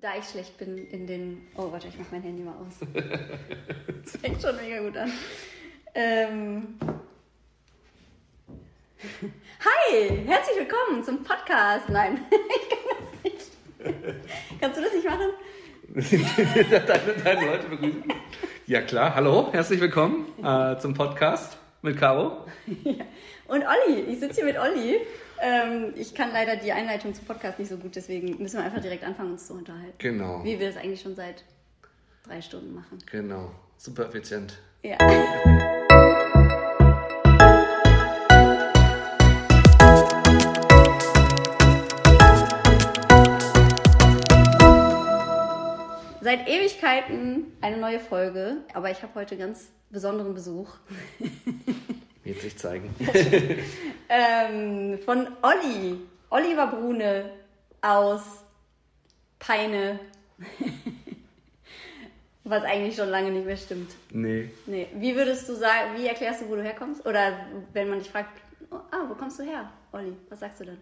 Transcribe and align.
da 0.00 0.16
ich 0.18 0.24
schlecht 0.24 0.56
bin 0.58 0.76
in 0.88 1.06
den. 1.06 1.46
Oh, 1.56 1.72
warte, 1.72 1.88
ich 1.88 1.98
mach 1.98 2.10
mein 2.10 2.22
Handy 2.22 2.42
mal 2.42 2.54
aus. 2.54 2.86
Das 4.04 4.16
fängt 4.22 4.40
schon 4.40 4.56
mega 4.56 4.80
gut 4.80 4.96
an. 4.96 5.12
Ähm. 5.94 6.78
Hi, 9.00 10.24
herzlich 10.26 10.56
willkommen 10.56 11.04
zum 11.04 11.22
Podcast. 11.22 11.90
Nein, 11.90 12.20
ich 12.30 12.68
kann 12.70 12.78
das 12.96 13.24
nicht. 13.24 14.60
Kannst 14.60 14.78
du 14.78 14.82
das 14.82 14.94
nicht 14.94 15.04
machen? 15.04 16.86
deine, 16.86 17.20
deine 17.24 17.46
Leute 17.46 17.68
begrüßen. 17.68 18.04
Ja 18.66 18.80
klar, 18.80 19.14
hallo, 19.14 19.52
herzlich 19.52 19.80
willkommen 19.80 20.26
äh, 20.42 20.78
zum 20.78 20.94
Podcast 20.94 21.58
mit 21.82 21.96
Caro. 21.96 22.46
Ja. 22.84 23.04
Und 23.48 23.64
Olli, 23.64 24.00
ich 24.02 24.20
sitze 24.20 24.42
hier 24.42 24.44
mit 24.44 24.58
Olli. 24.58 25.00
Ähm, 25.40 25.92
ich 25.96 26.14
kann 26.14 26.32
leider 26.32 26.56
die 26.56 26.72
Einleitung 26.72 27.14
zum 27.14 27.24
Podcast 27.24 27.58
nicht 27.58 27.68
so 27.68 27.76
gut, 27.76 27.94
deswegen 27.96 28.42
müssen 28.42 28.58
wir 28.58 28.64
einfach 28.64 28.80
direkt 28.82 29.04
anfangen, 29.04 29.32
uns 29.32 29.46
zu 29.46 29.54
unterhalten. 29.54 29.94
Genau, 29.98 30.42
Wie 30.44 30.58
wir 30.58 30.66
das 30.66 30.76
eigentlich 30.76 31.00
schon 31.00 31.14
seit 31.14 31.44
drei 32.24 32.42
Stunden 32.42 32.74
machen. 32.74 32.98
genau, 33.10 33.52
super 33.76 34.06
effizient. 34.06 34.58
Ja. 34.82 34.96
Seit 46.28 46.46
Ewigkeiten 46.46 47.56
eine 47.62 47.78
neue 47.78 47.98
Folge, 47.98 48.58
aber 48.74 48.90
ich 48.90 49.02
habe 49.02 49.14
heute 49.14 49.38
ganz 49.38 49.70
besonderen 49.88 50.34
Besuch 50.34 50.68
Wird 52.22 52.42
sich 52.42 52.58
zeigen. 52.58 52.94
ähm, 54.10 54.98
von 55.06 55.26
Olli, 55.40 55.98
Oliver 56.28 56.66
Brune 56.66 57.30
aus 57.80 58.44
Peine. 59.38 60.00
Was 62.44 62.62
eigentlich 62.62 62.96
schon 62.96 63.08
lange 63.08 63.30
nicht 63.30 63.46
mehr 63.46 63.56
stimmt. 63.56 63.92
Nee. 64.10 64.50
Nee. 64.66 64.88
Wie 64.96 65.16
würdest 65.16 65.48
du 65.48 65.54
sagen, 65.54 65.96
wie 65.96 66.08
erklärst 66.08 66.42
du, 66.42 66.48
wo 66.50 66.56
du 66.56 66.62
herkommst? 66.62 67.06
Oder 67.06 67.38
wenn 67.72 67.88
man 67.88 68.00
dich 68.00 68.10
fragt, 68.10 68.38
oh, 68.70 68.76
ah, 68.90 69.06
wo 69.08 69.14
kommst 69.14 69.38
du 69.38 69.44
her, 69.44 69.72
Olli? 69.92 70.12
Was 70.28 70.40
sagst 70.40 70.60
du 70.60 70.66
dann? 70.66 70.78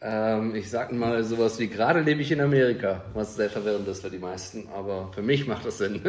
Ähm, 0.00 0.54
ich 0.54 0.70
sag 0.70 0.92
mal 0.92 1.22
sowas 1.24 1.58
wie, 1.58 1.68
gerade 1.68 2.00
lebe 2.00 2.20
ich 2.20 2.32
in 2.32 2.40
Amerika, 2.40 3.02
was 3.14 3.36
sehr 3.36 3.50
verwirrend 3.50 3.88
ist 3.88 4.02
für 4.02 4.10
die 4.10 4.18
meisten, 4.18 4.68
aber 4.74 5.10
für 5.14 5.22
mich 5.22 5.46
macht 5.46 5.64
das 5.64 5.78
Sinn. 5.78 6.00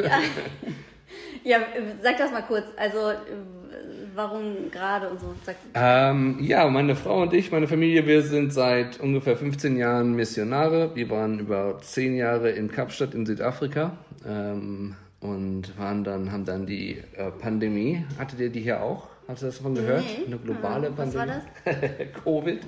Ja, 1.43 1.57
äh, 1.57 1.61
sag 2.01 2.17
das 2.17 2.31
mal 2.31 2.41
kurz. 2.41 2.65
Also, 2.75 3.11
warum 4.17 4.69
gerade 4.71 5.09
und 5.09 5.21
so? 5.21 5.33
Ähm, 5.73 6.37
ja, 6.41 6.67
meine 6.67 6.95
Frau 6.95 7.21
und 7.21 7.33
ich, 7.33 7.51
meine 7.51 7.67
Familie, 7.67 8.05
wir 8.05 8.23
sind 8.23 8.51
seit 8.51 8.99
ungefähr 8.99 9.37
15 9.37 9.77
Jahren 9.77 10.13
Missionare. 10.13 10.95
Wir 10.95 11.09
waren 11.09 11.39
über 11.39 11.77
10 11.79 12.15
Jahre 12.15 12.49
in 12.49 12.69
Kapstadt 12.69 13.13
in 13.13 13.25
Südafrika 13.25 13.97
ähm, 14.27 14.95
und 15.21 15.77
waren 15.77 16.03
dann, 16.03 16.31
haben 16.31 16.45
dann 16.45 16.65
die 16.65 16.97
äh, 17.15 17.31
Pandemie. 17.31 18.05
Hattet 18.17 18.39
ihr 18.39 18.49
die 18.49 18.61
hier 18.61 18.81
auch? 18.81 19.07
Hast 19.27 19.41
du 19.41 19.47
das 19.47 19.57
davon 19.57 19.75
gehört? 19.75 20.03
Nee. 20.05 20.25
Eine 20.25 20.37
globale 20.37 20.97
Was 20.97 21.13
war 21.13 21.25
Pandemie. 21.25 22.11
Covid. 22.23 22.61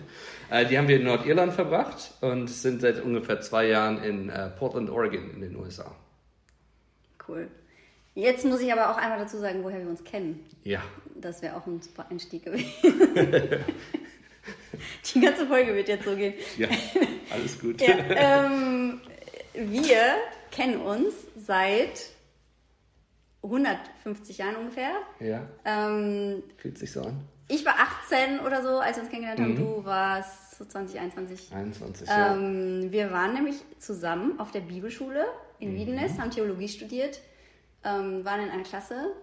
Äh, 0.50 0.66
die 0.66 0.78
haben 0.78 0.88
wir 0.88 0.98
in 0.98 1.06
Nordirland 1.06 1.54
verbracht 1.54 2.14
und 2.22 2.50
sind 2.50 2.82
seit 2.82 3.02
ungefähr 3.02 3.40
zwei 3.42 3.68
Jahren 3.68 4.04
in 4.04 4.30
äh, 4.30 4.50
Portland, 4.50 4.90
Oregon 4.90 5.32
in 5.36 5.42
den 5.42 5.56
USA. 5.56 5.96
cool. 7.28 7.48
Jetzt 8.16 8.44
muss 8.44 8.60
ich 8.60 8.74
aber 8.74 8.90
auch 8.92 8.98
einmal 8.98 9.20
dazu 9.20 9.38
sagen, 9.38 9.64
woher 9.64 9.80
wir 9.80 9.88
uns 9.88 10.04
kennen. 10.04 10.44
Ja. 10.64 10.82
Das 11.16 11.42
wäre 11.42 11.56
auch 11.56 11.66
ein 11.66 11.82
super 11.82 12.06
Einstieg 12.10 12.44
gewesen. 12.44 12.68
Die 15.14 15.22
ganze 15.22 15.48
Folge 15.48 15.74
wird 15.74 15.88
jetzt 15.88 16.04
so 16.06 16.16
gehen. 16.16 16.34
Ja, 16.58 16.68
alles 17.32 17.60
gut. 17.60 17.80
Ja, 17.82 17.96
ähm, 18.10 19.00
wir 19.54 20.16
kennen 20.52 20.82
uns 20.82 21.14
seit 21.38 22.10
150 23.44 24.38
Jahren 24.38 24.56
ungefähr. 24.58 24.92
ja, 25.20 25.42
Ähm, 25.66 26.44
fühlt 26.58 26.78
sich 26.78 26.92
so 26.92 27.02
an. 27.04 27.22
ich 27.48 27.66
war 27.66 27.76
18 28.04 28.40
oder 28.42 28.62
so, 28.62 28.80
als 28.80 28.98
wir 28.98 29.04
uns 29.04 29.10
kennengelernt 29.12 29.40
haben. 29.42 29.54
Mhm. 29.54 29.58
Du 29.58 29.86
warst 29.86 30.58
so 30.58 30.66
20, 30.66 31.00
21. 31.00 31.54
21 31.56 32.08
Jahre. 32.08 32.38
Ähm, 32.38 32.92
wir 32.92 33.12
waren 33.12 33.34
nämlich 33.34 33.56
zusammen 33.80 34.40
auf 34.40 34.52
der 34.52 34.60
Bibelschule 34.62 35.26
in 35.60 35.72
Mhm. 35.72 35.76
Wiedenest, 35.78 36.20
haben 36.20 36.32
Theologie 36.32 36.68
studiert, 36.68 37.22
ähm, 37.86 38.26
waren 38.26 38.42
in 38.42 38.50
einer 38.50 38.64
Klasse, 38.64 39.14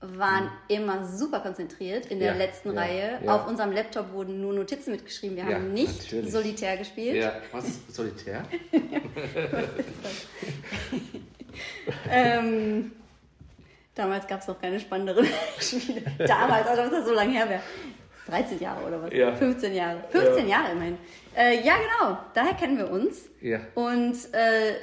waren 0.00 0.50
immer 0.68 1.04
super 1.04 1.40
konzentriert 1.40 2.06
in 2.06 2.20
der 2.20 2.32
Mhm. 2.32 2.40
Ja, 2.40 2.46
letzten 2.46 2.72
ja, 2.72 2.80
Reihe. 2.80 3.20
ja. 3.22 3.36
Auf 3.36 3.46
unserem 3.46 3.72
Laptop 3.72 4.12
wurden 4.12 4.40
nur 4.40 4.54
Notizen 4.54 4.92
mitgeschrieben. 4.92 5.36
Wir 5.36 5.44
Ja, 5.44 5.56
haben 5.56 5.74
nicht 5.74 6.04
natürlich. 6.04 6.32
solitär 6.32 6.78
gespielt. 6.78 7.16
Ja, 7.16 7.34
was? 7.52 7.66
Solitär? 7.94 8.44
Ähm, 12.10 12.92
damals 13.94 14.26
gab 14.26 14.40
es 14.40 14.46
noch 14.48 14.60
keine 14.60 14.78
spannenderen 14.80 15.26
Spiele. 15.60 16.02
Damals, 16.26 16.66
also 16.66 16.82
das 16.90 17.00
ist 17.00 17.06
so 17.08 17.14
lange 17.14 17.32
her 17.32 17.48
wäre. 17.48 17.60
13 18.26 18.60
Jahre 18.60 18.86
oder 18.86 19.02
was? 19.02 19.12
Ja. 19.12 19.32
15 19.34 19.74
Jahre. 19.74 20.04
15 20.10 20.46
Jahre 20.48 20.72
immerhin. 20.72 20.98
Äh, 21.36 21.64
ja, 21.64 21.74
genau. 21.76 22.18
Daher 22.34 22.54
kennen 22.54 22.78
wir 22.78 22.90
uns. 22.90 23.28
Ja. 23.40 23.58
Und 23.74 24.14
äh, 24.32 24.74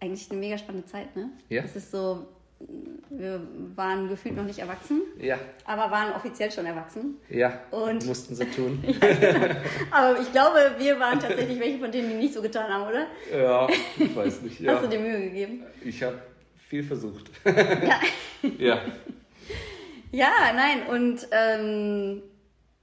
eigentlich 0.00 0.30
eine 0.30 0.38
mega 0.38 0.56
spannende 0.58 0.86
Zeit, 0.86 1.14
ne? 1.16 1.30
Ja. 1.48 1.62
Es 1.64 1.74
ist 1.74 1.90
so, 1.90 2.26
wir 3.10 3.40
waren 3.74 4.08
gefühlt 4.08 4.36
noch 4.36 4.44
nicht 4.44 4.58
erwachsen, 4.60 5.02
Ja, 5.18 5.38
aber 5.64 5.90
waren 5.90 6.12
offiziell 6.12 6.52
schon 6.52 6.66
erwachsen. 6.66 7.16
ja. 7.30 7.60
Und- 7.72 8.06
mussten 8.06 8.34
sie 8.36 8.44
tun. 8.46 8.82
Aber 9.90 10.20
ich 10.20 10.30
glaube, 10.30 10.58
wir 10.78 11.00
waren 11.00 11.18
tatsächlich 11.18 11.58
welche 11.58 11.78
von 11.78 11.90
denen, 11.90 12.10
die 12.10 12.14
nicht 12.16 12.34
so 12.34 12.42
getan 12.42 12.72
haben, 12.72 12.88
oder? 12.88 13.06
Ja, 13.36 13.66
ich 13.98 14.14
weiß 14.14 14.42
nicht. 14.42 14.60
Ja. 14.60 14.74
Hast 14.74 14.84
du 14.84 14.88
dir 14.88 15.00
Mühe 15.00 15.20
gegeben? 15.20 15.64
Ich 15.84 16.00
habe 16.02 16.18
viel 16.68 16.82
versucht. 16.84 17.30
Ja. 17.44 18.00
ja. 18.58 18.80
Ja, 20.10 20.30
nein, 20.54 20.86
und 20.88 21.28
ähm, 21.32 22.22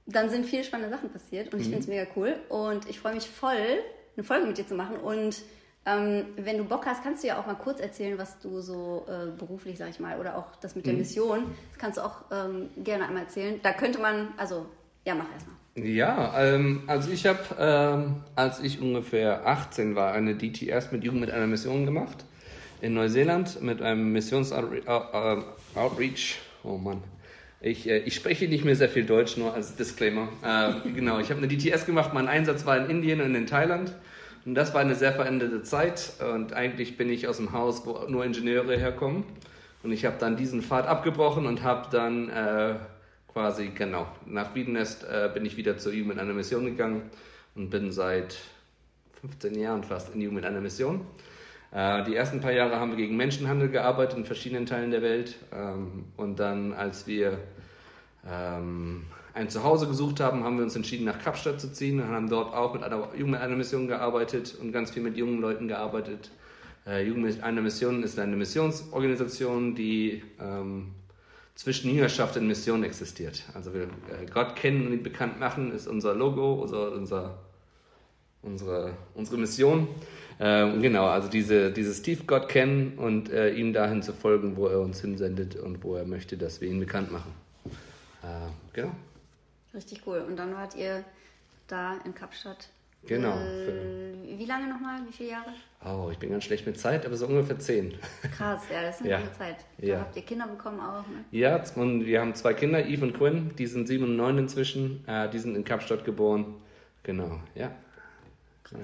dann 0.06 0.30
sind 0.30 0.46
viele 0.46 0.64
spannende 0.64 0.94
Sachen 0.94 1.10
passiert 1.10 1.52
und 1.52 1.60
ich 1.60 1.66
finde 1.66 1.80
es 1.80 1.88
mega 1.88 2.06
cool 2.14 2.34
und 2.48 2.88
ich 2.88 3.00
freue 3.00 3.14
mich 3.14 3.28
voll, 3.28 3.80
eine 4.16 4.24
Folge 4.24 4.46
mit 4.46 4.58
dir 4.58 4.66
zu 4.66 4.74
machen 4.74 4.96
und 4.96 5.42
ähm, 5.86 6.26
wenn 6.36 6.58
du 6.58 6.64
Bock 6.64 6.86
hast, 6.86 7.02
kannst 7.02 7.22
du 7.22 7.28
ja 7.28 7.40
auch 7.40 7.46
mal 7.46 7.54
kurz 7.54 7.80
erzählen, 7.80 8.18
was 8.18 8.40
du 8.40 8.60
so 8.60 9.06
äh, 9.08 9.30
beruflich, 9.36 9.78
sag 9.78 9.90
ich 9.90 10.00
mal, 10.00 10.18
oder 10.18 10.36
auch 10.36 10.56
das 10.56 10.74
mit 10.74 10.86
der 10.86 10.94
Mission, 10.94 11.44
das 11.70 11.78
kannst 11.78 11.98
du 11.98 12.04
auch 12.04 12.24
ähm, 12.32 12.70
gerne 12.76 13.06
einmal 13.06 13.22
erzählen. 13.22 13.60
Da 13.62 13.72
könnte 13.72 14.00
man, 14.00 14.28
also, 14.36 14.66
ja, 15.04 15.14
mach 15.14 15.26
erstmal. 15.32 15.56
Ja, 15.76 16.34
ähm, 16.42 16.82
also 16.88 17.10
ich 17.12 17.26
habe, 17.26 17.38
ähm, 17.58 18.24
als 18.34 18.60
ich 18.60 18.80
ungefähr 18.80 19.46
18 19.46 19.94
war, 19.94 20.12
eine 20.12 20.34
DTS 20.34 20.90
mit 20.90 21.04
Jugend 21.04 21.20
mit 21.20 21.30
einer 21.30 21.46
Mission 21.46 21.84
gemacht 21.84 22.24
in 22.80 22.94
Neuseeland 22.94 23.60
mit 23.62 23.82
einem 23.82 24.12
Missions-Outreach. 24.12 26.38
Oh 26.62 26.78
Mann. 26.78 27.02
Ich, 27.60 27.88
äh, 27.88 27.98
ich 27.98 28.14
spreche 28.14 28.48
nicht 28.48 28.64
mehr 28.64 28.76
sehr 28.76 28.88
viel 28.88 29.04
Deutsch, 29.04 29.36
nur 29.36 29.54
als 29.54 29.76
Disclaimer. 29.76 30.28
Äh, 30.42 30.88
genau, 30.94 31.18
ich 31.18 31.30
habe 31.30 31.42
eine 31.42 31.48
DTS 31.48 31.86
gemacht. 31.86 32.12
Mein 32.14 32.28
Einsatz 32.28 32.66
war 32.66 32.76
in 32.76 32.90
Indien 32.90 33.20
und 33.20 33.34
in 33.34 33.46
Thailand. 33.46 33.92
Und 34.44 34.54
das 34.54 34.74
war 34.74 34.80
eine 34.80 34.94
sehr 34.94 35.12
veränderte 35.12 35.62
Zeit. 35.62 36.12
Und 36.20 36.52
eigentlich 36.52 36.96
bin 36.96 37.10
ich 37.10 37.26
aus 37.26 37.38
dem 37.38 37.52
Haus, 37.52 37.84
wo 37.84 38.06
nur 38.08 38.24
Ingenieure 38.24 38.78
herkommen. 38.78 39.24
Und 39.82 39.92
ich 39.92 40.04
habe 40.04 40.16
dann 40.18 40.36
diesen 40.36 40.62
Pfad 40.62 40.86
abgebrochen 40.86 41.46
und 41.46 41.62
habe 41.62 41.88
dann 41.90 42.28
äh, 42.28 42.74
quasi, 43.32 43.70
genau, 43.74 44.06
nach 44.24 44.54
Wiedenest 44.54 45.04
äh, 45.04 45.30
bin 45.32 45.44
ich 45.44 45.56
wieder 45.56 45.78
zur 45.78 45.92
Jugend 45.92 46.14
mit 46.14 46.18
einer 46.18 46.32
Mission 46.32 46.64
gegangen 46.64 47.02
und 47.54 47.70
bin 47.70 47.92
seit 47.92 48.36
15 49.20 49.58
Jahren 49.58 49.84
fast 49.84 50.14
in 50.14 50.20
Jugend 50.20 50.36
mit 50.36 50.44
einer 50.44 50.60
Mission. 50.60 51.02
Äh, 51.76 52.04
die 52.04 52.16
ersten 52.16 52.40
paar 52.40 52.52
Jahre 52.52 52.80
haben 52.80 52.92
wir 52.92 52.96
gegen 52.96 53.18
Menschenhandel 53.18 53.68
gearbeitet 53.68 54.16
in 54.16 54.24
verschiedenen 54.24 54.64
Teilen 54.64 54.90
der 54.90 55.02
Welt. 55.02 55.36
Ähm, 55.52 56.06
und 56.16 56.40
dann, 56.40 56.72
als 56.72 57.06
wir 57.06 57.38
ähm, 58.26 59.04
ein 59.34 59.50
Zuhause 59.50 59.86
gesucht 59.86 60.20
haben, 60.20 60.42
haben 60.42 60.56
wir 60.56 60.64
uns 60.64 60.74
entschieden, 60.74 61.04
nach 61.04 61.18
Kapstadt 61.18 61.60
zu 61.60 61.70
ziehen 61.70 62.00
und 62.00 62.08
haben 62.08 62.30
dort 62.30 62.54
auch 62.54 62.72
mit 62.72 62.82
einer 62.82 63.10
Jugend 63.12 63.32
mit 63.32 63.40
einer 63.42 63.56
Mission 63.56 63.88
gearbeitet 63.88 64.56
und 64.58 64.72
ganz 64.72 64.90
viel 64.90 65.02
mit 65.02 65.18
jungen 65.18 65.38
Leuten 65.42 65.68
gearbeitet. 65.68 66.30
Äh, 66.86 67.06
Jugend 67.06 67.24
mit 67.24 67.42
einer 67.42 67.60
Mission 67.60 68.02
ist 68.02 68.18
eine 68.18 68.36
Missionsorganisation, 68.36 69.74
die 69.74 70.22
ähm, 70.40 70.92
zwischen 71.56 71.90
Jüngerschaft 71.90 72.38
und 72.38 72.46
Mission 72.46 72.84
existiert. 72.84 73.42
Also 73.52 73.74
wir 73.74 73.82
äh, 73.82 74.24
Gott 74.32 74.56
kennen 74.56 74.86
und 74.86 74.94
ihn 74.94 75.02
bekannt 75.02 75.38
machen 75.38 75.72
ist 75.72 75.86
unser 75.88 76.14
Logo, 76.14 76.54
unser, 76.54 76.92
unser, 76.92 77.38
unsere, 78.40 78.94
unsere 79.12 79.36
Mission. 79.36 79.88
Ähm, 80.38 80.82
genau, 80.82 81.06
also 81.06 81.28
diese, 81.28 81.72
dieses 81.72 82.02
tief 82.02 82.26
Gott 82.26 82.48
kennen 82.48 82.98
und 82.98 83.30
äh, 83.30 83.50
ihm 83.54 83.72
dahin 83.72 84.02
zu 84.02 84.12
folgen, 84.12 84.56
wo 84.56 84.66
er 84.66 84.80
uns 84.80 85.00
hinsendet 85.00 85.56
und 85.56 85.82
wo 85.82 85.96
er 85.96 86.04
möchte, 86.04 86.36
dass 86.36 86.60
wir 86.60 86.68
ihn 86.68 86.78
bekannt 86.80 87.10
machen. 87.10 87.32
Äh, 88.22 88.26
genau. 88.74 88.92
Richtig 89.74 90.02
cool. 90.06 90.18
Und 90.26 90.36
dann 90.36 90.54
wart 90.54 90.74
ihr 90.74 91.04
da 91.68 91.96
in 92.04 92.14
Kapstadt. 92.14 92.68
Genau. 93.06 93.36
Äh, 93.38 94.38
wie 94.38 94.44
lange 94.46 94.68
nochmal? 94.68 95.00
Wie 95.06 95.12
viele 95.12 95.30
Jahre? 95.30 95.52
Oh, 95.84 96.10
ich 96.10 96.18
bin 96.18 96.30
ganz 96.30 96.44
schlecht 96.44 96.66
mit 96.66 96.78
Zeit, 96.78 97.06
aber 97.06 97.16
so 97.16 97.26
ungefähr 97.26 97.58
zehn. 97.58 97.94
Krass, 98.36 98.62
ja, 98.72 98.82
das 98.82 98.96
ist 98.96 99.02
eine 99.02 99.10
Ja. 99.10 99.18
lange 99.18 99.32
Zeit. 99.32 99.56
Da 99.78 99.86
Ja. 99.86 100.00
habt 100.00 100.16
ihr 100.16 100.22
Kinder 100.22 100.48
bekommen 100.48 100.80
auch, 100.80 101.06
ne? 101.06 101.24
Ja, 101.30 101.62
und 101.76 102.04
wir 102.04 102.20
haben 102.20 102.34
zwei 102.34 102.52
Kinder, 102.54 102.84
Eve 102.84 103.04
und 103.04 103.14
Quinn, 103.16 103.52
die 103.56 103.66
sind 103.66 103.86
sieben 103.86 104.04
und 104.04 104.16
neun 104.16 104.38
inzwischen. 104.38 105.06
Äh, 105.06 105.30
die 105.30 105.38
sind 105.38 105.54
in 105.54 105.64
Kapstadt 105.64 106.04
geboren. 106.04 106.54
Genau, 107.04 107.40
ja. 107.54 107.70
ja. 108.72 108.78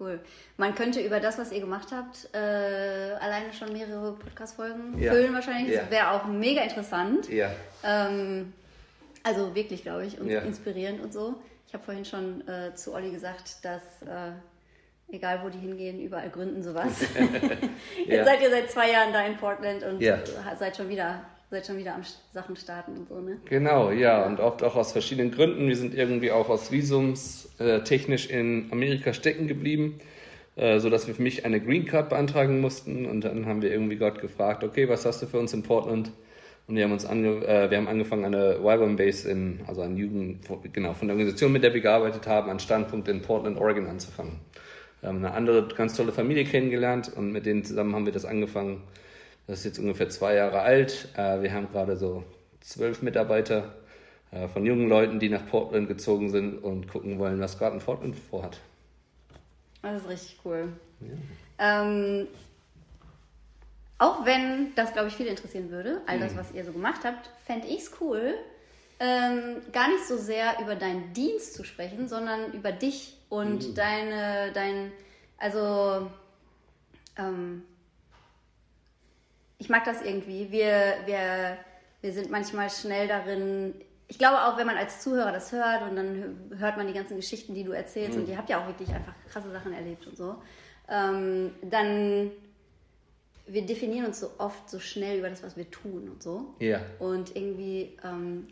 Cool. 0.00 0.20
Man 0.56 0.74
könnte 0.74 1.00
über 1.00 1.20
das, 1.20 1.38
was 1.38 1.52
ihr 1.52 1.60
gemacht 1.60 1.88
habt, 1.92 2.28
äh, 2.34 2.38
alleine 2.38 3.52
schon 3.52 3.72
mehrere 3.72 4.12
Podcast-Folgen 4.14 4.98
Ja. 5.00 5.12
füllen 5.12 5.32
wahrscheinlich. 5.34 5.74
Ja. 5.74 5.82
Das 5.82 5.90
wäre 5.90 6.10
auch 6.12 6.24
mega 6.26 6.62
interessant. 6.62 7.28
Ja. 7.28 7.50
Ähm, 7.84 8.52
also 9.22 9.54
wirklich, 9.54 9.82
glaube 9.82 10.06
ich, 10.06 10.18
und 10.20 10.28
Ja. 10.28 10.40
inspirierend 10.40 11.00
und 11.02 11.12
so. 11.12 11.36
Ich 11.68 11.74
habe 11.74 11.84
vorhin 11.84 12.04
schon 12.04 12.46
äh, 12.48 12.74
zu 12.74 12.92
Olli 12.94 13.10
gesagt, 13.12 13.64
dass 13.64 13.82
äh, 14.02 14.32
egal 15.14 15.40
wo 15.44 15.48
die 15.50 15.58
hingehen, 15.58 16.00
überall 16.00 16.30
gründen 16.30 16.62
sowas. 16.62 17.00
Jetzt 18.06 18.26
seid 18.26 18.42
ihr 18.42 18.50
seit 18.50 18.70
zwei 18.70 18.90
Jahren 18.90 19.12
da 19.12 19.24
in 19.24 19.36
Portland 19.36 19.82
und 19.84 20.02
seid 20.58 20.76
schon 20.76 20.88
wieder 20.88 21.24
seid 21.52 21.66
schon 21.66 21.76
wieder 21.76 21.94
am 21.94 22.02
Sachen 22.32 22.56
starten 22.56 22.96
und 22.96 23.08
so, 23.10 23.20
ne? 23.20 23.36
Genau, 23.44 23.90
ja, 23.90 24.24
und 24.24 24.40
oft 24.40 24.62
auch 24.62 24.74
aus 24.74 24.92
verschiedenen 24.92 25.30
Gründen. 25.30 25.68
Wir 25.68 25.76
sind 25.76 25.94
irgendwie 25.94 26.30
auch 26.30 26.48
aus 26.48 26.72
Visums 26.72 27.50
äh, 27.58 27.80
technisch 27.82 28.30
in 28.30 28.68
Amerika 28.72 29.12
stecken 29.12 29.48
geblieben, 29.48 30.00
äh, 30.56 30.78
sodass 30.78 31.06
wir 31.06 31.14
für 31.14 31.20
mich 31.20 31.44
eine 31.44 31.60
Green 31.60 31.84
Card 31.84 32.08
beantragen 32.08 32.62
mussten. 32.62 33.04
Und 33.04 33.24
dann 33.24 33.44
haben 33.44 33.60
wir 33.60 33.70
irgendwie 33.70 33.96
Gott 33.96 34.18
gefragt, 34.22 34.64
okay, 34.64 34.88
was 34.88 35.04
hast 35.04 35.20
du 35.20 35.26
für 35.26 35.38
uns 35.38 35.52
in 35.52 35.62
Portland? 35.62 36.10
Und 36.68 36.76
wir 36.76 36.84
haben 36.84 36.92
uns 36.92 37.04
ange 37.04 37.46
äh, 37.46 37.70
wir 37.70 37.76
haben 37.76 37.88
angefangen, 37.88 38.24
eine 38.24 38.58
Wyvern 38.62 38.96
Base 38.96 39.28
in, 39.30 39.60
also 39.66 39.82
eine 39.82 39.98
Jugend, 39.98 40.48
genau, 40.72 40.94
von 40.94 41.08
der 41.08 41.16
Organisation, 41.16 41.52
mit 41.52 41.62
der 41.62 41.74
wir 41.74 41.82
gearbeitet 41.82 42.26
haben, 42.26 42.48
an 42.48 42.60
Standpunkt 42.60 43.08
in 43.08 43.20
Portland, 43.20 43.58
Oregon 43.60 43.88
anzufangen. 43.88 44.38
Wir 45.00 45.10
haben 45.10 45.18
eine 45.18 45.34
andere 45.34 45.68
ganz 45.76 45.94
tolle 45.94 46.12
Familie 46.12 46.44
kennengelernt 46.44 47.12
und 47.14 47.30
mit 47.30 47.44
denen 47.44 47.62
zusammen 47.62 47.94
haben 47.94 48.06
wir 48.06 48.12
das 48.14 48.24
angefangen. 48.24 48.80
Das 49.46 49.60
ist 49.60 49.64
jetzt 49.64 49.78
ungefähr 49.78 50.08
zwei 50.08 50.34
Jahre 50.34 50.60
alt. 50.60 51.08
Äh, 51.16 51.42
Wir 51.42 51.52
haben 51.52 51.70
gerade 51.70 51.96
so 51.96 52.24
zwölf 52.60 53.02
Mitarbeiter 53.02 53.74
äh, 54.30 54.48
von 54.48 54.64
jungen 54.64 54.88
Leuten, 54.88 55.18
die 55.18 55.28
nach 55.28 55.46
Portland 55.46 55.88
gezogen 55.88 56.30
sind 56.30 56.58
und 56.58 56.88
gucken 56.88 57.18
wollen, 57.18 57.40
was 57.40 57.58
gerade 57.58 57.76
in 57.76 57.82
Portland 57.82 58.16
vorhat. 58.16 58.58
Das 59.82 60.02
ist 60.02 60.08
richtig 60.08 60.38
cool. 60.44 60.68
Ähm, 61.58 62.28
auch 63.98 64.24
wenn 64.24 64.74
das, 64.74 64.92
glaube 64.92 65.08
ich, 65.08 65.14
viele 65.14 65.30
interessieren 65.30 65.70
würde, 65.70 66.00
all 66.06 66.18
das, 66.18 66.36
was 66.36 66.52
ihr 66.52 66.64
so 66.64 66.72
gemacht 66.72 67.02
habt, 67.04 67.30
fände 67.44 67.66
ich 67.68 67.82
es 67.82 67.92
cool, 68.00 68.34
ähm, 68.98 69.56
gar 69.72 69.88
nicht 69.88 70.06
so 70.06 70.16
sehr 70.16 70.60
über 70.60 70.76
deinen 70.76 71.12
Dienst 71.12 71.54
zu 71.54 71.64
sprechen, 71.64 72.08
sondern 72.08 72.52
über 72.52 72.72
dich 72.72 73.16
und 73.28 73.76
deine, 73.76 74.52
dein, 74.52 74.92
also, 75.38 76.10
ähm, 77.18 77.64
ich 79.62 79.68
mag 79.68 79.84
das 79.84 80.02
irgendwie. 80.02 80.50
Wir, 80.50 80.96
wir, 81.06 81.56
wir 82.00 82.12
sind 82.12 82.32
manchmal 82.32 82.68
schnell 82.68 83.06
darin. 83.06 83.74
Ich 84.08 84.18
glaube 84.18 84.42
auch, 84.42 84.58
wenn 84.58 84.66
man 84.66 84.76
als 84.76 85.00
Zuhörer 85.00 85.30
das 85.30 85.52
hört 85.52 85.82
und 85.88 85.94
dann 85.94 86.50
hört 86.58 86.76
man 86.76 86.88
die 86.88 86.92
ganzen 86.92 87.14
Geschichten, 87.14 87.54
die 87.54 87.62
du 87.62 87.70
erzählst, 87.70 88.18
und 88.18 88.28
ihr 88.28 88.36
habt 88.36 88.50
ja 88.50 88.60
auch 88.60 88.66
wirklich 88.66 88.88
einfach 88.88 89.14
krasse 89.30 89.52
Sachen 89.52 89.72
erlebt 89.72 90.04
und 90.08 90.16
so, 90.16 90.34
ähm, 90.88 91.52
dann 91.62 92.32
wir 93.46 93.62
definieren 93.62 94.06
uns 94.06 94.18
so 94.18 94.30
oft 94.38 94.68
so 94.68 94.80
schnell 94.80 95.18
über 95.20 95.30
das, 95.30 95.44
was 95.44 95.56
wir 95.56 95.70
tun 95.70 96.08
und 96.12 96.22
so. 96.22 96.54
Ja. 96.58 96.80
Und 96.98 97.36
irgendwie, 97.36 97.96
ähm, 98.04 98.48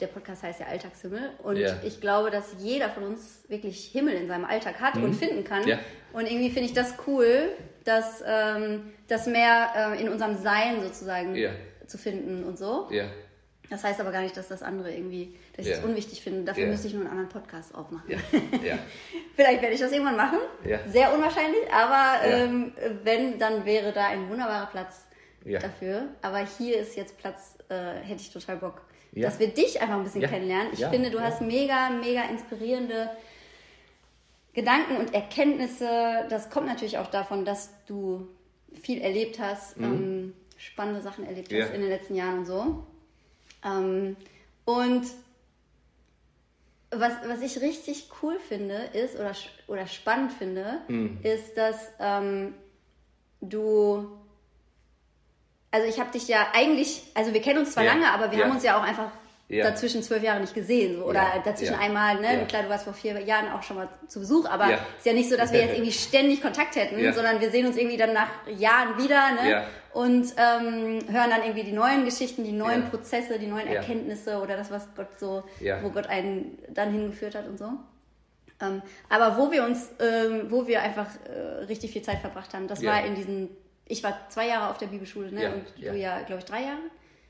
der 0.00 0.06
Podcast 0.08 0.42
heißt 0.42 0.60
ja 0.60 0.66
Alltagshimmel. 0.66 1.30
Und 1.42 1.56
Ja. 1.56 1.76
ich 1.82 2.00
glaube, 2.00 2.30
dass 2.30 2.56
jeder 2.58 2.90
von 2.90 3.04
uns 3.04 3.44
wirklich 3.48 3.86
Himmel 3.86 4.14
in 4.14 4.28
seinem 4.28 4.44
Alltag 4.44 4.80
hat 4.80 4.96
und 4.96 5.14
finden 5.14 5.44
kann. 5.44 5.62
Mhm. 5.62 5.68
Ja. 5.68 5.78
Und 6.12 6.26
irgendwie 6.26 6.50
finde 6.50 6.68
ich 6.68 6.74
das 6.74 6.94
cool, 7.06 7.50
dass 7.84 8.22
ähm, 8.26 8.92
das 9.08 9.26
mehr 9.26 9.94
äh, 9.94 10.00
in 10.02 10.08
unserem 10.08 10.36
Sein 10.36 10.80
sozusagen 10.82 11.34
Ja. 11.34 11.50
zu 11.86 11.98
finden 11.98 12.44
und 12.44 12.58
so. 12.58 12.88
Ja, 12.90 13.04
Das 13.70 13.84
heißt 13.84 14.00
aber 14.00 14.10
gar 14.12 14.22
nicht, 14.22 14.36
dass 14.36 14.48
das 14.48 14.62
andere 14.62 14.92
irgendwie, 14.92 15.36
dass 15.56 15.64
ich 15.66 15.70
Ja. 15.72 15.76
das 15.78 15.84
unwichtig 15.84 16.20
finde. 16.22 16.42
Dafür 16.44 16.66
müsste 16.66 16.88
ich 16.88 16.94
nur 16.94 17.02
einen 17.02 17.10
anderen 17.12 17.28
Podcast 17.28 17.74
aufmachen. 17.74 18.04
Vielleicht 19.36 19.62
werde 19.62 19.74
ich 19.74 19.80
das 19.80 19.92
irgendwann 19.92 20.16
machen. 20.16 20.38
Sehr 20.88 21.12
unwahrscheinlich, 21.14 21.62
aber 21.72 22.24
ähm, 22.26 22.72
wenn, 23.04 23.38
dann 23.38 23.64
wäre 23.64 23.92
da 23.92 24.08
ein 24.08 24.28
wunderbarer 24.28 24.66
Platz 24.66 25.06
dafür. 25.44 26.08
Aber 26.22 26.38
hier 26.58 26.78
ist 26.78 26.96
jetzt 26.96 27.16
Platz, 27.18 27.56
äh, 27.68 27.74
hätte 28.04 28.20
ich 28.20 28.30
total 28.32 28.56
Bock, 28.56 28.82
dass 29.12 29.38
wir 29.38 29.48
dich 29.48 29.80
einfach 29.80 29.96
ein 29.96 30.04
bisschen 30.04 30.22
kennenlernen. 30.22 30.68
Ich 30.72 30.84
finde, 30.86 31.10
du 31.10 31.20
hast 31.20 31.40
mega, 31.40 31.90
mega 31.90 32.24
inspirierende 32.24 33.10
Gedanken 34.52 34.96
und 34.96 35.14
Erkenntnisse. 35.14 36.26
Das 36.28 36.50
kommt 36.50 36.66
natürlich 36.66 36.98
auch 36.98 37.06
davon, 37.08 37.44
dass 37.44 37.70
du 37.86 38.26
viel 38.82 39.00
erlebt 39.00 39.38
hast, 39.38 39.76
ähm, 39.78 40.34
spannende 40.56 41.00
Sachen 41.02 41.24
erlebt 41.26 41.50
Mhm. 41.50 41.58
Ja. 41.58 41.64
hast 41.64 41.74
in 41.74 41.80
den 41.80 41.90
letzten 41.90 42.14
Jahren 42.14 42.38
und 42.40 42.46
so. 42.46 42.84
Ähm, 43.64 44.16
und 44.64 45.06
was, 46.92 47.12
was 47.26 47.40
ich 47.42 47.60
richtig 47.60 48.08
cool 48.22 48.38
finde, 48.40 48.74
ist, 48.74 49.14
oder, 49.14 49.32
oder 49.68 49.86
spannend 49.86 50.32
finde, 50.32 50.80
Mhm. 50.88 51.18
ist, 51.22 51.56
dass 51.56 51.76
ähm, 52.00 52.54
du. 53.40 54.10
Also 55.72 55.86
ich 55.86 56.00
habe 56.00 56.10
dich 56.10 56.26
ja 56.26 56.48
eigentlich, 56.52 57.04
also 57.14 57.32
wir 57.32 57.40
kennen 57.40 57.60
uns 57.60 57.72
zwar 57.74 57.84
Ja. 57.84 57.92
lange, 57.92 58.10
aber 58.12 58.32
wir 58.32 58.38
Ja. 58.38 58.44
haben 58.46 58.52
uns 58.52 58.64
ja 58.64 58.76
auch 58.76 58.82
einfach 58.82 59.12
Ja. 59.50 59.64
dazwischen 59.68 60.02
zwölf 60.02 60.22
Jahre 60.22 60.40
nicht 60.40 60.54
gesehen. 60.54 60.98
So. 60.98 61.04
Oder 61.06 61.20
Ja. 61.34 61.42
dazwischen 61.44 61.72
Ja. 61.74 61.80
einmal, 61.80 62.20
ne? 62.20 62.46
Klar, 62.46 62.62
du 62.62 62.68
warst 62.68 62.84
vor 62.84 62.92
vier 62.94 63.20
Jahren 63.20 63.50
auch 63.52 63.62
schon 63.64 63.76
mal 63.78 63.88
zu 64.06 64.20
Besuch, 64.20 64.48
aber 64.48 64.70
Ja. 64.70 64.78
ist 64.96 65.04
ja 65.04 65.12
nicht 65.12 65.28
so, 65.28 65.36
dass 65.36 65.52
wir 65.52 65.60
jetzt 65.60 65.74
irgendwie 65.76 65.92
ständig 65.92 66.40
Kontakt 66.40 66.76
hätten, 66.76 67.12
sondern 67.12 67.40
wir 67.40 67.50
sehen 67.50 67.66
uns 67.66 67.76
irgendwie 67.76 67.96
dann 67.96 68.12
nach 68.12 68.28
Jahren 68.46 68.96
wieder, 68.96 69.32
ne? 69.32 69.64
Und 69.92 70.32
ähm, 70.36 71.00
hören 71.12 71.30
dann 71.30 71.42
irgendwie 71.42 71.64
die 71.64 71.72
neuen 71.72 72.04
Geschichten, 72.04 72.44
die 72.44 72.52
neuen. 72.52 72.88
Prozesse, 72.90 73.40
die 73.40 73.48
neuen. 73.48 73.66
Erkenntnisse 73.66 74.40
oder 74.40 74.56
das, 74.56 74.70
was 74.70 74.86
Gott 74.94 75.18
so, 75.18 75.42
Ja. 75.58 75.82
wo 75.82 75.90
Gott 75.90 76.06
einen 76.06 76.56
dann 76.68 76.92
hingeführt 76.92 77.34
hat 77.34 77.48
und 77.48 77.58
so. 77.58 77.70
Ähm, 78.62 78.82
aber 79.08 79.36
wo 79.36 79.50
wir 79.50 79.64
uns, 79.64 79.90
ähm, 79.98 80.46
wo 80.50 80.66
wir 80.68 80.82
einfach 80.82 81.08
äh, 81.28 81.64
richtig 81.64 81.90
viel 81.92 82.02
Zeit 82.02 82.18
verbracht 82.20 82.54
haben, 82.54 82.68
das 82.68 82.84
war 82.84 83.04
in 83.04 83.14
diesen, 83.16 83.48
ich 83.86 84.04
war 84.04 84.16
zwei 84.28 84.46
Jahre 84.46 84.70
auf 84.70 84.78
der 84.78 84.86
Bibelschule, 84.86 85.32
ne? 85.32 85.52
Und 85.54 85.64
du 85.76 85.96
ja, 85.96 86.20
glaube 86.20 86.38
ich, 86.40 86.44
drei 86.44 86.60
Jahre. 86.62 86.78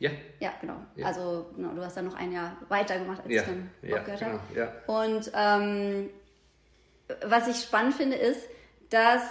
Ja, 0.00 0.11
Ja, 0.41 0.52
genau. 0.61 0.76
Ja. 0.97 1.06
Also 1.06 1.50
genau, 1.55 1.75
du 1.75 1.85
hast 1.85 1.97
dann 1.97 2.06
noch 2.06 2.14
ein 2.14 2.32
Jahr 2.32 2.56
weitergemacht, 2.69 3.23
als 3.23 3.32
ja, 3.32 3.43
ich 3.43 3.49
dann 3.49 3.70
ja, 3.82 3.99
aufgehört 3.99 4.20
genau, 4.20 4.32
habe. 4.32 4.58
ja. 4.58 4.73
Und 4.87 5.31
ähm, 5.35 6.11
was 7.26 7.49
ich 7.49 7.62
spannend 7.62 7.94
finde, 7.94 8.17
ist, 8.17 8.49
dass 8.88 9.23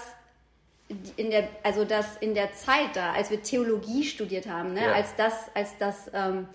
in 1.17 1.31
der, 1.31 1.49
also 1.63 1.85
dass 1.85 2.17
in 2.17 2.35
der 2.35 2.53
Zeit 2.53 2.95
da, 2.95 3.13
als 3.13 3.31
wir 3.31 3.41
Theologie 3.41 4.03
studiert 4.03 4.47
haben, 4.47 4.73
ne, 4.73 4.93
als 4.93 5.15
das, 5.15 5.33
als 5.55 5.77
das, 5.79 6.09
ähm, 6.13 6.47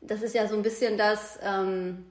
das 0.00 0.22
ist 0.22 0.34
ja 0.34 0.46
so 0.48 0.56
ein 0.56 0.62
bisschen 0.62 0.98
das, 0.98 1.38
ähm, 1.42 2.04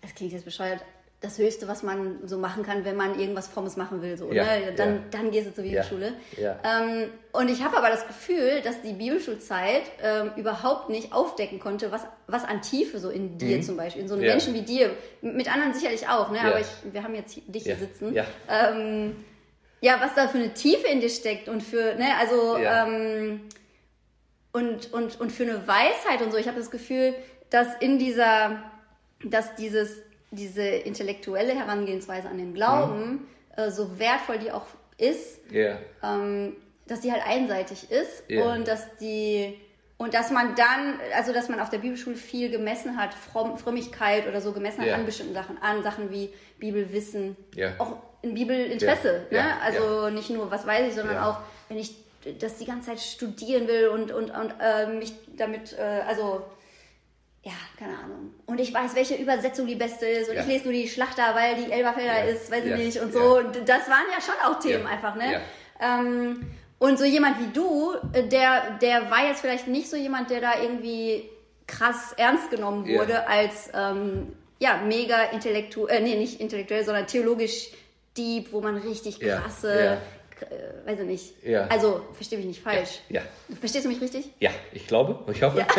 das 0.00 0.14
klingt 0.14 0.32
jetzt 0.32 0.46
bescheuert, 0.46 0.82
das 1.20 1.36
Höchste, 1.36 1.68
was 1.68 1.82
man 1.82 2.26
so 2.26 2.38
machen 2.38 2.62
kann, 2.62 2.86
wenn 2.86 2.96
man 2.96 3.18
irgendwas 3.20 3.46
Frommes 3.46 3.76
machen 3.76 4.00
will. 4.00 4.16
So, 4.16 4.32
Ja, 4.32 4.44
ne? 4.44 4.72
dann, 4.74 4.94
ja. 4.94 5.00
dann 5.10 5.30
gehst 5.30 5.48
du 5.48 5.54
zur 5.54 5.64
Bibelschule. 5.64 6.14
Ja. 6.38 6.58
Ähm, 6.64 7.10
und 7.32 7.50
ich 7.50 7.62
habe 7.62 7.76
aber 7.76 7.90
das 7.90 8.06
Gefühl, 8.06 8.62
dass 8.62 8.80
die 8.80 8.94
Bibelschulzeit 8.94 9.82
ähm, 10.02 10.30
überhaupt 10.36 10.88
nicht 10.88 11.12
aufdecken 11.12 11.60
konnte, 11.60 11.92
was, 11.92 12.06
was 12.26 12.44
an 12.44 12.62
Tiefe 12.62 12.98
so 12.98 13.10
in 13.10 13.36
dir 13.36 13.60
zum 13.60 13.76
Beispiel, 13.76 14.00
in 14.00 14.08
so 14.08 14.14
einem 14.14 14.22
Mhm. 14.22 14.28
Menschen 14.30 14.54
wie 14.54 14.62
dir, 14.62 14.90
mit 15.20 15.52
anderen 15.52 15.74
sicherlich 15.74 16.08
auch, 16.08 16.30
ne? 16.30 16.40
Aber 16.40 16.58
ich, 16.60 16.66
wir 16.90 17.02
haben 17.02 17.14
jetzt 17.14 17.36
dich 17.46 17.64
hier 17.64 17.76
sitzen. 17.76 18.14
Ja. 18.14 18.24
Ähm, 18.48 19.16
ja, 19.82 19.96
was 20.00 20.14
da 20.14 20.26
für 20.28 20.38
eine 20.38 20.54
Tiefe 20.54 20.86
in 20.88 21.00
dir 21.00 21.10
steckt 21.10 21.48
und 21.50 21.62
für, 21.62 21.96
ne, 21.96 22.16
also 22.18 22.56
ähm, 22.56 23.42
und, 24.52 24.92
und, 24.92 25.20
und 25.20 25.32
für 25.32 25.42
eine 25.44 25.66
Weisheit 25.66 26.22
und 26.22 26.32
so. 26.32 26.38
Ich 26.38 26.48
habe 26.48 26.58
das 26.58 26.70
Gefühl, 26.70 27.14
dass 27.50 27.68
in 27.80 27.98
dieser, 27.98 28.62
dass 29.24 29.54
dieses, 29.56 29.98
diese 30.30 30.62
intellektuelle 30.62 31.54
Herangehensweise 31.54 32.28
an 32.28 32.38
den 32.38 32.54
Glauben, 32.54 33.26
äh, 33.56 33.70
so 33.70 33.98
wertvoll 33.98 34.38
die 34.38 34.52
auch 34.52 34.66
ist, 34.96 35.40
Ja, 35.50 35.78
ähm, 36.02 36.54
dass 36.86 37.00
die 37.00 37.10
halt 37.12 37.22
einseitig 37.26 37.90
ist 37.90 38.24
Ja. 38.28 38.52
und 38.54 38.66
dass 38.68 38.96
die 38.98 39.58
und 39.98 40.14
dass 40.14 40.30
man 40.30 40.54
dann, 40.54 40.98
also 41.14 41.34
dass 41.34 41.50
man 41.50 41.60
auf 41.60 41.68
der 41.68 41.76
Bibelschule 41.78 42.16
viel 42.16 42.50
gemessen 42.50 42.96
hat, 42.96 43.12
Fromm, 43.12 43.58
Frömmigkeit 43.58 44.26
oder 44.26 44.40
so 44.40 44.52
gemessen 44.52 44.80
hat 44.80 44.88
Ja. 44.88 44.94
an 44.94 45.04
bestimmten 45.04 45.34
Sachen, 45.34 45.58
an 45.60 45.82
Sachen 45.82 46.10
wie 46.10 46.30
Bibelwissen, 46.58 47.36
auch 47.78 47.96
in 48.22 48.32
Bibelinteresse, 48.34 49.26
ne? 49.30 49.42
Also 49.62 50.08
nicht 50.10 50.30
nur, 50.30 50.50
was 50.50 50.66
weiß 50.66 50.88
ich, 50.88 50.94
sondern 50.94 51.18
auch, 51.18 51.40
wenn 51.68 51.76
ich 51.78 51.94
das 52.38 52.56
die 52.56 52.64
ganze 52.66 52.90
Zeit 52.90 53.00
studieren 53.00 53.66
will 53.68 53.88
und, 53.88 54.10
und, 54.12 54.30
und 54.30 54.54
äh, 54.60 54.86
mich 54.86 55.12
damit, 55.36 55.74
äh, 55.78 55.82
also 56.06 56.42
ja, 57.42 57.52
keine 57.78 57.96
Ahnung. 57.98 58.34
Und 58.46 58.60
ich 58.60 58.72
weiß, 58.74 58.94
welche 58.94 59.14
Übersetzung 59.14 59.66
die 59.66 59.74
beste 59.74 60.06
ist. 60.06 60.28
Und 60.28 60.36
Ja. 60.36 60.42
ich 60.42 60.46
lese 60.48 60.64
nur 60.64 60.72
die 60.74 60.88
Schlachter, 60.88 61.34
weil 61.34 61.54
die 61.56 61.72
Elberfelder 61.72 62.24
Ja. 62.24 62.30
ist, 62.32 62.50
weiß 62.50 62.64
ich 62.64 62.70
Ja. 62.70 62.76
nicht. 62.76 62.98
Und 63.00 63.14
Ja. 63.14 63.20
so. 63.20 63.40
Das 63.64 63.88
waren 63.88 64.04
ja 64.14 64.20
schon 64.20 64.34
auch 64.44 64.58
Themen 64.60 64.84
Ja. 64.84 64.90
einfach, 64.90 65.14
ne? 65.14 65.32
Ja. 65.32 65.40
Ähm, 66.00 66.42
und 66.78 66.98
so 66.98 67.04
jemand 67.04 67.38
wie 67.40 67.52
du, 67.52 67.94
äh, 68.12 68.24
der, 68.24 68.78
der 68.82 69.10
war 69.10 69.26
jetzt 69.26 69.40
vielleicht 69.40 69.68
nicht 69.68 69.88
so 69.88 69.96
jemand, 69.96 70.28
der 70.30 70.40
da 70.40 70.60
irgendwie 70.60 71.28
krass 71.66 72.12
ernst 72.16 72.50
genommen 72.50 72.86
Ja. 72.86 73.00
wurde 73.00 73.26
als 73.28 73.70
ähm, 73.74 74.34
ja, 74.58 74.76
mega 74.86 75.22
intellektuell, 75.32 75.98
äh, 75.98 76.00
nee, 76.02 76.16
nicht 76.16 76.40
intellektuell, 76.40 76.84
sondern 76.84 77.06
theologisch 77.06 77.68
deep, 78.18 78.52
wo 78.52 78.60
man 78.60 78.76
richtig 78.76 79.16
Ja. 79.18 79.40
krasse, 79.40 80.00
Ja. 80.42 80.46
äh, 80.46 80.86
weiß 80.90 81.00
ich 81.00 81.06
nicht. 81.06 81.42
Ja. 81.44 81.66
Also, 81.68 82.02
verstehe 82.12 82.36
mich 82.38 82.46
nicht 82.48 82.62
falsch. 82.62 83.00
Ja. 83.08 83.22
Verstehst 83.60 83.84
du 83.86 83.88
mich 83.88 84.00
richtig? 84.02 84.28
Ja, 84.40 84.50
ich 84.72 84.86
glaube, 84.86 85.32
ich 85.32 85.42
hoffe. 85.42 85.64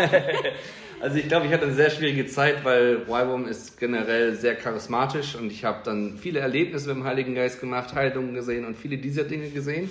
also 1.01 1.17
ich 1.17 1.27
glaube, 1.27 1.47
ich 1.47 1.53
hatte 1.53 1.65
eine 1.65 1.73
sehr 1.73 1.89
schwierige 1.89 2.27
Zeit, 2.27 2.63
weil 2.63 3.07
Wyvum 3.07 3.47
ist 3.47 3.79
generell 3.79 4.35
sehr 4.35 4.55
charismatisch 4.55 5.35
und 5.35 5.51
ich 5.51 5.65
habe 5.65 5.79
dann 5.83 6.17
viele 6.17 6.39
Erlebnisse 6.39 6.89
mit 6.89 6.97
dem 6.97 7.03
Heiligen 7.05 7.35
Geist 7.35 7.59
gemacht, 7.59 7.93
Heilungen 7.95 8.33
gesehen 8.33 8.65
und 8.65 8.77
viele 8.77 8.97
dieser 8.97 9.23
Dinge 9.23 9.49
gesehen 9.49 9.89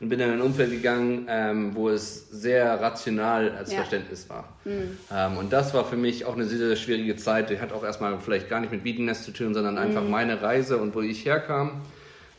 und 0.00 0.08
bin 0.08 0.20
in 0.20 0.30
ein 0.30 0.40
Umfeld 0.40 0.70
gegangen, 0.70 1.26
ähm, 1.28 1.74
wo 1.74 1.88
es 1.88 2.28
sehr 2.30 2.80
rational 2.80 3.50
als 3.52 3.70
Ja. 3.70 3.78
Verständnis 3.78 4.28
war. 4.28 4.48
Ähm, 4.66 5.38
und 5.38 5.52
das 5.52 5.72
war 5.74 5.84
für 5.84 5.96
mich 5.96 6.24
auch 6.24 6.34
eine 6.34 6.44
sehr, 6.44 6.58
sehr 6.58 6.76
schwierige 6.76 7.16
Zeit. 7.16 7.50
Die 7.50 7.58
hat 7.60 7.72
auch 7.72 7.84
erstmal 7.84 8.18
vielleicht 8.20 8.48
gar 8.48 8.60
nicht 8.60 8.72
mit 8.72 8.84
Wiedenest 8.84 9.24
zu 9.24 9.30
tun, 9.32 9.54
sondern 9.54 9.78
einfach 9.78 10.02
meine 10.02 10.42
Reise 10.42 10.78
und 10.78 10.94
wo 10.94 11.00
ich 11.00 11.24
herkam. 11.24 11.82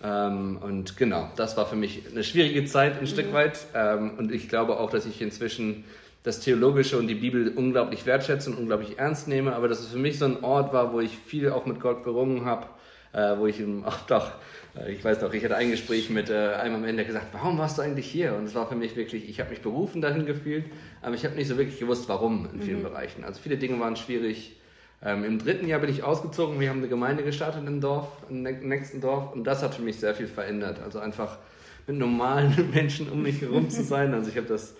Ähm, 0.03 0.57
und 0.61 0.97
genau, 0.97 1.29
das 1.37 1.55
war 1.57 1.65
für 1.65 1.75
mich 1.77 2.03
eine 2.11 2.23
schwierige 2.23 2.65
Zeit 2.65 2.99
ein 2.99 3.07
Stück 3.07 3.33
weit. 3.33 3.57
Ähm, 3.73 4.11
und 4.17 4.31
ich 4.31 4.49
glaube 4.49 4.77
auch, 4.79 4.89
dass 4.91 5.05
ich 5.05 5.21
inzwischen 5.21 5.85
das 6.25 6.39
Theologische 6.39 6.97
und 6.97 7.07
die 7.07 7.15
Bibel 7.15 7.53
unglaublich 7.55 8.07
wertschätze 8.07 8.49
und 8.49 8.57
unglaublich 8.57 8.97
ernst 8.97 9.27
nehme, 9.27 9.55
aber 9.55 9.67
dass 9.67 9.79
es 9.79 9.89
für 9.89 9.99
mich 9.99 10.17
so 10.17 10.25
ein 10.25 10.43
Ort 10.43 10.73
war, 10.73 10.91
wo 10.91 10.99
ich 10.99 11.15
viel 11.15 11.51
auch 11.51 11.67
mit 11.67 11.79
Gott 11.79 12.03
gerungen 12.03 12.45
habe, 12.45 12.65
äh, 13.13 13.37
wo 13.37 13.45
ich 13.45 13.59
ihm 13.59 13.85
auch 13.85 13.99
doch, 14.07 14.31
äh, 14.75 14.91
ich 14.91 15.05
weiß 15.05 15.21
noch, 15.21 15.31
ich 15.33 15.43
hatte 15.45 15.55
ein 15.55 15.69
Gespräch 15.69 16.09
mit 16.09 16.31
äh, 16.31 16.55
einem 16.55 16.77
am 16.77 16.83
Ende 16.83 17.05
gesagt, 17.05 17.27
warum 17.31 17.59
warst 17.59 17.77
du 17.77 17.83
eigentlich 17.83 18.07
hier? 18.07 18.33
Und 18.33 18.45
es 18.45 18.55
war 18.55 18.67
für 18.67 18.75
mich 18.75 18.95
wirklich, 18.95 19.29
ich 19.29 19.39
habe 19.39 19.51
mich 19.51 19.61
berufen 19.61 20.01
dahin 20.01 20.25
gefühlt, 20.25 20.65
aber 21.03 21.13
ich 21.13 21.23
habe 21.25 21.35
nicht 21.35 21.47
so 21.47 21.59
wirklich 21.59 21.79
gewusst, 21.79 22.09
warum 22.09 22.49
in 22.51 22.61
vielen 22.63 22.81
Bereichen. 22.81 23.23
Also 23.23 23.39
viele 23.39 23.57
Dinge 23.57 23.79
waren 23.79 23.95
schwierig. 23.95 24.55
Ähm, 25.03 25.23
Im 25.25 25.37
dritten 25.37 25.67
Jahr 25.67 25.79
bin 25.79 25.91
ich 25.91 26.01
ausgezogen, 26.01 26.59
wir 26.59 26.71
haben 26.71 26.79
eine 26.79 26.87
Gemeinde 26.87 27.23
gestartet 27.23 27.61
im 27.67 27.81
Dorf, 27.81 28.07
im 28.31 28.41
nächsten 28.41 28.99
Dorf 28.99 29.31
und 29.33 29.43
das 29.43 29.61
hat 29.61 29.75
für 29.75 29.83
mich 29.83 29.99
sehr 29.99 30.15
viel 30.15 30.27
verändert. 30.27 30.81
Also 30.83 30.97
einfach 30.97 31.37
mit 31.85 31.97
normalen 31.97 32.71
Menschen 32.73 33.11
um 33.11 33.21
mich 33.21 33.41
herum 33.41 33.69
zu 33.69 33.83
sein. 33.83 34.11
Also 34.15 34.31
ich 34.31 34.37
habe 34.37 34.47
das 34.47 34.73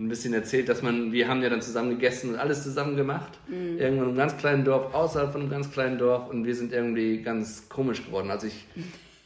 ein 0.00 0.08
bisschen 0.08 0.32
erzählt, 0.32 0.68
dass 0.68 0.82
man, 0.82 1.12
wir 1.12 1.28
haben 1.28 1.42
ja 1.42 1.50
dann 1.50 1.60
zusammen 1.60 1.90
gegessen 1.90 2.30
und 2.30 2.36
alles 2.36 2.62
zusammen 2.62 2.96
gemacht. 2.96 3.38
Irgendwo 3.78 4.02
in 4.02 4.08
einem 4.08 4.16
ganz 4.16 4.36
kleinen 4.36 4.64
Dorf, 4.64 4.94
außerhalb 4.94 5.32
von 5.32 5.42
einem 5.42 5.50
ganz 5.50 5.70
kleinen 5.70 5.98
Dorf 5.98 6.30
und 6.30 6.46
wir 6.46 6.54
sind 6.54 6.72
irgendwie 6.72 7.22
ganz 7.22 7.68
komisch 7.68 8.04
geworden. 8.04 8.30
Also 8.30 8.46
ich, 8.46 8.66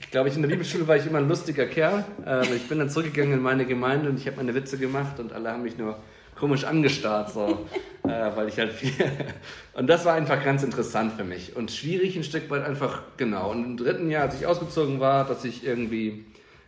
ich 0.00 0.10
glaube, 0.10 0.28
ich 0.28 0.36
in 0.36 0.42
der 0.42 0.48
Bibelschule 0.48 0.88
war 0.88 0.96
ich 0.96 1.06
immer 1.06 1.18
ein 1.18 1.28
lustiger 1.28 1.66
Kerl. 1.66 2.04
Äh, 2.26 2.54
ich 2.56 2.68
bin 2.68 2.80
dann 2.80 2.90
zurückgegangen 2.90 3.34
in 3.34 3.42
meine 3.42 3.66
Gemeinde 3.66 4.08
und 4.08 4.18
ich 4.18 4.26
habe 4.26 4.38
meine 4.38 4.54
Witze 4.54 4.76
gemacht 4.76 5.20
und 5.20 5.32
alle 5.32 5.52
haben 5.52 5.62
mich 5.62 5.78
nur 5.78 5.96
komisch 6.34 6.64
angestarrt, 6.64 7.32
so, 7.32 7.66
äh, 8.02 8.08
weil 8.34 8.48
ich 8.48 8.58
halt 8.58 8.72
viel. 8.72 8.92
Und 9.74 9.86
das 9.88 10.04
war 10.04 10.14
einfach 10.14 10.44
ganz 10.44 10.62
interessant 10.62 11.12
für 11.12 11.24
mich 11.24 11.56
und 11.56 11.70
schwierig 11.70 12.16
ein 12.16 12.22
Stück 12.24 12.48
weit 12.50 12.64
einfach, 12.64 13.02
genau. 13.16 13.50
Und 13.50 13.64
im 13.64 13.76
dritten 13.76 14.10
Jahr, 14.10 14.22
als 14.24 14.40
ich 14.40 14.46
ausgezogen 14.46 15.00
war, 15.00 15.26
dass 15.26 15.44
ich 15.44 15.64
irgendwie 15.64 16.24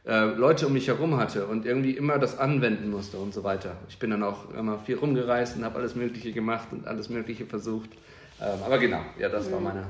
äh, 0.07 0.25
Leute 0.25 0.67
um 0.67 0.73
mich 0.73 0.89
herum 0.89 1.17
hatte 1.17 1.47
und 1.47 1.67
irgendwie 1.67 1.93
immer 1.97 2.19
das 2.19 2.39
anwenden 2.39 2.91
musste 2.91 3.17
und 3.19 3.35
so 3.35 3.43
weiter. 3.45 3.77
Ich 3.89 3.99
bin 3.99 4.11
dann 4.11 4.23
auch 4.23 4.51
immer 4.55 4.79
viel 4.79 4.97
rumgereist 4.97 5.57
und 5.57 5.65
habe 5.65 5.79
alles 5.79 5.95
Mögliche 5.95 6.33
gemacht 6.33 6.69
und 6.71 6.87
alles 6.87 7.09
Mögliche 7.09 7.45
versucht. 7.47 7.91
Ähm, 8.41 8.59
aber 8.65 8.79
genau, 8.79 9.01
ja, 9.19 9.29
das 9.29 9.51
war 9.51 9.61
meine 9.61 9.87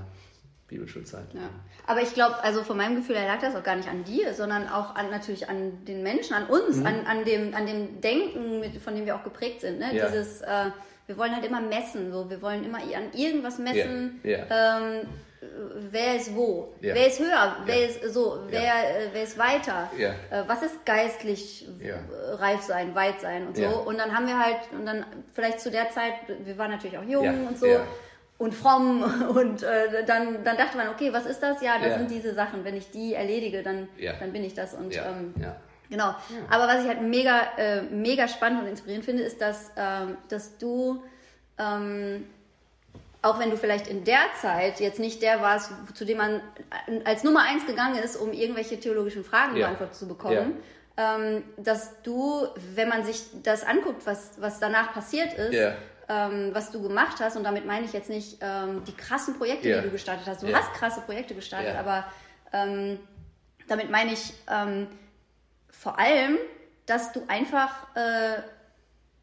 Bibelschulzeit. 0.68 1.32
Ja. 1.34 1.48
Aber 1.86 2.02
ich 2.02 2.12
glaube, 2.14 2.42
also 2.42 2.64
von 2.64 2.76
meinem 2.76 2.96
Gefühl 2.96 3.16
her 3.16 3.26
lag 3.26 3.40
das 3.40 3.54
auch 3.54 3.62
gar 3.62 3.76
nicht 3.76 3.88
an 3.88 4.04
dir, 4.04 4.34
sondern 4.34 4.68
auch 4.68 4.94
an, 4.96 5.10
natürlich 5.10 5.48
an 5.48 5.84
den 5.84 6.02
Menschen, 6.02 6.34
an 6.34 6.46
uns, 6.46 6.78
Mhm. 6.78 6.86
an, 6.86 7.06
an, 7.06 7.24
dem, 7.24 7.54
an 7.54 7.66
dem 7.66 8.00
Denken, 8.00 8.60
mit, 8.60 8.76
von 8.82 8.94
dem 8.96 9.06
wir 9.06 9.14
auch 9.16 9.22
geprägt 9.22 9.60
sind. 9.60 9.78
Ne? 9.78 9.94
Ja. 9.94 10.08
Dieses, 10.08 10.40
äh, 10.40 10.70
wir 11.06 11.16
wollen 11.18 11.34
halt 11.34 11.44
immer 11.44 11.60
messen, 11.60 12.10
so. 12.10 12.28
wir 12.28 12.42
wollen 12.42 12.64
immer 12.64 12.78
an 12.78 13.12
irgendwas 13.14 13.58
messen. 13.58 14.20
Ja, 14.24 14.38
Ähm, 14.50 15.06
wer 15.90 16.16
ist 16.16 16.34
wo? 16.34 16.74
Ja. 16.80 16.94
Wer 16.94 17.06
ist 17.06 17.18
höher? 17.20 17.56
Wer 17.64 17.78
Ja. 17.80 17.86
ist 17.86 18.14
so? 18.14 18.38
Wer, 18.48 18.62
äh, 18.62 19.08
wer 19.12 19.22
ist 19.22 19.38
weiter? 19.38 19.90
Ja. 19.96 20.10
Äh, 20.30 20.44
was 20.46 20.62
ist 20.62 20.84
geistlich 20.86 21.68
Ja. 21.80 21.94
äh, 21.96 22.34
reif 22.34 22.62
sein, 22.62 22.94
weit 22.94 23.20
sein 23.20 23.46
und 23.46 23.56
so? 23.56 23.62
Ja. 23.62 23.70
Und 23.70 23.98
dann 23.98 24.14
haben 24.16 24.26
wir 24.26 24.38
halt, 24.38 24.58
und 24.72 24.86
dann 24.86 25.04
vielleicht 25.34 25.60
zu 25.60 25.70
der 25.70 25.90
Zeit, 25.90 26.14
wir 26.44 26.56
waren 26.58 26.70
natürlich 26.70 26.98
auch 26.98 27.04
jung 27.04 27.24
Ja, 27.24 27.32
und 27.48 27.58
so. 27.58 27.66
ja. 27.66 27.84
Und 28.38 28.54
fromm 28.54 29.02
und 29.34 29.62
äh, 29.62 30.04
dann, 30.04 30.44
dann 30.44 30.56
dachte 30.56 30.76
man, 30.76 30.88
okay, 30.90 31.12
was 31.12 31.24
ist 31.26 31.42
das? 31.42 31.62
Ja, 31.62 31.78
das 31.78 31.88
Ja. 31.88 31.98
sind 31.98 32.10
diese 32.10 32.34
Sachen. 32.34 32.64
Wenn 32.64 32.76
ich 32.76 32.90
die 32.90 33.14
erledige, 33.14 33.62
dann, 33.62 33.88
Ja. 33.96 34.12
dann 34.20 34.32
bin 34.32 34.44
ich 34.44 34.54
das. 34.54 34.74
Und 34.74 34.94
Ja, 34.94 35.08
ähm, 35.10 35.34
ja. 35.40 35.56
Genau. 35.88 36.14
Aber 36.50 36.66
was 36.66 36.82
ich 36.82 36.88
halt 36.88 37.00
mega, 37.00 37.42
äh, 37.56 37.80
mega 37.82 38.26
spannend 38.28 38.62
und 38.62 38.68
inspirierend 38.68 39.04
finde, 39.04 39.22
ist, 39.22 39.40
dass, 39.40 39.70
ähm, 39.76 40.16
dass 40.28 40.58
du, 40.58 41.02
ähm, 41.58 42.26
auch 43.22 43.38
wenn 43.38 43.50
du 43.50 43.56
vielleicht 43.56 43.88
in 43.88 44.04
der 44.04 44.20
Zeit 44.40 44.78
jetzt 44.80 44.98
nicht 45.00 45.22
der 45.22 45.40
warst, 45.40 45.70
zu 45.94 46.04
dem 46.04 46.18
man 46.18 46.40
als 47.04 47.24
Nummer 47.24 47.42
eins 47.42 47.66
gegangen 47.66 47.96
ist, 47.98 48.16
um 48.16 48.32
irgendwelche 48.32 48.78
theologischen 48.78 49.24
Fragen 49.24 49.56
Ja. 49.56 49.66
beantwortet 49.66 49.96
zu 49.96 50.06
bekommen, 50.08 50.56
ähm, 50.96 51.42
dass 51.56 52.00
du, 52.02 52.46
wenn 52.74 52.88
man 52.88 53.04
sich 53.04 53.24
das 53.42 53.64
anguckt, 53.64 54.06
was, 54.06 54.40
was 54.40 54.60
danach 54.60 54.92
passiert 54.94 55.32
ist, 55.34 55.54
Ja. 55.54 55.74
ähm, 56.08 56.50
was 56.54 56.70
du 56.70 56.80
gemacht 56.80 57.16
hast, 57.20 57.36
und 57.36 57.44
damit 57.44 57.66
meine 57.66 57.84
ich 57.84 57.92
jetzt 57.92 58.08
nicht 58.08 58.38
ähm, 58.40 58.82
die 58.84 58.94
krassen 58.94 59.36
Projekte, 59.36 59.68
Ja. 59.68 59.76
die 59.78 59.84
du 59.84 59.90
gestartet 59.90 60.26
hast. 60.26 60.42
Du 60.42 60.46
Ja. 60.46 60.58
hast 60.58 60.72
krasse 60.74 61.00
Projekte 61.00 61.34
gestartet, 61.34 61.74
Ja. 61.74 61.80
aber 61.80 62.04
ähm, 62.52 62.98
damit 63.66 63.90
meine 63.90 64.12
ich 64.12 64.32
ähm, 64.48 64.86
vor 65.70 65.98
allem, 65.98 66.38
dass 66.86 67.12
du 67.12 67.22
einfach 67.28 67.94
äh, 67.96 68.40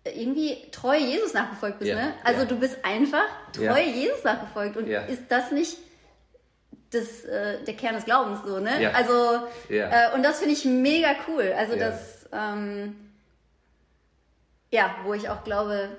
irgendwie 0.06 0.58
treu 0.72 0.98
Jesus 0.98 1.34
nachgefolgt 1.34 1.80
bist. 1.80 1.92
Ja, 1.92 1.96
Ne? 1.96 2.14
Also 2.24 2.42
ja. 2.42 2.46
du 2.46 2.60
bist 2.60 2.78
einfach 2.84 3.26
treu 3.54 3.64
Ja. 3.64 3.78
Jesus 3.78 4.24
nachgefolgt. 4.24 4.78
Und 4.78 4.88
ist 4.88 5.24
das 5.30 5.52
nicht 5.52 5.78
das, 6.92 7.24
äh, 7.26 7.64
der 7.64 7.74
Kern 7.76 7.96
des 7.96 8.06
Glaubens 8.06 8.40
so, 8.46 8.60
ne? 8.60 8.94
Also 8.94 9.48
äh, 9.70 10.14
und 10.16 10.24
das 10.24 10.40
finde 10.40 10.54
ich 10.54 10.66
mega 10.66 11.16
cool. 11.28 11.54
Also 11.58 11.76
das 11.76 12.28
ähm, 12.32 12.96
ja, 14.72 14.96
wo 15.04 15.14
ich 15.14 15.30
auch 15.30 15.44
glaube, 15.44 15.90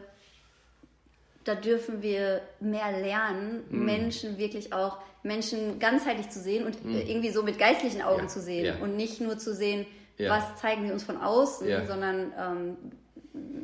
da 1.44 1.54
dürfen 1.54 2.02
wir 2.02 2.42
mehr 2.60 2.90
lernen, 2.92 3.64
Mhm. 3.70 3.84
Menschen 3.84 4.38
wirklich 4.38 4.72
auch 4.72 4.98
Menschen 5.22 5.78
ganzheitlich 5.78 6.28
zu 6.30 6.40
sehen 6.40 6.66
und 6.66 6.74
äh, 6.84 7.02
irgendwie 7.10 7.30
so 7.30 7.42
mit 7.42 7.58
geistlichen 7.58 8.02
Augen 8.02 8.28
zu 8.28 8.40
sehen 8.40 8.80
und 8.82 8.96
nicht 8.96 9.20
nur 9.20 9.38
zu 9.38 9.54
sehen, 9.54 9.86
was 10.28 10.56
zeigen 10.60 10.86
sie 10.86 10.92
uns 10.92 11.02
von 11.02 11.16
außen, 11.20 11.66
sondern 11.86 12.32
ähm, 12.38 12.76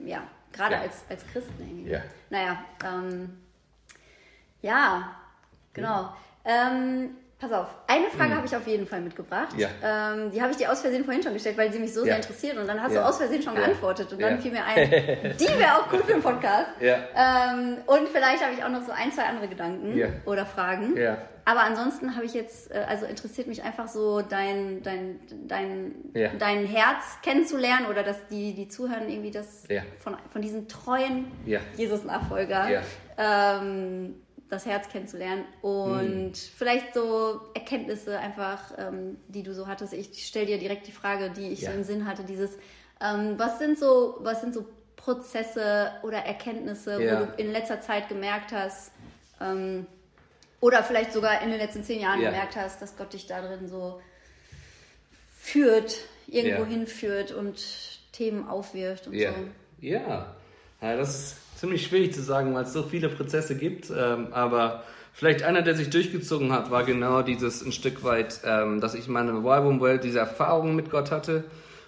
ja, 0.04 0.22
gerade 0.52 0.74
Ja. 0.74 0.80
als, 0.82 1.04
als 1.08 1.26
Christen 1.26 1.60
irgendwie. 1.60 1.90
Ja. 1.90 2.00
Naja, 2.30 2.64
ähm, 2.84 3.38
ja, 4.62 5.16
genau. 5.72 6.14
Ähm, 6.44 7.16
pass 7.40 7.52
auf, 7.52 7.66
eine 7.86 8.06
Frage 8.10 8.34
habe 8.36 8.46
ich 8.46 8.54
auf 8.54 8.66
jeden 8.66 8.86
Fall 8.86 9.00
mitgebracht. 9.00 9.54
Ja. 9.56 9.68
Ähm, 9.82 10.30
die 10.30 10.40
habe 10.42 10.50
ich 10.52 10.58
dir 10.58 10.70
aus 10.70 10.80
Versehen 10.82 11.04
vorhin 11.04 11.22
schon 11.22 11.32
gestellt, 11.32 11.56
weil 11.58 11.72
sie 11.72 11.78
mich 11.78 11.92
so 11.94 12.00
Ja. 12.00 12.06
sehr 12.06 12.16
interessiert 12.16 12.56
und 12.58 12.66
dann 12.66 12.82
hast 12.82 12.92
Ja. 12.92 13.00
du 13.02 13.08
aus 13.08 13.16
Versehen 13.16 13.42
schon 13.42 13.54
geantwortet 13.54 14.12
und 14.12 14.20
dann 14.20 14.40
fiel 14.40 14.52
mir 14.52 14.64
ein, 14.64 14.76
die 14.90 15.48
wäre 15.58 15.76
auch 15.76 15.92
cool 15.92 16.02
für 16.04 16.12
einen 16.14 16.22
Podcast. 16.22 16.66
Ähm, 16.80 17.78
und 17.86 18.08
vielleicht 18.08 18.42
habe 18.44 18.52
ich 18.56 18.62
auch 18.62 18.68
noch 18.68 18.82
so 18.82 18.92
ein, 18.92 19.10
zwei 19.12 19.22
andere 19.24 19.48
Gedanken 19.48 20.00
oder 20.26 20.44
Fragen. 20.46 20.94
Aber 21.46 21.62
ansonsten 21.62 22.14
habe 22.14 22.26
ich 22.26 22.34
jetzt, 22.34 22.70
äh, 22.70 22.84
also 22.86 23.06
interessiert 23.06 23.48
mich 23.48 23.62
einfach 23.64 23.88
so 23.88 24.20
dein, 24.20 24.82
dein, 24.82 25.18
dein, 25.48 25.94
dein 26.38 26.66
Herz 26.66 27.18
kennenzulernen 27.22 27.86
oder 27.86 28.02
dass 28.02 28.26
die, 28.28 28.54
die 28.54 28.68
zuhören, 28.68 29.08
irgendwie 29.08 29.30
das 29.30 29.64
von, 29.98 30.16
von 30.30 30.42
diesen 30.42 30.68
treuen. 30.68 31.32
Jesus-Nachfolger, 31.76 32.82
ähm, 33.18 34.14
das 34.50 34.66
Herz 34.66 34.88
kennenzulernen 34.88 35.44
und 35.62 35.92
Hm. 35.92 36.32
vielleicht 36.34 36.92
so 36.94 37.40
Erkenntnisse 37.54 38.18
einfach, 38.18 38.72
ähm, 38.78 39.16
die 39.28 39.42
du 39.42 39.54
so 39.54 39.66
hattest. 39.68 39.92
Ich 39.92 40.26
stelle 40.26 40.46
dir 40.46 40.58
direkt 40.58 40.86
die 40.86 40.92
Frage, 40.92 41.30
die 41.30 41.48
ich 41.50 41.60
Ja. 41.62 41.70
so 41.70 41.76
im 41.76 41.84
Sinn 41.84 42.06
hatte, 42.06 42.24
dieses, 42.24 42.50
ähm, 43.00 43.38
was 43.38 43.58
sind 43.58 43.78
so, 43.78 44.16
was 44.20 44.40
sind 44.40 44.52
so 44.54 44.66
Prozesse 44.96 45.92
oder 46.02 46.18
Erkenntnisse, 46.18 47.00
Ja. 47.02 47.20
wo 47.20 47.24
du 47.26 47.32
in 47.42 47.52
letzter 47.52 47.80
Zeit 47.80 48.08
gemerkt 48.08 48.52
hast, 48.52 48.90
ähm, 49.40 49.86
oder 50.60 50.82
vielleicht 50.84 51.12
sogar 51.14 51.40
in 51.40 51.48
den 51.50 51.58
letzten 51.58 51.82
zehn 51.84 52.00
Jahren 52.00 52.20
Ja. 52.20 52.30
gemerkt 52.30 52.56
hast, 52.56 52.82
dass 52.82 52.96
Gott 52.98 53.12
dich 53.14 53.26
da 53.26 53.40
drin 53.40 53.66
so 53.68 54.00
führt, 55.38 55.96
irgendwo 56.26 56.64
hinführt 56.66 57.32
und 57.32 57.62
Themen 58.12 58.46
aufwirft 58.48 59.06
und 59.06 59.14
Ja. 59.14 59.32
so. 59.32 59.36
ja. 59.80 60.34
Ja, 60.82 60.96
das 60.96 61.14
ist 61.14 61.36
ziemlich 61.60 61.86
schwierig 61.86 62.14
zu 62.14 62.22
sagen, 62.22 62.54
weil 62.54 62.64
es 62.64 62.72
so 62.72 62.82
viele 62.82 63.10
Prozesse 63.10 63.54
gibt. 63.54 63.90
Ähm, 63.90 64.28
aber 64.32 64.82
vielleicht 65.12 65.42
einer, 65.42 65.60
der 65.60 65.74
sich 65.74 65.90
durchgezogen 65.90 66.52
hat, 66.52 66.70
war 66.70 66.84
genau 66.84 67.20
dieses 67.20 67.62
ein 67.62 67.72
Stück 67.72 68.02
weit, 68.02 68.40
ähm, 68.44 68.80
dass 68.80 68.94
ich 68.94 69.06
in 69.06 69.12
meiner 69.12 69.32
Revival-Welt 69.32 70.02
diese 70.02 70.20
Erfahrungen 70.20 70.74
mit 70.74 70.90
Gott 70.90 71.10
hatte 71.10 71.44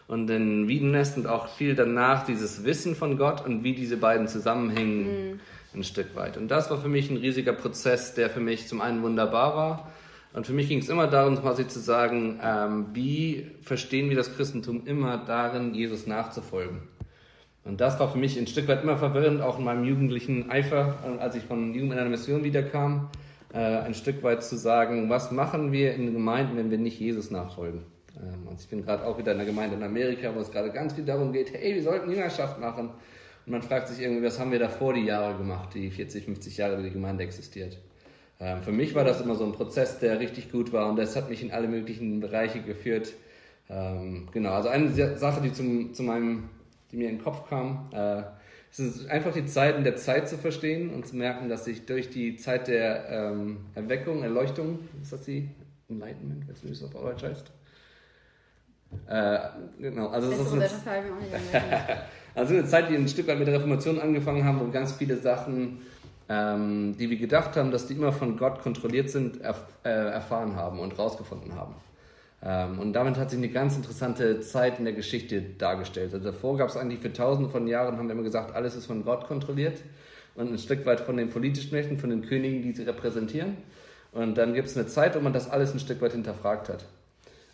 und 0.08 0.28
in 0.28 0.68
Wiedenest 0.68 1.16
und 1.16 1.26
auch 1.26 1.48
viel 1.48 1.74
danach 1.74 2.26
dieses 2.26 2.64
Wissen 2.64 2.94
von 2.94 3.16
Gott 3.16 3.46
und 3.46 3.64
wie 3.64 3.74
diese 3.74 3.96
beiden 3.96 4.28
zusammenhängen 4.28 5.40
ein 5.74 5.84
Stück 5.84 6.14
weit. 6.16 6.36
Und 6.36 6.48
das 6.48 6.70
war 6.70 6.76
für 6.76 6.88
mich 6.88 7.10
ein 7.10 7.16
riesiger 7.16 7.54
Prozess, 7.54 8.12
der 8.12 8.28
für 8.28 8.40
mich 8.40 8.68
zum 8.68 8.82
einen 8.82 9.02
wunderbar 9.02 9.56
war. 9.56 9.92
Und 10.34 10.46
für 10.46 10.52
mich 10.52 10.68
ging 10.68 10.80
es 10.80 10.90
immer 10.90 11.06
darum, 11.06 11.40
quasi 11.40 11.66
zu 11.66 11.78
sagen, 11.78 12.38
ähm, 12.42 12.86
wie 12.92 13.52
verstehen 13.62 14.10
wir 14.10 14.16
das 14.16 14.36
Christentum 14.36 14.86
immer 14.86 15.16
darin, 15.16 15.72
Jesus 15.72 16.06
nachzufolgen. 16.06 16.82
Und 17.64 17.80
das 17.80 17.98
war 18.00 18.10
für 18.10 18.18
mich 18.18 18.38
ein 18.38 18.46
Stück 18.46 18.66
weit 18.68 18.82
immer 18.82 18.96
verwirrend, 18.96 19.40
auch 19.40 19.58
in 19.58 19.64
meinem 19.64 19.84
jugendlichen 19.84 20.50
Eifer, 20.50 20.98
äh, 21.04 21.20
als 21.20 21.36
ich 21.36 21.44
von 21.44 21.74
Jugend 21.74 21.92
in 21.92 21.98
einer 21.98 22.10
Mission 22.10 22.44
wiederkam, 22.44 23.08
äh, 23.52 23.58
ein 23.58 23.94
Stück 23.94 24.22
weit 24.22 24.42
zu 24.42 24.56
sagen, 24.56 25.08
was 25.10 25.30
machen 25.30 25.72
wir 25.72 25.94
in 25.94 26.12
Gemeinden, 26.12 26.56
wenn 26.56 26.70
wir 26.70 26.78
nicht 26.78 26.98
Jesus 26.98 27.30
nachfolgen? 27.30 27.82
Ähm, 28.16 28.48
ich 28.58 28.68
bin 28.68 28.84
gerade 28.84 29.04
auch 29.06 29.18
wieder 29.18 29.32
in 29.32 29.38
einer 29.38 29.46
Gemeinde 29.46 29.76
in 29.76 29.82
Amerika, 29.82 30.34
wo 30.34 30.40
es 30.40 30.50
gerade 30.50 30.70
ganz 30.70 30.94
viel 30.94 31.04
darum 31.04 31.32
geht, 31.32 31.52
hey, 31.52 31.74
wir 31.74 31.82
sollten 31.82 32.10
Jüngerschaft 32.10 32.58
machen. 32.60 32.90
Und 33.44 33.52
man 33.52 33.62
fragt 33.62 33.88
sich 33.88 34.00
irgendwie, 34.00 34.24
was 34.24 34.38
haben 34.38 34.52
wir 34.52 34.58
davor 34.58 34.94
die 34.94 35.04
Jahre 35.04 35.36
gemacht, 35.36 35.74
die 35.74 35.90
40, 35.90 36.24
50 36.24 36.56
Jahre, 36.56 36.76
die 36.78 36.84
die 36.84 36.90
Gemeinde 36.90 37.24
existiert. 37.24 37.78
Ähm, 38.40 38.62
für 38.62 38.72
mich 38.72 38.94
war 38.94 39.04
das 39.04 39.20
immer 39.20 39.34
so 39.34 39.44
ein 39.44 39.52
Prozess, 39.52 39.98
der 39.98 40.18
richtig 40.20 40.50
gut 40.50 40.72
war 40.72 40.88
und 40.88 40.96
das 40.96 41.16
hat 41.16 41.30
mich 41.30 41.42
in 41.42 41.52
alle 41.52 41.68
möglichen 41.68 42.20
Bereiche 42.20 42.60
geführt. 42.60 43.12
Ähm, 43.68 44.28
genau, 44.32 44.50
also 44.50 44.68
eine 44.68 44.90
Sache, 45.16 45.40
die, 45.40 45.52
zum, 45.52 45.94
zu 45.94 46.02
meinem, 46.02 46.50
die 46.92 46.96
mir 46.96 47.08
in 47.08 47.16
den 47.16 47.24
Kopf 47.24 47.48
kam, 47.48 47.88
äh, 47.92 48.22
es 48.70 48.78
ist 48.78 49.10
einfach 49.10 49.32
die 49.34 49.44
Zeiten 49.44 49.84
der 49.84 49.96
Zeit 49.96 50.28
zu 50.28 50.38
verstehen 50.38 50.94
und 50.94 51.06
zu 51.06 51.16
merken, 51.16 51.50
dass 51.50 51.66
sich 51.66 51.84
durch 51.84 52.08
die 52.08 52.36
Zeit 52.36 52.68
der 52.68 53.08
ähm, 53.10 53.66
Erweckung, 53.74 54.22
Erleuchtung, 54.22 54.78
ist 55.02 55.12
das 55.12 55.22
die 55.24 55.50
Enlightenment, 55.90 56.48
weißt 56.48 56.62
du, 56.62 56.68
wie 56.68 56.72
es 56.72 56.82
auf 56.82 56.90
Deutsch 56.90 57.22
heißt? 57.22 57.50
Äh, 59.06 59.38
genau, 59.78 60.08
also 60.08 60.30
das 60.30 60.40
ist 60.40 60.52
eine, 60.52 60.68
also 62.34 62.54
eine 62.54 62.64
Zeit, 62.64 62.88
die 62.88 62.94
ein 62.94 63.08
Stück 63.08 63.26
weit 63.26 63.38
mit 63.38 63.46
der 63.46 63.56
Reformation 63.56 64.00
angefangen 64.00 64.44
haben, 64.44 64.60
wo 64.60 64.70
ganz 64.70 64.92
viele 64.92 65.16
Sachen, 65.18 65.82
ähm, 66.30 66.96
die 66.98 67.10
wir 67.10 67.18
gedacht 67.18 67.56
haben, 67.56 67.70
dass 67.70 67.86
die 67.86 67.94
immer 67.94 68.12
von 68.12 68.38
Gott 68.38 68.60
kontrolliert 68.60 69.10
sind, 69.10 69.40
erf 69.42 69.62
äh, 69.84 69.88
erfahren 69.90 70.56
haben 70.56 70.78
und 70.78 70.98
rausgefunden 70.98 71.54
haben. 71.56 71.74
Ähm, 72.44 72.78
und 72.78 72.92
damit 72.92 73.16
hat 73.16 73.30
sich 73.30 73.38
eine 73.38 73.48
ganz 73.48 73.76
interessante 73.76 74.40
Zeit 74.40 74.78
in 74.78 74.84
der 74.84 74.94
Geschichte 74.94 75.40
dargestellt. 75.40 76.12
Also 76.12 76.30
davor 76.30 76.56
gab 76.56 76.68
es 76.68 76.76
eigentlich 76.76 77.00
für 77.00 77.12
tausende 77.12 77.50
von 77.50 77.66
Jahren, 77.66 77.96
haben 77.96 78.08
wir 78.08 78.14
immer 78.14 78.22
gesagt, 78.22 78.54
alles 78.54 78.74
ist 78.74 78.86
von 78.86 79.04
Gott 79.04 79.26
kontrolliert 79.26 79.80
und 80.34 80.52
ein 80.52 80.58
Stück 80.58 80.84
weit 80.86 81.00
von 81.00 81.16
den 81.16 81.30
politischen 81.30 81.72
Mächten, 81.72 81.98
von 81.98 82.10
den 82.10 82.22
Königen, 82.22 82.62
die 82.62 82.72
sie 82.72 82.82
repräsentieren. 82.82 83.56
Und 84.12 84.36
dann 84.36 84.54
gibt 84.54 84.68
es 84.68 84.76
eine 84.76 84.86
Zeit, 84.86 85.14
wo 85.14 85.20
man 85.20 85.32
das 85.32 85.48
alles 85.48 85.72
ein 85.72 85.80
Stück 85.80 86.02
weit 86.02 86.12
hinterfragt 86.12 86.68
hat. 86.68 86.84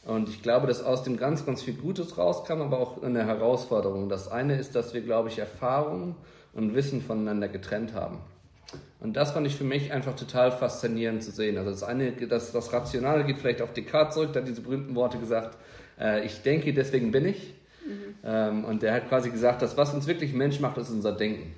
Und 0.04 0.28
ich 0.28 0.42
glaube, 0.42 0.66
dass 0.66 0.82
aus 0.82 1.02
dem 1.02 1.18
ganz, 1.18 1.44
ganz 1.44 1.62
viel 1.62 1.74
Gutes 1.74 2.16
rauskam, 2.16 2.62
aber 2.62 2.78
auch 2.80 3.02
eine 3.02 3.26
Herausforderung. 3.26 4.08
Das 4.08 4.28
eine 4.28 4.58
ist, 4.58 4.74
dass 4.74 4.94
wir, 4.94 5.02
glaube 5.02 5.28
ich, 5.28 5.38
Erfahrung 5.38 6.16
und 6.54 6.74
Wissen 6.74 7.02
voneinander 7.02 7.48
getrennt 7.48 7.92
haben. 7.92 8.18
Und 9.00 9.16
das 9.16 9.30
fand 9.30 9.46
ich 9.46 9.56
für 9.56 9.64
mich 9.64 9.92
einfach 9.92 10.16
total 10.16 10.50
faszinierend 10.52 11.22
zu 11.22 11.30
sehen. 11.30 11.56
Also 11.56 11.70
das 11.70 11.82
eine, 11.82 12.12
das, 12.12 12.52
das 12.52 12.72
Rationale 12.72 13.24
geht 13.24 13.38
vielleicht 13.38 13.62
auf 13.62 13.72
Descartes 13.72 14.14
zurück, 14.14 14.32
der 14.32 14.42
hat 14.42 14.48
diese 14.48 14.60
berühmten 14.60 14.94
Worte 14.94 15.18
gesagt, 15.18 15.56
äh, 16.00 16.24
ich 16.24 16.42
denke, 16.42 16.72
deswegen 16.74 17.12
bin 17.12 17.26
ich. 17.26 17.54
Mhm. 17.86 18.14
Ähm, 18.24 18.64
und 18.64 18.82
der 18.82 18.94
hat 18.94 19.08
quasi 19.08 19.30
gesagt, 19.30 19.62
dass 19.62 19.76
was 19.76 19.94
uns 19.94 20.06
wirklich 20.06 20.32
Mensch 20.34 20.60
macht, 20.60 20.76
ist 20.78 20.90
unser 20.90 21.12
Denken. 21.12 21.54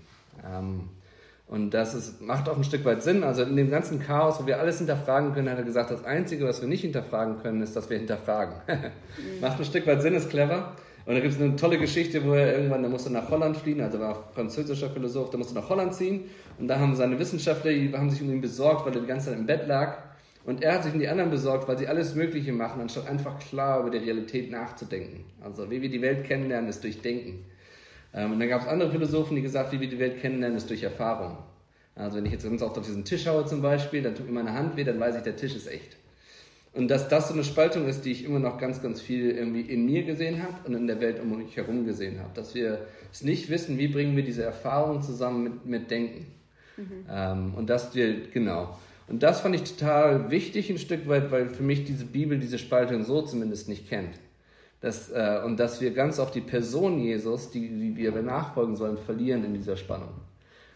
Ähm, 0.46 0.88
und 1.48 1.70
das 1.72 1.94
ist, 1.94 2.20
macht 2.20 2.48
auch 2.48 2.56
ein 2.56 2.62
Stück 2.62 2.84
weit 2.84 3.02
Sinn. 3.02 3.24
Also 3.24 3.42
in 3.42 3.56
dem 3.56 3.70
ganzen 3.70 4.00
Chaos, 4.00 4.40
wo 4.40 4.46
wir 4.46 4.60
alles 4.60 4.78
hinterfragen 4.78 5.34
können, 5.34 5.50
hat 5.50 5.58
er 5.58 5.64
gesagt, 5.64 5.90
das 5.90 6.04
Einzige, 6.04 6.44
was 6.44 6.60
wir 6.60 6.68
nicht 6.68 6.82
hinterfragen 6.82 7.42
können, 7.42 7.60
ist, 7.60 7.74
dass 7.74 7.90
wir 7.90 7.98
hinterfragen. 7.98 8.54
mhm. 8.68 9.40
Macht 9.40 9.58
ein 9.58 9.64
Stück 9.64 9.86
weit 9.86 10.02
Sinn, 10.02 10.14
ist 10.14 10.30
clever. 10.30 10.76
Und 11.10 11.16
da 11.16 11.22
gibt 11.22 11.34
es 11.34 11.40
eine 11.40 11.56
tolle 11.56 11.76
Geschichte, 11.76 12.24
wo 12.24 12.34
er 12.34 12.54
irgendwann, 12.54 12.82
der 12.82 12.88
musste 12.88 13.10
nach 13.10 13.28
Holland 13.30 13.56
fliehen, 13.56 13.80
also 13.80 13.98
war 13.98 14.30
französischer 14.32 14.90
Philosoph, 14.90 15.30
der 15.30 15.38
musste 15.38 15.56
nach 15.56 15.68
Holland 15.68 15.92
ziehen. 15.92 16.30
Und 16.56 16.68
da 16.68 16.78
haben 16.78 16.94
seine 16.94 17.18
Wissenschaftler, 17.18 17.72
die 17.72 17.92
haben 17.92 18.10
sich 18.10 18.22
um 18.22 18.30
ihn 18.30 18.40
besorgt, 18.40 18.86
weil 18.86 18.94
er 18.94 19.00
die 19.00 19.08
ganze 19.08 19.30
Zeit 19.30 19.36
im 19.40 19.44
Bett 19.44 19.66
lag. 19.66 19.98
Und 20.44 20.62
er 20.62 20.74
hat 20.74 20.84
sich 20.84 20.94
um 20.94 21.00
die 21.00 21.08
anderen 21.08 21.32
besorgt, 21.32 21.66
weil 21.66 21.76
sie 21.76 21.88
alles 21.88 22.14
Mögliche 22.14 22.52
machen, 22.52 22.80
anstatt 22.80 23.08
einfach 23.08 23.40
klar 23.40 23.80
über 23.80 23.90
die 23.90 23.98
Realität 23.98 24.52
nachzudenken. 24.52 25.24
Also 25.40 25.68
wie 25.68 25.82
wir 25.82 25.90
die 25.90 26.00
Welt 26.00 26.22
kennenlernen, 26.28 26.70
ist 26.70 26.84
durch 26.84 27.02
Denken. 27.02 27.44
Ähm, 28.14 28.30
und 28.30 28.38
dann 28.38 28.48
gab 28.48 28.60
es 28.60 28.68
andere 28.68 28.92
Philosophen, 28.92 29.34
die 29.34 29.42
gesagt, 29.42 29.72
wie 29.72 29.80
wir 29.80 29.88
die 29.88 29.98
Welt 29.98 30.20
kennenlernen, 30.20 30.58
ist 30.58 30.70
durch 30.70 30.84
Erfahrung. 30.84 31.38
Also 31.96 32.18
wenn 32.18 32.26
ich 32.26 32.30
jetzt 32.30 32.44
ganz 32.44 32.62
oft 32.62 32.78
auf 32.78 32.86
diesen 32.86 33.04
Tisch 33.04 33.24
schaue 33.24 33.44
zum 33.46 33.62
Beispiel, 33.62 34.00
dann 34.00 34.14
tut 34.14 34.26
mir 34.26 34.32
meine 34.32 34.54
Hand 34.54 34.76
weh, 34.76 34.84
dann 34.84 35.00
weiß 35.00 35.16
ich, 35.16 35.22
der 35.24 35.34
Tisch 35.34 35.56
ist 35.56 35.66
echt. 35.66 35.96
Und 36.72 36.88
dass 36.88 37.08
das 37.08 37.28
so 37.28 37.34
eine 37.34 37.42
Spaltung 37.42 37.88
ist, 37.88 38.04
die 38.04 38.12
ich 38.12 38.24
immer 38.24 38.38
noch 38.38 38.58
ganz, 38.58 38.80
ganz 38.80 39.00
viel 39.00 39.30
irgendwie 39.30 39.62
in 39.62 39.86
mir 39.86 40.04
gesehen 40.04 40.42
habe 40.42 40.54
und 40.66 40.74
in 40.74 40.86
der 40.86 41.00
Welt 41.00 41.20
um 41.20 41.36
mich 41.36 41.56
herum 41.56 41.84
gesehen 41.84 42.20
habe. 42.20 42.30
Dass 42.34 42.54
wir 42.54 42.86
es 43.12 43.24
nicht 43.24 43.50
wissen, 43.50 43.76
wie 43.76 43.88
bringen 43.88 44.16
wir 44.16 44.22
diese 44.22 44.44
Erfahrung 44.44 45.02
zusammen 45.02 45.42
mit, 45.42 45.66
mit 45.66 45.90
Denken. 45.90 46.26
Mhm. 46.76 47.06
Ähm, 47.10 47.54
und 47.56 47.68
dass 47.68 47.94
wir, 47.94 48.28
genau. 48.30 48.78
Und 49.08 49.24
das 49.24 49.40
fand 49.40 49.56
ich 49.56 49.64
total 49.64 50.30
wichtig 50.30 50.70
ein 50.70 50.78
Stück 50.78 51.08
weit, 51.08 51.32
weil 51.32 51.48
für 51.48 51.64
mich 51.64 51.84
diese 51.84 52.04
Bibel 52.04 52.38
diese 52.38 52.58
Spaltung 52.58 53.02
so 53.02 53.22
zumindest 53.22 53.68
nicht 53.68 53.88
kennt. 53.88 54.14
Das, 54.80 55.10
äh, 55.10 55.40
und 55.44 55.58
dass 55.58 55.80
wir 55.80 55.90
ganz 55.90 56.20
auf 56.20 56.30
die 56.30 56.40
Person 56.40 57.00
Jesus, 57.00 57.50
die, 57.50 57.68
die 57.68 57.96
wir 57.96 58.22
nachfolgen 58.22 58.76
sollen, 58.76 58.96
verlieren 58.96 59.44
in 59.44 59.54
dieser 59.54 59.76
Spannung. 59.76 60.10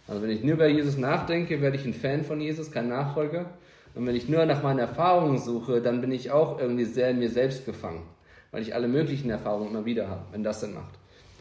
Also 0.07 0.21
wenn 0.21 0.31
ich 0.31 0.43
nur 0.43 0.55
über 0.55 0.67
Jesus 0.67 0.99
nachdenke, 0.99 1.63
werde 1.63 1.77
ich 1.77 1.87
ein 1.87 1.95
Fan 1.95 2.25
von 2.25 2.41
Jesus, 2.41 2.71
kein 2.71 2.89
Nachfolger. 2.89 3.47
Und 3.95 4.07
wenn 4.07 4.17
ich 4.17 4.29
nur 4.29 4.45
nach 4.45 4.63
meinen 4.63 4.81
Erfahrungen 4.81 5.39
suche, 5.39 5.81
dann 5.81 6.01
bin 6.01 6.11
ich 6.11 6.31
auch 6.31 6.59
irgendwie 6.59 6.85
sehr 6.85 7.11
in 7.11 7.19
mir 7.19 7.31
selbst 7.31 7.65
gefangen, 7.65 8.03
weil 8.51 8.63
ich 8.63 8.75
alle 8.75 8.89
möglichen 8.89 9.31
Erfahrungen 9.31 9.71
immer 9.71 9.85
wieder 9.85 10.09
habe, 10.09 10.23
wenn 10.33 10.43
das 10.43 10.61
Sinn 10.61 10.75
macht. 10.75 10.99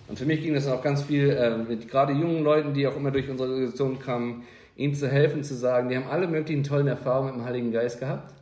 Und 0.07 0.19
für 0.19 0.25
mich 0.25 0.41
ging 0.41 0.53
das 0.53 0.67
auch 0.67 0.83
ganz 0.83 1.03
viel 1.03 1.29
äh, 1.29 1.57
mit 1.57 1.87
gerade 1.87 2.13
jungen 2.13 2.43
Leuten, 2.43 2.73
die 2.73 2.85
auch 2.87 2.95
immer 2.95 3.11
durch 3.11 3.29
unsere 3.29 3.49
Organisation 3.49 3.99
kamen, 3.99 4.43
ihnen 4.75 4.93
zu 4.93 5.07
helfen, 5.07 5.43
zu 5.43 5.55
sagen, 5.55 5.89
die 5.89 5.95
haben 5.95 6.07
alle 6.09 6.27
möglichen 6.27 6.63
tollen 6.63 6.87
Erfahrungen 6.87 7.31
mit 7.31 7.39
dem 7.41 7.45
Heiligen 7.45 7.71
Geist 7.71 7.99
gehabt, 7.99 8.33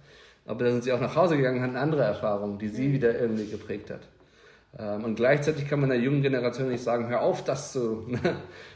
aber 0.45 0.63
dann 0.63 0.73
sind 0.73 0.83
sie 0.85 0.93
auch 0.93 0.99
nach 0.99 1.15
Hause 1.15 1.37
gegangen 1.37 1.57
und 1.57 1.63
hatten 1.63 1.77
andere 1.77 2.03
Erfahrungen, 2.03 2.57
die 2.57 2.69
sie 2.69 2.87
mhm. 2.87 2.93
wieder 2.93 3.19
irgendwie 3.19 3.49
geprägt 3.49 3.91
hat. 3.91 4.01
Ähm, 4.79 5.03
und 5.03 5.15
gleichzeitig 5.15 5.67
kann 5.67 5.81
man 5.81 5.89
der 5.89 5.99
jungen 5.99 6.21
Generation 6.21 6.69
nicht 6.69 6.83
sagen, 6.83 7.09
hör 7.09 7.21
auf, 7.21 7.43
das 7.43 7.73
zu. 7.73 8.07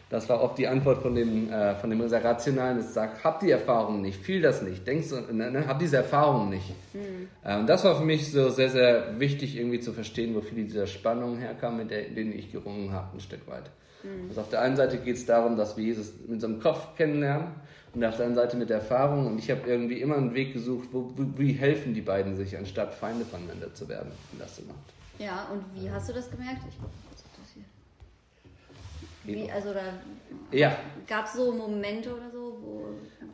Das 0.07 0.29
war 0.29 0.43
oft 0.43 0.59
die 0.59 0.67
Antwort 0.67 1.01
von 1.01 1.15
dem, 1.15 1.51
äh, 1.51 1.73
von 1.75 1.89
dem 1.89 1.99
Rationalen, 1.99 2.77
das 2.77 2.93
sagt, 2.93 3.23
hab 3.23 3.39
die 3.39 3.49
Erfahrung 3.49 4.03
nicht, 4.03 4.23
fühl 4.23 4.39
das 4.39 4.61
nicht, 4.61 4.85
denkst 4.85 5.09
du, 5.09 5.33
ne, 5.33 5.49
ne, 5.49 5.67
hab 5.67 5.79
diese 5.79 5.97
Erfahrung 5.97 6.51
nicht. 6.51 6.69
Mhm. 6.93 7.59
Und 7.61 7.67
das 7.67 7.83
war 7.83 7.97
für 7.97 8.05
mich 8.05 8.31
so 8.31 8.49
sehr, 8.49 8.69
sehr 8.69 9.19
wichtig, 9.19 9.57
irgendwie 9.57 9.79
zu 9.79 9.93
verstehen, 9.93 10.35
wo 10.35 10.41
viel 10.41 10.63
dieser 10.63 10.85
Spannung 10.85 11.39
herkam, 11.39 11.77
mit 11.77 11.89
der, 11.89 12.03
denen 12.03 12.33
ich 12.33 12.51
gerungen 12.51 12.91
habe, 12.91 13.17
ein 13.17 13.19
Stück 13.19 13.47
weit. 13.47 13.71
Mhm. 14.03 14.29
Also 14.29 14.41
auf 14.41 14.49
der 14.49 14.61
einen 14.61 14.75
Seite 14.75 14.97
geht 14.99 15.15
es 15.15 15.25
darum, 15.25 15.57
dass 15.57 15.75
wir 15.75 15.83
Jesus 15.83 16.13
mit 16.21 16.29
unserem 16.33 16.59
Kopf 16.59 16.95
kennenlernen 16.95 17.47
und 17.95 18.05
auf 18.05 18.15
der 18.15 18.27
anderen 18.27 18.47
Seite 18.47 18.57
mit 18.57 18.69
Erfahrung. 18.69 19.25
Und 19.25 19.39
ich 19.39 19.49
habe 19.49 19.61
irgendwie 19.65 20.01
immer 20.01 20.17
einen 20.17 20.35
Weg 20.35 20.53
gesucht, 20.53 20.89
wo, 20.91 21.11
wie 21.35 21.53
helfen 21.53 21.95
die 21.95 22.01
beiden 22.01 22.35
sich, 22.35 22.55
anstatt 22.55 22.93
Feinde 22.93 23.25
voneinander 23.25 23.73
zu 23.73 23.89
werden, 23.89 24.11
wenn 24.31 24.39
das 24.39 24.57
so 24.57 24.61
macht. 24.67 24.94
Ja, 25.19 25.47
und 25.51 25.63
wie 25.73 25.89
hast 25.89 26.09
du 26.09 26.13
das 26.13 26.29
gemerkt? 26.29 26.61
Ich 26.67 26.77
gucke 26.77 26.91
kurz 27.07 27.23
auf 27.23 27.31
das 27.39 27.53
hier. 27.53 27.63
Wie, 29.23 29.51
also 29.51 29.73
da 29.73 29.81
ja. 30.51 30.75
gab 31.07 31.25
es 31.25 31.33
so 31.33 31.51
Momente 31.53 32.13
oder 32.13 32.29
so, 32.31 32.57
wo. 32.61 32.87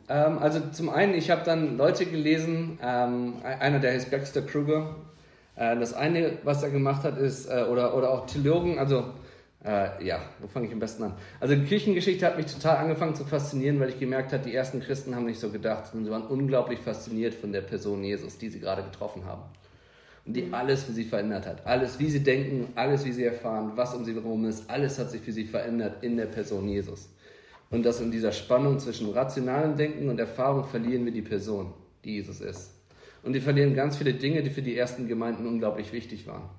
Ähm, 0.08 0.38
also 0.38 0.60
zum 0.70 0.90
einen, 0.90 1.14
ich 1.14 1.30
habe 1.30 1.42
dann 1.44 1.76
Leute 1.76 2.06
gelesen, 2.06 2.78
ähm, 2.82 3.34
einer 3.42 3.80
der 3.80 3.92
heißt 3.92 4.10
Baxter 4.10 4.42
Kruger. 4.42 4.96
Äh, 5.56 5.76
das 5.76 5.92
eine, 5.92 6.38
was 6.44 6.62
er 6.62 6.70
gemacht 6.70 7.02
hat, 7.04 7.18
ist, 7.18 7.46
äh, 7.46 7.64
oder, 7.70 7.96
oder 7.96 8.10
auch 8.10 8.26
Theologen, 8.26 8.78
also 8.78 9.12
äh, 9.64 10.04
ja, 10.04 10.20
wo 10.40 10.46
fange 10.46 10.66
ich 10.66 10.72
am 10.72 10.78
besten 10.78 11.02
an? 11.02 11.14
Also 11.40 11.54
die 11.54 11.64
Kirchengeschichte 11.64 12.24
hat 12.26 12.36
mich 12.36 12.46
total 12.46 12.78
angefangen 12.78 13.14
zu 13.14 13.24
faszinieren, 13.24 13.78
weil 13.80 13.90
ich 13.90 13.98
gemerkt 13.98 14.32
habe, 14.32 14.44
die 14.44 14.54
ersten 14.54 14.80
Christen 14.80 15.14
haben 15.14 15.26
nicht 15.26 15.40
so 15.40 15.50
gedacht, 15.50 15.86
sondern 15.88 16.04
sie 16.04 16.10
waren 16.10 16.26
unglaublich 16.26 16.80
fasziniert 16.80 17.34
von 17.34 17.52
der 17.52 17.60
Person 17.60 18.02
Jesus, 18.02 18.38
die 18.38 18.48
sie 18.48 18.60
gerade 18.60 18.82
getroffen 18.82 19.24
haben 19.26 19.42
die 20.24 20.52
alles 20.52 20.84
für 20.84 20.92
sie 20.92 21.04
verändert 21.04 21.46
hat. 21.46 21.66
Alles, 21.66 21.98
wie 21.98 22.08
sie 22.08 22.22
denken, 22.22 22.68
alles, 22.76 23.04
wie 23.04 23.12
sie 23.12 23.24
erfahren, 23.24 23.72
was 23.74 23.94
um 23.94 24.04
sie 24.04 24.14
herum 24.14 24.44
ist, 24.44 24.70
alles 24.70 24.98
hat 24.98 25.10
sich 25.10 25.20
für 25.20 25.32
sie 25.32 25.44
verändert 25.44 26.02
in 26.02 26.16
der 26.16 26.26
Person 26.26 26.68
Jesus. 26.68 27.08
Und 27.70 27.84
dass 27.84 28.00
in 28.00 28.12
dieser 28.12 28.32
Spannung 28.32 28.78
zwischen 28.78 29.10
rationalem 29.10 29.76
Denken 29.76 30.08
und 30.08 30.20
Erfahrung 30.20 30.64
verlieren 30.64 31.04
wir 31.04 31.12
die 31.12 31.22
Person, 31.22 31.72
die 32.04 32.16
Jesus 32.16 32.40
ist. 32.40 32.70
Und 33.22 33.34
wir 33.34 33.42
verlieren 33.42 33.74
ganz 33.74 33.96
viele 33.96 34.14
Dinge, 34.14 34.42
die 34.42 34.50
für 34.50 34.62
die 34.62 34.76
ersten 34.76 35.08
Gemeinden 35.08 35.46
unglaublich 35.46 35.92
wichtig 35.92 36.26
waren. 36.26 36.50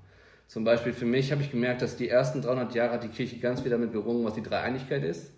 Zum 0.47 0.63
Beispiel 0.63 0.93
für 0.93 1.06
mich 1.06 1.32
habe 1.32 1.41
ich 1.41 1.52
gemerkt, 1.52 1.82
dass 1.82 1.95
die 1.95 2.10
ersten 2.10 2.41
300 2.41 2.76
Jahre 2.76 2.93
hat 2.93 3.04
die 3.04 3.10
Kirche 3.10 3.38
ganz 3.38 3.62
viel 3.62 3.71
damit 3.71 3.91
gerungen, 3.91 4.26
was 4.26 4.34
die 4.34 4.43
Dreieinigkeit 4.43 5.04
ist 5.04 5.32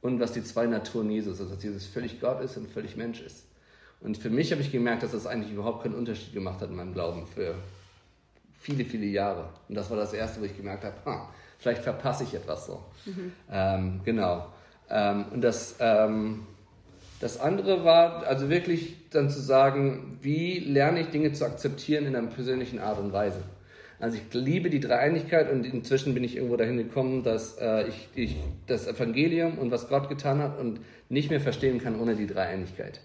und 0.00 0.20
was 0.20 0.32
die 0.32 0.42
zwei 0.42 0.66
Naturen 0.66 1.10
Jesus, 1.10 1.40
also 1.40 1.54
dass 1.54 1.62
Jesus 1.62 1.86
völlig 1.86 2.20
Gott 2.20 2.40
ist 2.42 2.56
und 2.56 2.70
völlig 2.70 2.96
Mensch 2.96 3.20
ist. 3.20 3.44
Und 4.00 4.18
für 4.18 4.30
mich 4.30 4.52
habe 4.52 4.60
ich 4.60 4.70
gemerkt, 4.70 5.02
dass 5.02 5.12
das 5.12 5.26
eigentlich 5.26 5.52
überhaupt 5.52 5.82
keinen 5.82 5.94
Unterschied 5.94 6.32
gemacht 6.32 6.60
hat 6.60 6.70
in 6.70 6.76
meinem 6.76 6.92
Glauben 6.92 7.26
für 7.26 7.54
viele, 8.60 8.84
viele 8.84 9.06
Jahre. 9.06 9.48
Und 9.68 9.74
das 9.74 9.90
war 9.90 9.96
das 9.96 10.12
Erste, 10.12 10.40
wo 10.40 10.44
ich 10.44 10.56
gemerkt 10.56 10.84
habe, 10.84 10.94
ah, 11.06 11.28
vielleicht 11.58 11.82
verpasse 11.82 12.24
ich 12.24 12.34
etwas 12.34 12.66
so. 12.66 12.82
Mhm. 13.06 13.32
Ähm, 13.50 14.00
genau. 14.04 14.46
Ähm, 14.90 15.24
und 15.32 15.40
das, 15.42 15.76
ähm, 15.80 16.46
das 17.20 17.40
andere 17.40 17.84
war 17.84 18.26
also 18.26 18.50
wirklich 18.50 18.96
dann 19.10 19.30
zu 19.30 19.40
sagen, 19.40 20.18
wie 20.20 20.58
lerne 20.58 21.00
ich 21.00 21.08
Dinge 21.08 21.32
zu 21.32 21.44
akzeptieren 21.44 22.06
in 22.06 22.14
einer 22.14 22.28
persönlichen 22.28 22.78
Art 22.78 22.98
und 22.98 23.12
Weise. 23.12 23.42
Also 23.98 24.18
ich 24.18 24.34
liebe 24.34 24.68
die 24.68 24.80
Dreieinigkeit 24.80 25.50
und 25.50 25.64
inzwischen 25.64 26.12
bin 26.12 26.22
ich 26.22 26.36
irgendwo 26.36 26.56
dahin 26.56 26.76
gekommen, 26.76 27.22
dass 27.22 27.56
äh, 27.58 27.88
ich, 27.88 28.08
ich 28.14 28.36
das 28.66 28.86
Evangelium 28.86 29.56
und 29.56 29.70
was 29.70 29.88
Gott 29.88 30.10
getan 30.10 30.42
hat 30.42 30.58
und 30.58 30.80
nicht 31.08 31.30
mehr 31.30 31.40
verstehen 31.40 31.80
kann 31.80 31.98
ohne 31.98 32.14
die 32.14 32.26
Dreieinigkeit. 32.26 33.00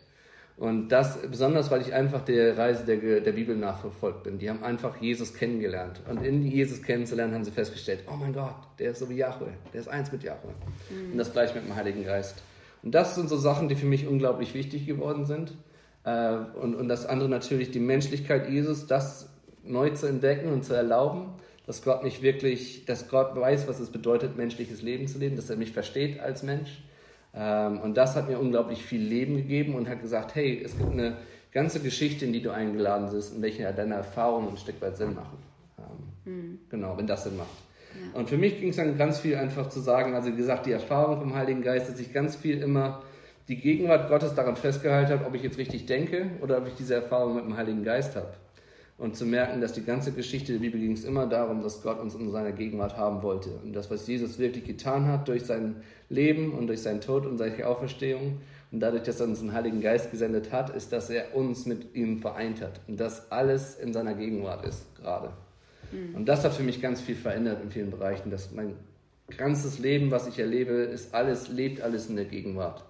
Und 0.62 0.90
das 0.90 1.18
besonders, 1.24 1.72
weil 1.72 1.82
ich 1.82 1.92
einfach 1.92 2.22
der 2.24 2.56
Reise 2.56 2.86
der, 2.86 3.22
der 3.22 3.32
Bibel 3.32 3.56
nachverfolgt 3.56 4.22
bin. 4.22 4.38
Die 4.38 4.48
haben 4.48 4.64
einfach 4.64 5.02
Jesus 5.02 5.34
kennengelernt. 5.34 6.02
Und 6.08 6.24
in 6.24 6.46
Jesus 6.46 6.84
kennenzulernen 6.84 7.34
haben 7.34 7.44
sie 7.44 7.50
festgestellt, 7.50 8.04
oh 8.08 8.16
mein 8.16 8.32
Gott, 8.32 8.54
der 8.78 8.92
ist 8.92 9.00
so 9.00 9.10
wie 9.10 9.16
Yahweh, 9.16 9.50
der 9.74 9.82
ist 9.82 9.88
eins 9.88 10.12
mit 10.12 10.22
Yahweh. 10.22 10.50
Mhm. 10.92 11.14
Und 11.14 11.18
das 11.18 11.34
gleich 11.34 11.56
mit 11.56 11.66
dem 11.66 11.76
Heiligen 11.76 12.06
Geist. 12.06 12.44
Und 12.84 12.94
das 12.94 13.16
sind 13.16 13.28
so 13.28 13.38
Sachen, 13.38 13.70
die 13.70 13.76
für 13.76 13.88
mich 13.88 14.06
unglaublich 14.06 14.54
wichtig 14.54 14.86
geworden 14.86 15.26
sind. 15.26 15.56
Äh, 16.04 16.36
und, 16.62 16.76
und 16.76 16.88
das 16.90 17.08
andere 17.08 17.28
natürlich, 17.28 17.72
die 17.72 17.80
Menschlichkeit 17.80 18.48
Jesus, 18.48 18.86
das 18.86 19.30
neu 19.64 19.90
zu 19.90 20.06
entdecken 20.06 20.54
und 20.54 20.64
zu 20.64 20.76
erlauben, 20.76 21.30
dass 21.66 21.82
Gott 21.82 22.04
mich 22.04 22.22
wirklich, 22.22 22.86
dass 22.86 23.10
Gott 23.10 23.36
weiß, 23.36 23.68
was 23.68 23.80
es 23.80 23.90
bedeutet, 23.90 24.38
menschliches 24.38 24.84
Leben 24.84 25.08
zu 25.08 25.18
leben, 25.18 25.38
dass 25.38 25.50
er 25.50 25.58
mich 25.58 25.72
versteht 25.72 26.20
als 26.20 26.44
Mensch. 26.44 26.84
Ähm, 27.34 27.80
und 27.80 27.96
das 27.96 28.16
hat 28.16 28.30
mir 28.30 28.40
unglaublich 28.40 28.84
viel 28.84 29.02
Leben 29.02 29.36
gegeben 29.38 29.76
und 29.76 29.88
hat 29.88 30.02
gesagt, 30.02 30.36
hey, 30.36 30.62
es 30.64 30.78
gibt 30.78 30.92
eine 30.92 31.18
ganze 31.52 31.80
Geschichte, 31.80 32.26
in 32.26 32.34
die 32.34 32.42
du 32.42 32.52
eingeladen 32.52 33.10
bist 33.12 33.36
und 33.36 33.42
welche 33.42 33.72
deine 33.74 33.96
Erfahrungen 33.96 34.50
ein 34.50 34.58
Stück 34.58 34.82
weit 34.82 34.98
Sinn 34.98 35.16
machen. 35.16 35.38
Mhm. 36.26 36.60
Genau, 36.70 36.98
wenn 36.98 37.08
das 37.08 37.24
Sinn 37.24 37.38
macht. 37.38 37.50
Ja. 37.94 38.20
Und 38.20 38.30
für 38.30 38.38
mich 38.38 38.60
ging 38.60 38.70
es 38.70 38.78
dann 38.78 38.98
ganz 38.98 39.20
viel 39.20 39.36
einfach 39.36 39.70
zu 39.70 39.80
sagen, 39.80 40.14
also 40.14 40.30
wie 40.30 40.36
gesagt, 40.36 40.66
die 40.66 40.72
Erfahrung 40.72 41.20
vom 41.20 41.36
Heiligen 41.36 41.62
Geist, 41.62 41.90
dass 41.90 42.00
ich 42.00 42.14
ganz 42.14 42.36
viel 42.36 42.62
immer 42.62 43.02
die 43.48 43.58
Gegenwart 43.58 44.08
Gottes 44.08 44.34
daran 44.34 44.56
festgehalten 44.56 45.12
habe, 45.12 45.26
ob 45.26 45.36
ich 45.36 45.44
jetzt 45.44 45.58
richtig 45.58 45.86
denke 45.86 46.32
oder 46.42 46.60
ob 46.60 46.68
ich 46.68 46.76
diese 46.76 46.96
Erfahrung 46.96 47.36
mit 47.36 47.44
dem 47.44 47.58
Heiligen 47.58 47.84
Geist 47.84 48.16
habe. 48.16 48.34
Und 48.98 49.16
zu 49.16 49.26
merken, 49.26 49.62
dass 49.62 49.74
die 49.74 49.84
ganze 49.84 50.12
Geschichte 50.12 50.54
der 50.54 50.60
Bibel 50.60 50.80
ging 50.80 50.92
es 50.92 51.06
immer 51.06 51.26
darum, 51.26 51.64
dass 51.64 51.82
Gott 51.82 52.00
uns 52.00 52.14
in 52.14 52.30
seiner 52.32 52.52
Gegenwart 52.52 52.98
haben 52.98 53.24
wollte. 53.24 53.50
Und 53.64 53.74
das, 53.74 53.90
was 53.90 54.06
Jesus 54.08 54.38
wirklich 54.38 54.64
getan 54.64 55.08
hat 55.08 55.28
durch 55.28 55.44
sein 55.44 55.78
Leben 56.10 56.54
und 56.54 56.68
durch 56.68 56.82
seinen 56.82 57.02
Tod 57.02 57.26
und 57.26 57.38
seine 57.38 57.66
Auferstehung 57.66 58.38
und 58.72 58.80
dadurch, 58.80 59.04
dass 59.04 59.20
er 59.20 59.28
uns 59.28 59.40
den 59.40 59.54
Heiligen 59.54 59.82
Geist 59.82 60.12
gesendet 60.12 60.52
hat, 60.52 60.70
ist, 60.76 60.94
dass 60.94 61.10
er 61.10 61.36
uns 61.36 61.66
mit 61.66 61.96
ihm 61.96 62.20
vereint 62.20 62.62
hat. 62.62 62.80
Und 62.88 63.00
dass 63.00 63.32
alles 63.32 63.76
in 63.76 63.92
seiner 63.92 64.14
Gegenwart 64.14 64.66
ist, 64.66 64.96
gerade. 64.96 65.32
Mhm. 65.92 66.16
Und 66.16 66.26
das 66.26 66.44
hat 66.44 66.54
für 66.54 66.64
mich 66.64 66.82
ganz 66.82 67.02
viel 67.02 67.16
verändert 67.16 67.64
in 67.64 67.72
vielen 67.72 67.90
Bereichen. 67.90 68.30
Dass 68.30 68.52
mein 68.52 68.76
ganzes 69.36 69.80
Leben, 69.80 70.12
was 70.12 70.28
ich 70.28 70.38
erlebe, 70.38 70.74
ist 70.74 71.14
alles, 71.16 71.50
lebt 71.50 71.82
alles 71.82 72.08
in 72.08 72.18
der 72.18 72.26
Gegenwart 72.26 72.84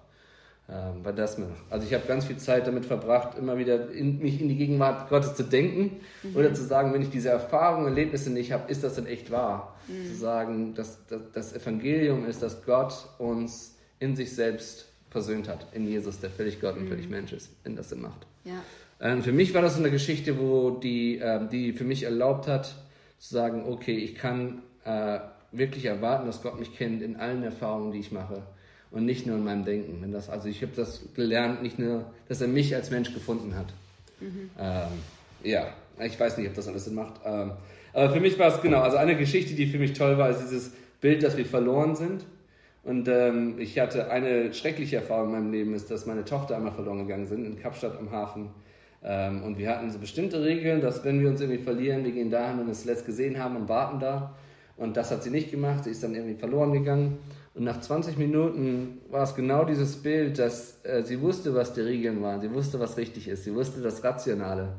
ähm, 0.72 1.04
war 1.04 1.12
das 1.12 1.38
mir. 1.38 1.48
Also 1.70 1.86
ich 1.86 1.92
habe 1.92 2.06
ganz 2.06 2.24
viel 2.24 2.38
Zeit 2.38 2.66
damit 2.66 2.86
verbracht, 2.86 3.36
immer 3.36 3.58
wieder 3.58 3.90
in, 3.90 4.18
mich 4.20 4.40
in 4.40 4.48
die 4.48 4.56
Gegenwart 4.56 5.08
Gottes 5.10 5.34
zu 5.34 5.42
denken 5.42 6.00
mhm. 6.22 6.36
oder 6.36 6.54
zu 6.54 6.64
sagen, 6.64 6.94
wenn 6.94 7.02
ich 7.02 7.10
diese 7.10 7.28
Erfahrungen, 7.28 7.86
Erlebnisse 7.86 8.30
nicht 8.30 8.52
habe, 8.52 8.70
ist 8.70 8.82
das 8.82 8.94
denn 8.94 9.06
echt 9.06 9.30
wahr? 9.30 9.76
Mhm. 9.88 10.06
Zu 10.06 10.14
sagen, 10.14 10.74
dass, 10.74 11.04
dass 11.08 11.20
das 11.32 11.52
Evangelium 11.52 12.26
ist, 12.26 12.42
dass 12.42 12.64
Gott 12.64 12.94
uns 13.18 13.76
in 13.98 14.16
sich 14.16 14.34
selbst 14.34 14.88
versöhnt 15.10 15.48
hat, 15.48 15.66
in 15.72 15.86
Jesus, 15.86 16.20
der 16.20 16.30
völlig 16.30 16.60
Gott 16.60 16.76
und 16.76 16.84
mhm. 16.84 16.88
völlig 16.88 17.08
Mensch 17.08 17.32
ist, 17.32 17.50
wenn 17.64 17.76
das 17.76 17.90
Sinn 17.90 18.00
macht. 18.00 18.26
Ja. 18.44 18.62
Ähm, 19.00 19.22
für 19.22 19.32
mich 19.32 19.52
war 19.52 19.60
das 19.60 19.74
so 19.74 19.80
eine 19.80 19.90
Geschichte, 19.90 20.38
wo 20.38 20.70
die, 20.70 21.18
äh, 21.18 21.46
die 21.48 21.72
für 21.72 21.84
mich 21.84 22.04
erlaubt 22.04 22.46
hat, 22.46 22.74
zu 23.18 23.34
sagen, 23.34 23.64
okay, 23.68 23.96
ich 23.96 24.14
kann 24.14 24.62
äh, 24.84 25.18
wirklich 25.50 25.84
erwarten, 25.84 26.26
dass 26.26 26.42
Gott 26.42 26.58
mich 26.58 26.74
kennt 26.74 27.02
in 27.02 27.16
allen 27.16 27.42
Erfahrungen, 27.42 27.92
die 27.92 27.98
ich 27.98 28.10
mache 28.10 28.42
und 28.92 29.04
nicht 29.04 29.26
nur 29.26 29.36
in 29.36 29.44
meinem 29.44 29.64
Denken. 29.64 29.98
Wenn 30.00 30.12
das, 30.12 30.28
also 30.28 30.48
ich 30.48 30.62
habe 30.62 30.72
das 30.76 31.02
gelernt, 31.14 31.62
nicht 31.62 31.78
nur, 31.78 32.04
dass 32.28 32.40
er 32.40 32.48
mich 32.48 32.74
als 32.74 32.90
Mensch 32.90 33.12
gefunden 33.12 33.56
hat. 33.56 33.72
Mhm. 34.20 34.50
Ähm, 34.58 34.88
ja, 35.42 35.68
ich 36.00 36.18
weiß 36.18 36.38
nicht, 36.38 36.48
ob 36.48 36.54
das 36.54 36.68
alles 36.68 36.84
Sinn 36.84 36.94
macht. 36.94 37.20
Ähm, 37.24 37.52
aber 37.92 38.10
für 38.10 38.20
mich 38.20 38.38
war 38.38 38.54
es 38.54 38.60
genau, 38.62 38.80
also 38.80 38.96
eine 38.96 39.16
Geschichte, 39.16 39.54
die 39.54 39.66
für 39.66 39.78
mich 39.78 39.92
toll 39.92 40.16
war, 40.18 40.30
ist 40.30 40.40
dieses 40.40 40.72
Bild, 41.00 41.22
dass 41.22 41.36
wir 41.36 41.46
verloren 41.46 41.96
sind. 41.96 42.24
Und 42.84 43.08
ähm, 43.08 43.56
ich 43.58 43.78
hatte 43.78 44.10
eine 44.10 44.52
schreckliche 44.54 44.96
Erfahrung 44.96 45.26
in 45.26 45.32
meinem 45.32 45.52
Leben, 45.52 45.74
ist, 45.74 45.90
dass 45.90 46.06
meine 46.06 46.24
Tochter 46.24 46.56
einmal 46.56 46.72
verloren 46.72 46.98
gegangen 46.98 47.26
sind 47.26 47.44
in 47.44 47.60
Kapstadt 47.60 47.96
am 47.98 48.10
Hafen. 48.10 48.50
Ähm, 49.04 49.42
und 49.44 49.58
wir 49.58 49.70
hatten 49.70 49.90
so 49.90 49.98
bestimmte 49.98 50.42
Regeln, 50.42 50.80
dass 50.80 51.04
wenn 51.04 51.20
wir 51.20 51.28
uns 51.28 51.40
irgendwie 51.40 51.62
verlieren, 51.62 52.04
wir 52.04 52.12
gehen 52.12 52.30
dahin, 52.30 52.58
wenn 52.58 52.66
wir 52.66 52.72
es 52.72 52.84
letzt 52.84 53.06
gesehen 53.06 53.38
haben 53.38 53.56
und 53.56 53.68
warten 53.68 54.00
da. 54.00 54.34
Und 54.76 54.96
das 54.96 55.10
hat 55.10 55.22
sie 55.22 55.30
nicht 55.30 55.50
gemacht, 55.50 55.84
sie 55.84 55.90
ist 55.90 56.02
dann 56.02 56.14
irgendwie 56.14 56.34
verloren 56.34 56.72
gegangen. 56.72 57.18
Und 57.54 57.64
nach 57.64 57.80
20 57.80 58.16
Minuten 58.16 59.00
war 59.10 59.24
es 59.24 59.34
genau 59.34 59.64
dieses 59.64 60.02
Bild, 60.02 60.38
dass 60.38 60.82
äh, 60.84 61.02
sie 61.02 61.20
wusste, 61.20 61.54
was 61.54 61.74
die 61.74 61.82
Regeln 61.82 62.22
waren, 62.22 62.40
sie 62.40 62.52
wusste, 62.52 62.80
was 62.80 62.96
richtig 62.96 63.28
ist, 63.28 63.44
sie 63.44 63.54
wusste 63.54 63.82
das 63.82 64.02
Rationale, 64.02 64.72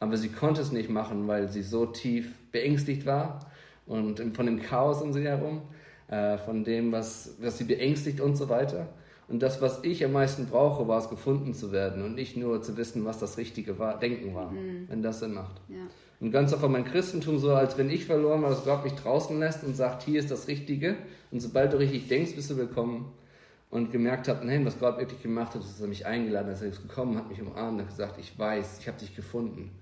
aber 0.00 0.16
sie 0.16 0.30
konnte 0.30 0.62
es 0.62 0.72
nicht 0.72 0.88
machen, 0.88 1.28
weil 1.28 1.48
sie 1.48 1.62
so 1.62 1.84
tief 1.84 2.32
beängstigt 2.50 3.04
war 3.04 3.40
und 3.86 4.34
von 4.34 4.46
dem 4.46 4.62
Chaos 4.62 5.02
um 5.02 5.12
sie 5.12 5.22
herum, 5.22 5.62
äh, 6.08 6.38
von 6.38 6.64
dem, 6.64 6.92
was, 6.92 7.34
was 7.40 7.58
sie 7.58 7.64
beängstigt 7.64 8.20
und 8.20 8.36
so 8.36 8.48
weiter. 8.48 8.88
Und 9.28 9.42
das, 9.42 9.62
was 9.62 9.82
ich 9.84 10.04
am 10.04 10.12
meisten 10.12 10.46
brauche, 10.46 10.86
war 10.86 10.98
es 10.98 11.08
gefunden 11.08 11.54
zu 11.54 11.72
werden 11.72 12.04
und 12.04 12.14
nicht 12.14 12.36
nur 12.36 12.62
zu 12.62 12.76
wissen, 12.76 13.04
was 13.04 13.18
das 13.18 13.38
richtige 13.38 13.78
war, 13.78 13.98
Denken 13.98 14.34
war, 14.34 14.50
mhm. 14.50 14.86
wenn 14.88 15.02
das 15.02 15.20
Sinn 15.20 15.34
macht. 15.34 15.60
Ja. 15.68 15.76
Und 16.20 16.30
ganz 16.30 16.52
oft 16.52 16.62
war 16.62 16.68
mein 16.68 16.84
Christentum 16.84 17.38
so, 17.38 17.52
als 17.52 17.76
wenn 17.76 17.90
ich 17.90 18.04
verloren 18.04 18.42
war, 18.42 18.50
dass 18.50 18.64
Gott 18.64 18.84
mich 18.84 18.94
draußen 18.94 19.38
lässt 19.38 19.64
und 19.64 19.74
sagt, 19.74 20.02
hier 20.02 20.20
ist 20.20 20.30
das 20.30 20.48
Richtige. 20.48 20.96
Und 21.30 21.40
sobald 21.40 21.72
du 21.72 21.78
richtig 21.78 22.08
denkst, 22.08 22.34
bist 22.34 22.50
du 22.50 22.56
willkommen. 22.56 23.12
Und 23.70 23.90
gemerkt 23.90 24.28
habe, 24.28 24.46
nein, 24.46 24.64
was 24.64 24.78
Gott 24.78 24.98
wirklich 24.98 25.20
gemacht 25.20 25.54
hat, 25.54 25.62
ist, 25.62 25.72
dass 25.72 25.80
er 25.80 25.88
mich 25.88 26.06
eingeladen 26.06 26.46
hat, 26.46 26.54
dass 26.54 26.62
er 26.62 26.68
ist 26.68 26.80
gekommen 26.80 27.16
hat, 27.16 27.28
mich 27.28 27.42
umarmt 27.42 27.80
und 27.80 27.88
gesagt, 27.88 28.20
ich 28.20 28.38
weiß, 28.38 28.78
ich 28.78 28.86
habe 28.86 28.98
dich 28.98 29.16
gefunden. 29.16 29.72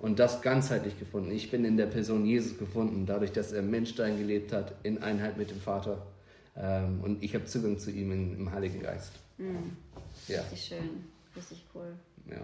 Und 0.00 0.18
das 0.18 0.42
ganzheitlich 0.42 0.98
gefunden. 0.98 1.30
Ich 1.30 1.50
bin 1.50 1.64
in 1.64 1.76
der 1.76 1.86
Person 1.86 2.26
Jesus 2.26 2.58
gefunden, 2.58 3.06
dadurch, 3.06 3.30
dass 3.30 3.52
er 3.52 3.62
Menschstein 3.62 4.18
gelebt 4.18 4.52
hat, 4.52 4.74
in 4.82 5.02
Einheit 5.02 5.38
mit 5.38 5.50
dem 5.50 5.60
Vater. 5.60 6.04
Ähm, 6.60 7.00
und 7.02 7.22
ich 7.22 7.34
habe 7.34 7.44
Zugang 7.44 7.78
zu 7.78 7.90
ihm 7.90 8.10
im 8.12 8.52
Heiligen 8.52 8.82
Geist. 8.82 9.12
Mhm. 9.38 9.76
Ja. 10.26 10.40
Richtig 10.40 10.64
schön, 10.64 11.04
richtig 11.36 11.64
cool. 11.74 11.94
Ja. 12.28 12.36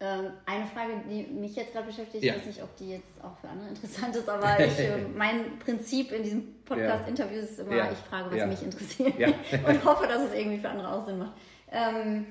Ähm, 0.00 0.32
eine 0.46 0.66
Frage, 0.66 0.94
die 1.08 1.22
mich 1.22 1.54
jetzt 1.54 1.72
gerade 1.72 1.86
beschäftigt, 1.86 2.24
ja. 2.24 2.34
ich 2.34 2.40
weiß 2.40 2.46
nicht, 2.46 2.62
ob 2.62 2.76
die 2.76 2.90
jetzt 2.90 3.06
auch 3.22 3.38
für 3.38 3.48
andere 3.48 3.68
interessant 3.68 4.16
ist, 4.16 4.28
aber 4.28 4.58
ich, 4.58 4.78
äh, 4.80 4.98
mein 5.16 5.58
Prinzip 5.60 6.12
in 6.12 6.24
diesem 6.24 6.62
Podcast-Interview 6.64 7.38
ist 7.38 7.60
immer, 7.60 7.90
ich 7.90 7.98
frage, 7.98 8.36
was 8.36 8.48
mich 8.48 8.62
interessiert 8.64 9.14
und 9.66 9.84
hoffe, 9.84 10.06
dass 10.06 10.22
es 10.22 10.34
irgendwie 10.34 10.58
für 10.58 10.68
andere 10.68 10.92
auch 10.92 11.06
Sinn 11.06 11.18
macht. 11.18 11.34
Ähm, 11.70 12.26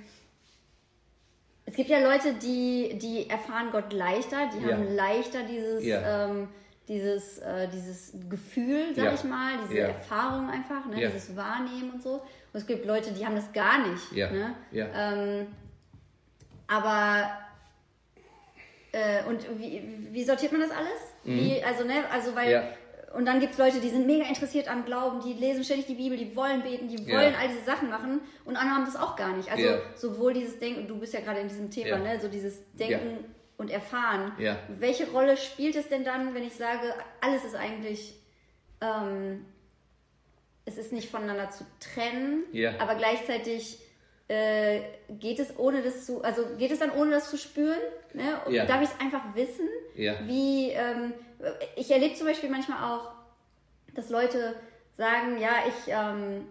es 1.65 1.75
gibt 1.75 1.89
ja 1.89 1.99
Leute, 1.99 2.33
die, 2.33 2.97
die 2.97 3.29
erfahren 3.29 3.71
Gott 3.71 3.93
leichter, 3.93 4.49
die 4.53 4.65
haben 4.65 4.93
leichter 4.93 5.43
dieses, 5.43 5.81
ähm, 5.85 6.49
dieses, 6.87 7.39
äh, 7.39 7.67
dieses 7.69 8.13
Gefühl, 8.29 8.93
sag 8.95 9.13
ich 9.13 9.23
mal, 9.23 9.53
diese 9.67 9.79
Erfahrung 9.81 10.49
einfach, 10.49 10.85
ne, 10.87 10.95
dieses 10.95 11.35
Wahrnehmen 11.35 11.91
und 11.93 12.03
so. 12.03 12.13
Und 12.13 12.59
es 12.59 12.65
gibt 12.65 12.85
Leute, 12.85 13.11
die 13.11 13.25
haben 13.25 13.35
das 13.35 13.51
gar 13.53 13.87
nicht. 13.87 14.11
Ne? 14.31 14.55
Ähm, 14.93 15.47
aber 16.67 17.29
äh, 18.91 19.23
und 19.27 19.59
wie, 19.59 19.81
wie 20.11 20.23
sortiert 20.23 20.51
man 20.51 20.61
das 20.61 20.71
alles? 20.71 20.89
Mhm. 21.23 21.39
Wie, 21.39 21.63
also, 21.63 21.83
ne, 21.85 22.03
also 22.11 22.35
weil. 22.35 22.51
Ja. 22.51 22.63
Und 23.13 23.25
dann 23.25 23.41
gibt 23.41 23.51
es 23.51 23.59
Leute, 23.59 23.81
die 23.81 23.89
sind 23.89 24.07
mega 24.07 24.25
interessiert 24.25 24.69
am 24.69 24.85
Glauben, 24.85 25.19
die 25.19 25.33
lesen 25.33 25.65
ständig 25.65 25.85
die 25.85 25.95
Bibel, 25.95 26.17
die 26.17 26.33
wollen 26.33 26.61
beten, 26.61 26.87
die 26.87 26.97
wollen 27.11 27.33
ja. 27.33 27.39
all 27.39 27.49
diese 27.49 27.65
Sachen 27.65 27.89
machen 27.89 28.21
und 28.45 28.55
andere 28.55 28.73
haben 28.73 28.85
das 28.85 28.95
auch 28.95 29.17
gar 29.17 29.35
nicht. 29.35 29.51
Also 29.51 29.65
ja. 29.65 29.79
sowohl 29.95 30.33
dieses 30.33 30.59
Denken, 30.59 30.87
du 30.87 30.97
bist 30.97 31.13
ja 31.13 31.19
gerade 31.19 31.41
in 31.41 31.49
diesem 31.49 31.69
Thema, 31.69 31.97
ne, 31.97 32.21
so 32.21 32.29
dieses 32.29 32.61
Denken 32.75 33.25
und 33.61 33.69
Erfahren. 33.69 34.33
Welche 34.79 35.09
Rolle 35.11 35.37
spielt 35.37 35.75
es 35.75 35.87
denn 35.87 36.03
dann, 36.03 36.33
wenn 36.33 36.43
ich 36.43 36.55
sage, 36.55 36.95
alles 37.21 37.45
ist 37.45 37.55
eigentlich, 37.55 38.15
ähm, 38.81 39.45
es 40.65 40.79
ist 40.79 40.91
nicht 40.91 41.11
voneinander 41.11 41.51
zu 41.51 41.63
trennen, 41.79 42.43
aber 42.79 42.95
gleichzeitig 42.95 43.77
äh, 44.27 44.81
geht 45.09 45.39
es 45.39 45.59
ohne 45.59 45.83
das 45.83 46.07
zu, 46.07 46.23
also 46.23 46.43
geht 46.57 46.71
es 46.71 46.79
dann 46.79 46.91
ohne 46.91 47.11
das 47.11 47.29
zu 47.29 47.37
spüren? 47.37 47.77
Ne? 48.13 48.41
Ja. 48.49 48.65
Darf 48.65 48.81
ich 48.81 48.89
es 48.89 48.99
einfach 48.99 49.35
wissen? 49.35 49.67
Ja. 49.95 50.15
Wie, 50.25 50.71
ähm, 50.71 51.13
ich 51.75 51.91
erlebe 51.91 52.15
zum 52.15 52.25
Beispiel 52.25 52.49
manchmal 52.49 52.91
auch, 52.91 53.11
dass 53.93 54.09
Leute 54.09 54.55
sagen, 54.97 55.39
ja, 55.39 55.51
ich, 55.67 55.93
ähm, 55.93 56.47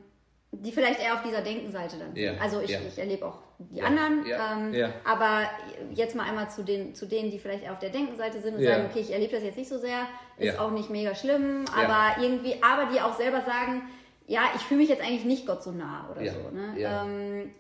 die 0.53 0.73
vielleicht 0.73 1.01
eher 1.01 1.15
auf 1.15 1.23
dieser 1.23 1.43
Denkenseite 1.43 1.97
dann 1.97 2.13
sind. 2.15 2.25
Ja. 2.25 2.35
Also 2.41 2.61
ich, 2.61 2.71
ja. 2.71 2.81
ich 2.87 2.99
erlebe 2.99 3.25
auch 3.27 3.39
die 3.59 3.83
anderen, 3.83 4.25
ähm, 4.27 4.93
aber 5.05 5.49
jetzt 5.95 6.17
mal 6.17 6.25
einmal 6.25 6.51
zu, 6.51 6.65
den, 6.65 6.95
zu 6.95 7.07
denen, 7.07 7.31
die 7.31 7.39
vielleicht 7.39 7.65
eher 7.65 7.73
auf 7.73 7.79
der 7.79 7.91
Denkenseite 7.91 8.41
sind 8.41 8.57
und 8.57 8.65
sagen, 8.65 8.87
okay, 8.91 9.01
ich 9.01 9.13
erlebe 9.13 9.33
das 9.33 9.45
jetzt 9.45 9.57
nicht 9.57 9.69
so 9.69 9.79
sehr, 9.79 10.07
ist 10.39 10.59
auch 10.59 10.73
nicht 10.73 10.91
mega 10.91 11.15
schlimm, 11.15 11.67
aber 11.77 12.21
irgendwie, 12.23 12.57
aber 12.63 12.91
die 12.93 13.01
auch 13.01 13.17
selber 13.17 13.43
sagen, 13.43 13.83
ja, 14.27 14.43
ich 14.55 14.63
fühle 14.63 14.81
mich 14.81 14.89
jetzt 14.89 15.03
eigentlich 15.03 15.25
nicht 15.25 15.47
Gott 15.47 15.63
so 15.63 15.73
nah 15.73 16.09
oder 16.11 16.25
so. 16.31 16.51
Ne? 16.51 16.75
Ähm, 16.79 17.51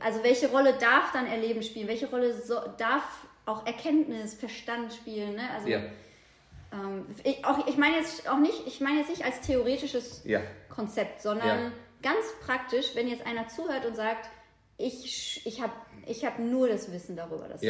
also 0.00 0.22
welche 0.22 0.48
Rolle 0.48 0.74
darf 0.80 1.12
dann 1.12 1.26
Erleben 1.26 1.62
spielen? 1.62 1.88
Welche 1.88 2.08
Rolle 2.08 2.32
so, 2.32 2.56
darf 2.78 3.26
auch 3.46 3.66
Erkenntnis, 3.66 4.34
Verstand 4.34 4.92
spielen? 4.92 5.34
Ne? 5.34 5.42
Also, 5.54 5.68
ja. 5.68 5.80
ähm, 6.72 7.06
ich, 7.24 7.44
auch, 7.44 7.66
ich 7.66 7.76
meine 7.76 7.96
jetzt 7.96 8.28
auch 8.28 8.38
nicht, 8.38 8.66
ich 8.66 8.80
meine 8.80 9.00
jetzt 9.00 9.10
nicht 9.10 9.24
als 9.24 9.40
theoretisches 9.40 10.22
ja. 10.24 10.40
Konzept, 10.68 11.20
sondern 11.20 11.64
ja. 11.64 11.72
Ganz 12.02 12.24
praktisch, 12.44 12.94
wenn 12.94 13.08
jetzt 13.08 13.26
einer 13.26 13.48
zuhört 13.48 13.86
und 13.86 13.96
sagt, 13.96 14.28
ich, 14.78 15.42
ich 15.44 15.60
habe 15.60 15.72
ich 16.06 16.24
hab 16.24 16.38
nur 16.38 16.68
das 16.68 16.92
Wissen 16.92 17.16
darüber. 17.16 17.48
Dass, 17.48 17.62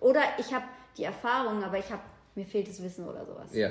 Oder 0.00 0.20
ich 0.38 0.52
habe 0.52 0.64
die 0.96 1.04
Erfahrung, 1.04 1.62
aber 1.64 1.78
ich 1.78 1.90
hab, 1.90 2.02
mir 2.34 2.44
fehlt 2.44 2.68
das 2.68 2.82
Wissen 2.82 3.08
oder 3.08 3.24
sowas. 3.24 3.54
Ja. 3.54 3.70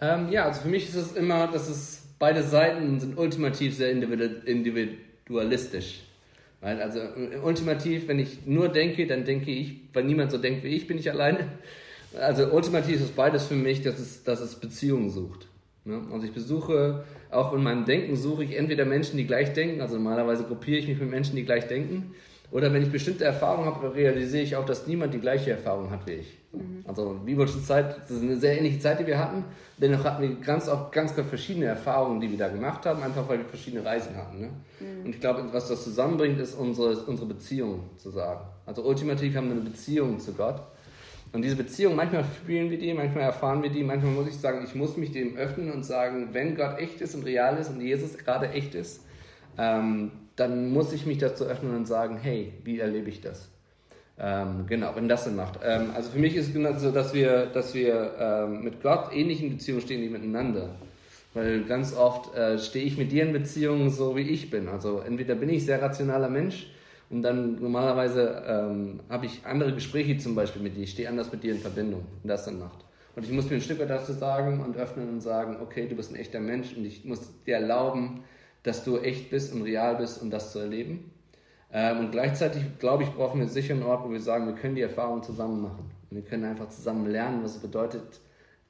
Ähm, 0.00 0.30
ja, 0.30 0.44
also 0.44 0.62
für 0.62 0.68
mich 0.68 0.88
ist 0.88 0.94
es 0.94 1.12
immer, 1.12 1.48
dass 1.48 1.68
es 1.68 2.06
beide 2.18 2.42
Seiten 2.42 3.00
sind 3.00 3.18
ultimativ 3.18 3.76
sehr 3.76 3.90
individualistisch. 3.90 6.02
Weil 6.60 6.80
also 6.80 7.00
äh, 7.00 7.38
ultimativ, 7.42 8.08
wenn 8.08 8.18
ich 8.18 8.46
nur 8.46 8.68
denke, 8.68 9.06
dann 9.06 9.24
denke 9.24 9.50
ich, 9.50 9.80
weil 9.92 10.04
niemand 10.04 10.30
so 10.30 10.38
denkt 10.38 10.64
wie 10.64 10.74
ich, 10.74 10.86
bin 10.86 10.98
ich 10.98 11.10
alleine. 11.10 11.48
Also 12.18 12.50
ultimativ 12.52 13.00
ist 13.00 13.14
beides 13.14 13.46
für 13.46 13.54
mich, 13.54 13.82
dass 13.82 13.98
es, 13.98 14.24
dass 14.24 14.40
es 14.40 14.56
Beziehungen 14.56 15.10
sucht. 15.10 15.48
Also 16.12 16.26
ich 16.26 16.32
besuche, 16.32 17.04
auch 17.30 17.52
in 17.52 17.62
meinem 17.62 17.84
Denken 17.84 18.16
suche 18.16 18.44
ich 18.44 18.56
entweder 18.56 18.84
Menschen, 18.84 19.16
die 19.16 19.26
gleich 19.26 19.52
denken, 19.52 19.80
also 19.80 19.94
normalerweise 19.94 20.44
gruppiere 20.44 20.78
ich 20.78 20.88
mich 20.88 20.98
mit 20.98 21.10
Menschen, 21.10 21.36
die 21.36 21.44
gleich 21.44 21.68
denken, 21.68 22.14
oder 22.50 22.72
wenn 22.72 22.82
ich 22.82 22.90
bestimmte 22.90 23.24
Erfahrungen 23.24 23.66
habe, 23.66 23.94
realisiere 23.94 24.42
ich 24.42 24.56
auch, 24.56 24.64
dass 24.64 24.86
niemand 24.86 25.12
die 25.12 25.18
gleiche 25.18 25.50
Erfahrung 25.50 25.90
hat 25.90 26.06
wie 26.06 26.12
ich. 26.12 26.38
Mhm. 26.52 26.84
Also 26.86 27.20
biblische 27.24 27.62
Zeit, 27.62 27.96
das 28.02 28.10
ist 28.10 28.22
eine 28.22 28.36
sehr 28.36 28.56
ähnliche 28.56 28.78
Zeit, 28.78 29.00
die 29.00 29.06
wir 29.06 29.18
hatten. 29.18 29.44
Dennoch 29.78 30.04
hatten 30.04 30.22
wir 30.22 30.34
ganz 30.36 30.68
oft 30.68 30.92
ganz, 30.92 31.14
ganz 31.14 31.28
verschiedene 31.28 31.66
Erfahrungen, 31.66 32.20
die 32.20 32.30
wir 32.30 32.38
da 32.38 32.48
gemacht 32.48 32.86
haben, 32.86 33.02
einfach 33.02 33.28
weil 33.28 33.38
wir 33.38 33.44
verschiedene 33.46 33.84
Reisen 33.84 34.16
hatten. 34.16 34.40
Ne? 34.40 34.50
Mhm. 34.80 35.06
Und 35.06 35.14
ich 35.14 35.20
glaube, 35.20 35.44
was 35.52 35.68
das 35.68 35.82
zusammenbringt, 35.82 36.38
ist 36.38 36.54
unsere, 36.54 36.96
unsere 37.04 37.26
Beziehung 37.26 37.90
zu 37.96 38.10
sagen. 38.10 38.46
Also 38.64 38.84
ultimativ 38.84 39.34
haben 39.34 39.48
wir 39.48 39.56
eine 39.56 39.68
Beziehung 39.68 40.20
zu 40.20 40.32
Gott. 40.32 40.62
Und 41.32 41.42
diese 41.42 41.56
Beziehung, 41.56 41.96
manchmal 41.96 42.24
fühlen 42.24 42.70
wir 42.70 42.78
die, 42.78 42.94
manchmal 42.94 43.24
erfahren 43.24 43.62
wir 43.62 43.70
die, 43.70 43.82
manchmal 43.82 44.12
muss 44.12 44.28
ich 44.28 44.36
sagen, 44.36 44.64
ich 44.64 44.74
muss 44.74 44.96
mich 44.96 45.12
dem 45.12 45.36
öffnen 45.36 45.70
und 45.70 45.84
sagen, 45.84 46.28
wenn 46.32 46.56
Gott 46.56 46.78
echt 46.78 47.00
ist 47.00 47.14
und 47.14 47.24
real 47.24 47.58
ist 47.58 47.68
und 47.68 47.80
Jesus 47.80 48.16
gerade 48.16 48.50
echt 48.50 48.74
ist, 48.74 49.04
ähm, 49.58 50.12
dann 50.36 50.70
muss 50.70 50.92
ich 50.92 51.06
mich 51.06 51.18
dazu 51.18 51.44
öffnen 51.44 51.74
und 51.74 51.86
sagen, 51.86 52.18
hey, 52.20 52.52
wie 52.64 52.78
erlebe 52.78 53.08
ich 53.08 53.20
das? 53.20 53.48
Ähm, 54.18 54.64
genau, 54.66 54.92
wenn 54.94 55.08
das 55.08 55.24
Sinn 55.24 55.36
macht. 55.36 55.60
Ähm, 55.62 55.90
also 55.94 56.10
für 56.10 56.18
mich 56.18 56.36
ist 56.36 56.48
es 56.48 56.52
genau 56.54 56.72
so, 56.78 56.90
dass 56.90 57.12
wir, 57.12 57.46
dass 57.46 57.74
wir 57.74 58.14
ähm, 58.18 58.64
mit 58.64 58.82
Gott 58.82 59.12
ähnlichen 59.12 59.50
Beziehungen 59.50 59.82
stehen 59.82 60.02
wie 60.02 60.08
miteinander. 60.08 60.70
Weil 61.34 61.64
ganz 61.64 61.94
oft 61.94 62.34
äh, 62.34 62.58
stehe 62.58 62.86
ich 62.86 62.96
mit 62.96 63.12
dir 63.12 63.24
in 63.24 63.34
Beziehungen 63.34 63.90
so, 63.90 64.16
wie 64.16 64.22
ich 64.22 64.50
bin. 64.50 64.68
Also 64.68 65.00
entweder 65.00 65.34
bin 65.34 65.50
ich 65.50 65.66
sehr 65.66 65.82
rationaler 65.82 66.30
Mensch 66.30 66.68
und 67.08 67.22
dann 67.22 67.60
normalerweise 67.60 68.42
ähm, 68.46 69.00
habe 69.08 69.26
ich 69.26 69.44
andere 69.44 69.72
Gespräche 69.72 70.18
zum 70.18 70.34
Beispiel 70.34 70.62
mit 70.62 70.76
dir. 70.76 70.82
Ich 70.82 70.90
stehe 70.90 71.08
anders 71.08 71.30
mit 71.30 71.42
dir 71.42 71.52
in 71.52 71.60
Verbindung, 71.60 72.04
wenn 72.22 72.28
das 72.28 72.44
Sinn 72.44 72.58
macht. 72.58 72.84
Und 73.14 73.24
ich 73.24 73.30
muss 73.30 73.48
mir 73.48 73.56
ein 73.56 73.62
Stück 73.62 73.78
weit 73.78 73.90
dazu 73.90 74.12
sagen 74.12 74.60
und 74.60 74.76
öffnen 74.76 75.08
und 75.08 75.20
sagen, 75.20 75.58
okay, 75.62 75.86
du 75.88 75.94
bist 75.94 76.12
ein 76.12 76.16
echter 76.16 76.40
Mensch 76.40 76.76
und 76.76 76.84
ich 76.84 77.04
muss 77.04 77.20
dir 77.44 77.54
erlauben, 77.54 78.24
dass 78.62 78.84
du 78.84 78.98
echt 78.98 79.30
bist 79.30 79.54
und 79.54 79.62
real 79.62 79.96
bist, 79.96 80.20
um 80.20 80.30
das 80.30 80.52
zu 80.52 80.58
erleben. 80.58 81.12
Ähm, 81.72 82.00
und 82.00 82.10
gleichzeitig, 82.10 82.62
glaube 82.78 83.04
ich, 83.04 83.10
brauchen 83.10 83.40
wir 83.40 83.48
sicher 83.48 83.74
einen 83.74 83.84
Ort, 83.84 84.04
wo 84.04 84.10
wir 84.10 84.20
sagen, 84.20 84.46
wir 84.46 84.54
können 84.54 84.74
die 84.74 84.82
Erfahrung 84.82 85.22
zusammen 85.22 85.62
machen. 85.62 85.90
Und 86.10 86.16
wir 86.16 86.24
können 86.24 86.44
einfach 86.44 86.68
zusammen 86.68 87.06
lernen, 87.06 87.42
was 87.42 87.56
es 87.56 87.62
bedeutet, 87.62 88.20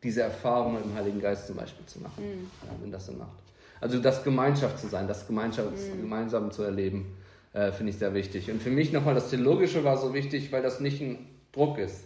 diese 0.03 0.23
Erfahrung 0.23 0.75
mit 0.75 0.85
dem 0.85 0.95
Heiligen 0.95 1.21
Geist 1.21 1.47
zum 1.47 1.57
Beispiel 1.57 1.85
zu 1.87 2.01
machen, 2.01 2.23
mhm. 2.23 2.51
ja, 2.63 2.73
wenn 2.81 2.93
das 2.93 3.07
Sinn 3.07 3.19
macht. 3.19 3.43
Also 3.81 3.99
das 3.99 4.23
Gemeinschaft 4.23 4.79
zu 4.79 4.87
sein, 4.87 5.09
das 5.09 5.27
Gemeinschaft, 5.27 5.73
mhm. 5.73 6.03
gemeinsam 6.03 6.51
zu 6.51 6.63
erleben, 6.63 7.17
äh, 7.57 7.73
finde 7.73 7.91
ich 7.91 7.99
sehr 7.99 8.15
wichtig. 8.15 8.51
Und 8.51 8.63
für 8.63 8.71
mich 8.71 8.93
nochmal 8.93 9.15
das 9.15 9.31
Theologische 9.31 9.83
war 9.85 9.97
so 9.97 10.15
wichtig, 10.15 10.53
weil 10.53 10.63
das 10.63 10.81
nicht 10.81 11.01
ein 11.01 11.27
Druck 11.53 11.79
ist. 11.79 12.05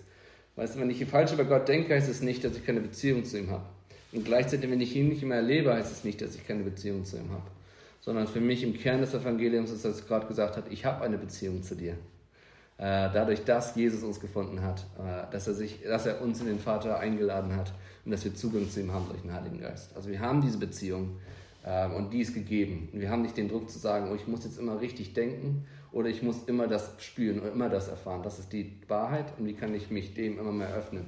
Weißt 0.57 0.77
du, 0.77 0.81
wenn 0.81 0.91
ich 0.91 1.05
falsch 1.07 1.33
über 1.33 1.45
Gott 1.45 1.69
denke, 1.69 1.95
heißt 1.95 2.09
es 2.09 2.23
nicht, 2.23 2.45
dass 2.45 2.57
ich 2.57 2.65
keine 2.65 2.81
Beziehung 2.81 3.25
zu 3.25 3.39
ihm 3.39 3.51
habe. 3.51 3.65
Und 4.13 4.25
gleichzeitig, 4.25 4.71
wenn 4.71 4.81
ich 4.81 4.97
ihn 4.97 5.09
nicht 5.09 5.23
mehr 5.23 5.39
erlebe, 5.39 5.73
heißt 5.75 5.93
es 5.93 6.05
nicht, 6.05 6.21
dass 6.21 6.35
ich 6.35 6.47
keine 6.47 6.63
Beziehung 6.63 7.05
zu 7.05 7.17
ihm 7.17 7.31
habe 7.31 7.45
sondern 8.01 8.27
für 8.27 8.41
mich 8.41 8.63
im 8.63 8.75
Kern 8.75 9.01
des 9.01 9.15
Evangeliums 9.15 9.71
ist, 9.71 9.85
dass 9.85 10.07
Gott 10.07 10.27
gesagt 10.29 10.57
hat, 10.57 10.65
ich 10.71 10.85
habe 10.85 11.05
eine 11.05 11.19
Beziehung 11.19 11.63
zu 11.63 11.75
dir. 11.75 11.93
Äh, 12.79 13.11
dadurch, 13.13 13.45
dass 13.45 13.75
Jesus 13.77 14.03
uns 14.03 14.21
gefunden 14.21 14.63
hat, 14.63 14.87
äh, 14.99 15.31
dass, 15.31 15.47
er 15.47 15.55
sich, 15.55 15.83
dass 15.83 16.07
er 16.07 16.23
uns 16.23 16.41
in 16.41 16.47
den 16.47 16.59
Vater 16.59 16.99
eingeladen 16.99 17.55
hat 17.55 17.73
und 18.05 18.13
dass 18.13 18.25
wir 18.25 18.35
Zugang 18.35 18.71
zu 18.71 18.81
ihm 18.81 18.93
haben 18.93 19.07
durch 19.09 19.21
den 19.21 19.35
Heiligen 19.35 19.61
Geist. 19.61 19.95
Also 19.95 20.09
wir 20.09 20.21
haben 20.21 20.41
diese 20.41 20.57
Beziehung 20.57 21.19
und 21.97 22.11
die 22.13 22.21
ist 22.21 22.35
gegeben. 22.35 22.89
Und 22.93 23.01
wir 23.01 23.11
haben 23.11 23.23
nicht 23.23 23.37
den 23.37 23.49
Druck 23.49 23.69
zu 23.69 23.79
sagen, 23.79 24.09
oh, 24.11 24.15
ich 24.15 24.27
muss 24.27 24.45
jetzt 24.45 24.59
immer 24.59 24.81
richtig 24.81 25.13
denken 25.13 25.67
oder 25.93 26.09
ich 26.09 26.23
muss 26.23 26.45
immer 26.45 26.67
das 26.67 26.95
spüren 26.99 27.41
oder 27.41 27.53
immer 27.53 27.69
das 27.69 27.89
erfahren. 27.89 28.23
Das 28.23 28.39
ist 28.39 28.53
die 28.53 28.73
Wahrheit 28.89 29.27
und 29.39 29.47
wie 29.47 29.53
kann 29.53 29.75
ich 29.75 29.91
mich 29.91 30.15
dem 30.15 30.39
immer 30.39 30.53
mehr 30.53 30.73
öffnen, 30.75 31.07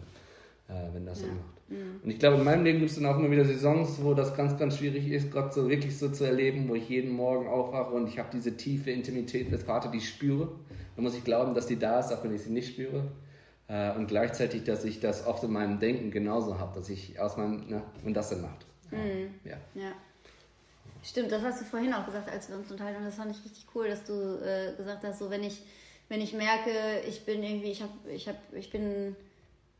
wenn 0.92 1.06
das 1.06 1.22
ja. 1.22 1.28
so 1.28 1.32
macht. 1.32 1.62
Mhm. 1.72 2.00
Und 2.04 2.10
ich 2.10 2.18
glaube, 2.18 2.36
in 2.36 2.44
meinem 2.44 2.64
Leben 2.64 2.78
gibt 2.78 2.90
es 2.90 2.96
dann 2.96 3.06
auch 3.06 3.18
immer 3.18 3.30
wieder 3.30 3.44
Saisons, 3.44 4.02
wo 4.02 4.14
das 4.14 4.36
ganz, 4.36 4.58
ganz 4.58 4.78
schwierig 4.78 5.10
ist, 5.10 5.30
Gott 5.30 5.54
so 5.54 5.68
wirklich 5.68 5.98
so 5.98 6.08
zu 6.10 6.24
erleben, 6.24 6.68
wo 6.68 6.74
ich 6.74 6.88
jeden 6.88 7.12
Morgen 7.12 7.46
aufwache 7.46 7.94
und 7.94 8.08
ich 8.08 8.18
habe 8.18 8.28
diese 8.32 8.56
tiefe 8.56 8.90
Intimität 8.90 9.50
mit 9.50 9.62
Vater, 9.62 9.90
die 9.90 9.98
ich 9.98 10.08
spüre. 10.08 10.48
Da 10.96 11.02
muss 11.02 11.16
ich 11.16 11.24
glauben, 11.24 11.54
dass 11.54 11.66
die 11.66 11.78
da 11.78 12.00
ist, 12.00 12.12
auch 12.12 12.22
wenn 12.22 12.34
ich 12.34 12.42
sie 12.42 12.52
nicht 12.52 12.74
spüre. 12.74 13.10
Äh, 13.68 13.94
und 13.96 14.06
gleichzeitig, 14.06 14.64
dass 14.64 14.84
ich 14.84 15.00
das 15.00 15.26
oft 15.26 15.42
in 15.44 15.52
meinem 15.52 15.78
Denken 15.78 16.10
genauso 16.10 16.58
habe, 16.58 16.74
dass 16.74 16.88
ich 16.90 17.18
aus 17.18 17.36
meinem, 17.36 17.68
ne, 17.68 17.82
und 18.04 18.14
das 18.14 18.30
dann 18.30 18.42
macht. 18.42 18.66
Mhm. 18.90 19.34
Ja. 19.44 19.56
ja. 19.74 19.92
Stimmt, 21.02 21.32
das 21.32 21.42
hast 21.42 21.60
du 21.60 21.64
vorhin 21.64 21.92
auch 21.92 22.06
gesagt, 22.06 22.30
als 22.30 22.48
wir 22.48 22.56
uns 22.56 22.70
unterhalten 22.70 22.98
haben. 22.98 23.06
Das 23.06 23.16
fand 23.16 23.30
ich 23.30 23.44
richtig 23.44 23.66
cool, 23.74 23.88
dass 23.88 24.04
du 24.04 24.38
äh, 24.44 24.74
gesagt 24.76 25.04
hast, 25.04 25.18
so 25.18 25.30
wenn 25.30 25.42
ich, 25.42 25.62
wenn 26.08 26.20
ich 26.20 26.32
merke, 26.32 26.70
ich 27.08 27.24
bin 27.24 27.42
irgendwie, 27.42 27.72
ich 27.72 27.82
habe, 27.82 27.92
ich 28.10 28.28
habe, 28.28 28.38
ich 28.52 28.70
bin 28.70 29.16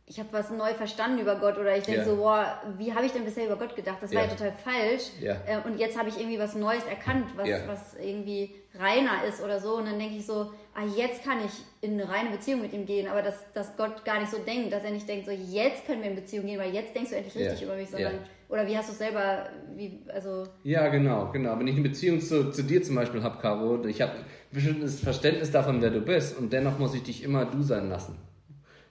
ich 0.07 0.19
habe 0.19 0.29
was 0.33 0.51
neu 0.51 0.75
verstanden 0.75 1.21
über 1.21 1.37
Gott 1.37 1.57
oder 1.59 1.77
ich 1.77 1.85
denke 1.85 2.01
yeah. 2.01 2.11
so, 2.11 2.17
boah, 2.17 2.63
wie 2.77 2.93
habe 2.93 3.07
ich 3.07 3.13
denn 3.13 3.25
bisher 3.25 3.47
über 3.47 3.57
Gott 3.57 3.77
gedacht? 3.77 3.99
Das 4.01 4.13
war 4.13 4.23
ja 4.23 4.29
total 4.29 4.53
falsch. 4.53 5.05
Yeah. 5.21 5.41
Äh, 5.47 5.67
und 5.67 5.79
jetzt 5.79 5.97
habe 5.97 6.09
ich 6.09 6.19
irgendwie 6.19 6.39
was 6.39 6.55
Neues 6.55 6.85
erkannt, 6.85 7.29
was, 7.37 7.49
yeah. 7.49 7.61
was 7.67 7.95
irgendwie 7.95 8.55
reiner 8.79 9.25
ist 9.27 9.43
oder 9.43 9.61
so. 9.61 9.77
Und 9.77 9.87
dann 9.87 9.99
denke 9.99 10.17
ich 10.17 10.27
so, 10.27 10.53
ah, 10.75 10.85
jetzt 10.97 11.25
kann 11.25 11.39
ich 11.45 11.53
in 11.81 12.01
eine 12.01 12.11
reine 12.11 12.31
Beziehung 12.31 12.61
mit 12.63 12.73
ihm 12.73 12.85
gehen, 12.85 13.09
aber 13.09 13.23
dass, 13.23 13.53
dass 13.55 13.77
Gott 13.77 14.05
gar 14.05 14.21
nicht 14.21 14.31
so 14.31 14.39
denkt, 14.39 14.73
dass 14.73 14.85
er 14.85 14.91
nicht 14.91 15.09
denkt, 15.09 15.27
so 15.27 15.33
jetzt 15.33 15.87
können 15.87 16.03
wir 16.03 16.11
in 16.11 16.17
Beziehung 16.17 16.47
gehen, 16.47 16.59
weil 16.59 16.75
jetzt 16.75 16.95
denkst 16.95 17.11
du 17.11 17.17
endlich 17.17 17.37
richtig 17.37 17.63
über 17.63 17.77
mich, 17.77 17.89
sondern 17.89 18.19
oder 18.53 18.67
wie 18.67 18.77
hast 18.77 18.91
du 18.91 18.93
es 18.93 18.99
selber, 18.99 19.47
wie, 19.75 20.03
also... 20.13 20.45
Ja, 20.63 20.89
genau, 20.89 21.31
genau. 21.33 21.59
Wenn 21.59 21.67
ich 21.69 21.75
eine 21.75 21.89
Beziehung 21.89 22.21
zu, 22.21 22.51
zu 22.51 22.63
dir 22.63 22.83
zum 22.83 22.95
Beispiel 22.97 23.23
habe, 23.23 23.41
Caro, 23.41 23.83
ich 23.87 24.03
habe 24.03 24.13
ein 24.13 24.25
bestimmtes 24.51 25.01
Verständnis 25.01 25.51
davon, 25.51 25.81
wer 25.81 25.89
du 25.89 26.03
bist 26.03 26.37
und 26.37 26.53
dennoch 26.53 26.79
muss 26.79 26.95
ich 26.95 27.03
dich 27.03 27.25
immer 27.25 27.47
du 27.47 27.63
sein 27.63 27.89
lassen. 27.89 28.19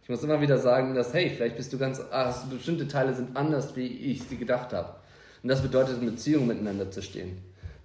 Ich 0.01 0.09
muss 0.09 0.23
immer 0.23 0.41
wieder 0.41 0.57
sagen, 0.57 0.95
dass, 0.95 1.13
hey, 1.13 1.29
vielleicht 1.29 1.57
bist 1.57 1.71
du 1.71 1.77
ganz, 1.77 2.01
ah, 2.09 2.33
bestimmte 2.51 2.87
Teile 2.87 3.13
sind 3.13 3.37
anders, 3.37 3.75
wie 3.75 3.85
ich 3.85 4.23
sie 4.23 4.37
gedacht 4.37 4.73
habe. 4.73 4.95
Und 5.43 5.49
das 5.49 5.61
bedeutet, 5.61 6.01
in 6.01 6.07
Beziehung 6.07 6.47
miteinander 6.47 6.89
zu 6.89 7.03
stehen. 7.03 7.37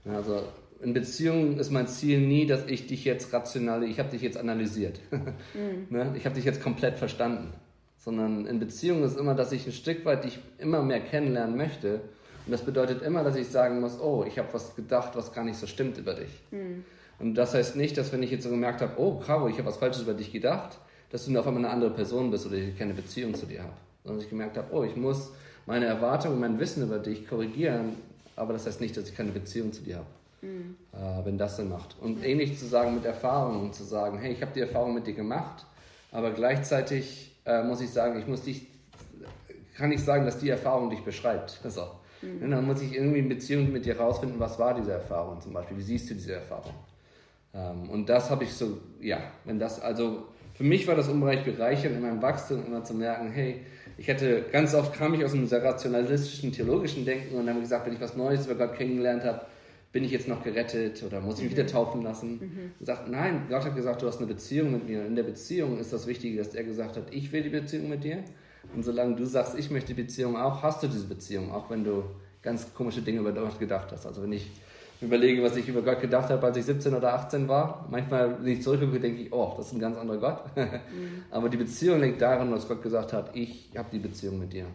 Also 0.06 0.44
in 0.80 0.94
Beziehungen 0.94 1.58
ist 1.58 1.70
mein 1.70 1.88
Ziel 1.88 2.20
nie, 2.20 2.46
dass 2.46 2.66
ich 2.66 2.86
dich 2.86 3.04
jetzt 3.04 3.34
rational, 3.34 3.82
ich 3.84 3.98
habe 3.98 4.08
dich 4.08 4.22
jetzt 4.22 4.38
analysiert. 4.38 4.98
Mhm. 5.10 5.86
ne? 5.90 6.14
Ich 6.16 6.24
habe 6.24 6.34
dich 6.34 6.46
jetzt 6.46 6.62
komplett 6.62 6.98
verstanden. 6.98 7.52
Sondern 7.98 8.46
in 8.46 8.60
Beziehungen 8.60 9.02
ist 9.04 9.18
immer, 9.18 9.34
dass 9.34 9.52
ich 9.52 9.66
ein 9.66 9.72
Stück 9.72 10.04
weit 10.04 10.24
dich 10.24 10.38
immer 10.58 10.82
mehr 10.82 11.00
kennenlernen 11.00 11.56
möchte. 11.56 12.00
Und 12.46 12.52
das 12.52 12.62
bedeutet 12.62 13.02
immer, 13.02 13.24
dass 13.24 13.36
ich 13.36 13.48
sagen 13.48 13.80
muss, 13.80 14.00
oh, 14.00 14.24
ich 14.26 14.38
habe 14.38 14.48
was 14.52 14.76
gedacht, 14.76 15.16
was 15.16 15.32
gar 15.32 15.44
nicht 15.44 15.58
so 15.58 15.66
stimmt 15.66 15.98
über 15.98 16.14
dich. 16.14 16.30
Mhm. 16.50 16.84
Und 17.18 17.34
das 17.34 17.54
heißt 17.54 17.76
nicht, 17.76 17.96
dass 17.96 18.12
wenn 18.12 18.22
ich 18.22 18.30
jetzt 18.30 18.44
so 18.44 18.50
gemerkt 18.50 18.80
habe, 18.80 18.92
oh, 18.98 19.18
Caro, 19.18 19.48
ich 19.48 19.58
habe 19.58 19.68
was 19.68 19.78
Falsches 19.78 20.02
über 20.02 20.14
dich 20.14 20.32
gedacht, 20.32 20.78
dass 21.10 21.26
du 21.26 21.38
auf 21.38 21.46
einmal 21.46 21.64
eine 21.64 21.72
andere 21.72 21.90
Person 21.90 22.30
bist 22.30 22.46
oder 22.46 22.56
ich 22.56 22.78
keine 22.78 22.94
Beziehung 22.94 23.34
zu 23.34 23.46
dir 23.46 23.62
habe. 23.62 23.72
Sondern 24.04 24.22
ich 24.22 24.30
gemerkt 24.30 24.56
habe, 24.56 24.68
oh, 24.72 24.84
ich 24.84 24.96
muss 24.96 25.30
meine 25.66 25.86
Erwartungen, 25.86 26.38
mein 26.38 26.60
Wissen 26.60 26.82
über 26.82 26.98
dich 26.98 27.26
korrigieren, 27.26 27.96
aber 28.36 28.52
das 28.52 28.66
heißt 28.66 28.80
nicht, 28.80 28.96
dass 28.96 29.08
ich 29.08 29.16
keine 29.16 29.32
Beziehung 29.32 29.72
zu 29.72 29.82
dir 29.82 29.96
habe. 29.96 30.06
Mhm. 30.42 30.76
Äh, 30.92 31.24
wenn 31.24 31.38
das 31.38 31.56
Sinn 31.56 31.68
macht. 31.68 31.96
Und 32.00 32.24
ähnlich 32.24 32.58
zu 32.58 32.66
sagen 32.66 32.94
mit 32.94 33.04
Erfahrungen, 33.04 33.72
zu 33.72 33.84
sagen, 33.84 34.18
hey, 34.18 34.32
ich 34.32 34.42
habe 34.42 34.52
die 34.54 34.60
Erfahrung 34.60 34.94
mit 34.94 35.06
dir 35.06 35.14
gemacht, 35.14 35.64
aber 36.12 36.30
gleichzeitig 36.30 37.25
äh, 37.46 37.62
muss 37.62 37.80
ich 37.80 37.90
sagen, 37.90 38.18
ich 38.18 38.26
muss 38.26 38.42
dich, 38.42 38.66
kann 39.76 39.92
ich 39.92 40.02
sagen, 40.02 40.24
dass 40.24 40.38
die 40.38 40.50
Erfahrung 40.50 40.90
dich 40.90 41.02
beschreibt. 41.04 41.58
So. 41.68 41.86
Mhm. 42.22 42.50
Dann 42.50 42.66
muss 42.66 42.80
ich 42.80 42.94
irgendwie 42.94 43.18
in 43.18 43.28
Beziehung 43.28 43.72
mit 43.72 43.84
dir 43.84 43.98
rausfinden, 43.98 44.40
was 44.40 44.58
war 44.58 44.74
diese 44.74 44.92
Erfahrung 44.92 45.40
zum 45.40 45.52
Beispiel, 45.52 45.76
wie 45.76 45.82
siehst 45.82 46.08
du 46.10 46.14
diese 46.14 46.34
Erfahrung? 46.34 46.72
Ähm, 47.54 47.90
und 47.90 48.08
das 48.08 48.30
habe 48.30 48.44
ich 48.44 48.52
so, 48.52 48.78
ja, 49.00 49.18
wenn 49.44 49.58
das, 49.58 49.80
also 49.80 50.24
für 50.54 50.64
mich 50.64 50.86
war 50.86 50.94
das 50.94 51.08
unbereich 51.08 51.44
bereichernd 51.44 51.96
in 51.96 52.02
meinem 52.02 52.22
Wachstum 52.22 52.64
immer 52.66 52.82
zu 52.82 52.94
merken, 52.94 53.30
hey, 53.30 53.60
ich 53.98 54.08
hätte, 54.08 54.46
ganz 54.50 54.74
oft 54.74 54.94
kam 54.94 55.12
ich 55.14 55.24
aus 55.24 55.34
einem 55.34 55.46
sehr 55.46 55.62
rationalistischen, 55.62 56.52
theologischen 56.52 57.04
Denken 57.04 57.36
und 57.36 57.48
habe 57.48 57.60
gesagt, 57.60 57.86
wenn 57.86 57.94
ich 57.94 58.00
was 58.00 58.16
Neues 58.16 58.46
über 58.46 58.54
Gott 58.54 58.76
kennengelernt 58.76 59.24
habe, 59.24 59.42
bin 59.96 60.04
ich 60.04 60.10
jetzt 60.10 60.28
noch 60.28 60.44
gerettet 60.44 61.02
oder 61.04 61.22
muss 61.22 61.38
ich 61.38 61.44
mich 61.44 61.52
wieder 61.52 61.66
taufen 61.66 62.02
lassen? 62.02 62.32
Mhm. 62.78 62.84
Sagt, 62.84 63.08
nein, 63.08 63.46
Gott 63.48 63.64
hat 63.64 63.74
gesagt, 63.74 64.02
du 64.02 64.06
hast 64.06 64.18
eine 64.18 64.26
Beziehung 64.26 64.72
mit 64.72 64.86
mir. 64.86 65.00
Und 65.00 65.06
in 65.06 65.16
der 65.16 65.22
Beziehung 65.22 65.78
ist 65.78 65.90
das 65.90 66.06
Wichtige, 66.06 66.36
dass 66.36 66.54
er 66.54 66.64
gesagt 66.64 66.98
hat, 66.98 67.04
ich 67.12 67.32
will 67.32 67.42
die 67.42 67.48
Beziehung 67.48 67.88
mit 67.88 68.04
dir. 68.04 68.22
Und 68.74 68.84
solange 68.84 69.16
du 69.16 69.24
sagst, 69.24 69.58
ich 69.58 69.70
möchte 69.70 69.94
die 69.94 70.02
Beziehung 70.02 70.36
auch, 70.36 70.62
hast 70.62 70.82
du 70.82 70.86
diese 70.86 71.06
Beziehung, 71.06 71.50
auch 71.50 71.70
wenn 71.70 71.82
du 71.82 72.02
ganz 72.42 72.74
komische 72.74 73.00
Dinge 73.00 73.20
über 73.20 73.32
Gott 73.32 73.58
gedacht 73.58 73.90
hast. 73.90 74.04
Also 74.04 74.22
wenn 74.22 74.34
ich 74.34 74.50
überlege, 75.00 75.42
was 75.42 75.56
ich 75.56 75.66
über 75.66 75.80
Gott 75.80 76.02
gedacht 76.02 76.28
habe, 76.28 76.46
als 76.46 76.58
ich 76.58 76.66
17 76.66 76.92
oder 76.92 77.14
18 77.14 77.48
war. 77.48 77.88
Manchmal, 77.90 78.36
wenn 78.44 78.52
ich 78.52 78.62
zurückgucke, 78.62 79.00
denke 79.00 79.22
ich, 79.22 79.32
oh, 79.32 79.54
das 79.56 79.68
ist 79.68 79.72
ein 79.72 79.80
ganz 79.80 79.96
anderer 79.96 80.18
Gott. 80.18 80.44
Mhm. 80.56 81.22
Aber 81.30 81.48
die 81.48 81.56
Beziehung 81.56 82.02
liegt 82.02 82.20
darin, 82.20 82.50
dass 82.50 82.68
Gott 82.68 82.82
gesagt 82.82 83.14
hat, 83.14 83.34
ich 83.34 83.70
habe 83.78 83.88
die 83.90 83.98
Beziehung 83.98 84.40
mit 84.40 84.52
dir, 84.52 84.66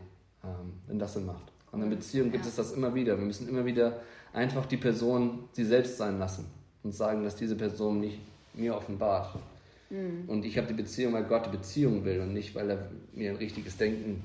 ähm, 0.43 0.73
wenn 0.87 0.97
das 0.97 1.13
Sinn 1.13 1.27
macht. 1.27 1.51
Und 1.71 1.81
in 1.81 1.89
Beziehung 1.89 2.31
gibt 2.31 2.43
ja. 2.43 2.49
es 2.49 2.55
das 2.55 2.73
immer 2.73 2.93
wieder. 2.93 3.17
Wir 3.17 3.25
müssen 3.25 3.47
immer 3.47 3.65
wieder 3.65 4.01
einfach 4.33 4.65
die 4.65 4.77
Person 4.77 5.47
sie 5.53 5.65
selbst 5.65 5.97
sein 5.97 6.19
lassen 6.19 6.45
und 6.83 6.93
sagen, 6.93 7.23
dass 7.23 7.35
diese 7.35 7.55
Person 7.55 7.99
nicht 7.99 8.19
mir 8.53 8.75
offenbart. 8.75 9.37
Mhm. 9.89 10.23
Und 10.27 10.45
ich 10.45 10.57
habe 10.57 10.67
die 10.67 10.73
Beziehung, 10.73 11.13
weil 11.13 11.23
Gott 11.23 11.45
die 11.45 11.57
Beziehung 11.57 12.03
will 12.05 12.21
und 12.21 12.33
nicht, 12.33 12.55
weil 12.55 12.69
er 12.69 12.89
mir 13.13 13.31
ein 13.31 13.37
richtiges 13.37 13.77
Denken 13.77 14.23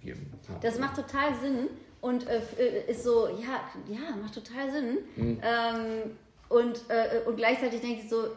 gegeben 0.00 0.32
hat. 0.48 0.62
Das 0.62 0.78
macht 0.78 0.96
total 0.96 1.34
Sinn 1.40 1.68
und 2.00 2.26
äh, 2.26 2.40
äh, 2.58 2.90
ist 2.90 3.04
so, 3.04 3.28
ja, 3.28 3.60
ja, 3.88 4.16
macht 4.20 4.34
total 4.34 4.70
Sinn. 4.70 4.98
Mhm. 5.16 5.40
Ähm, 5.42 6.10
und, 6.48 6.84
äh, 6.88 7.26
und 7.26 7.36
gleichzeitig 7.36 7.80
denke 7.80 8.02
ich 8.02 8.10
so, 8.10 8.28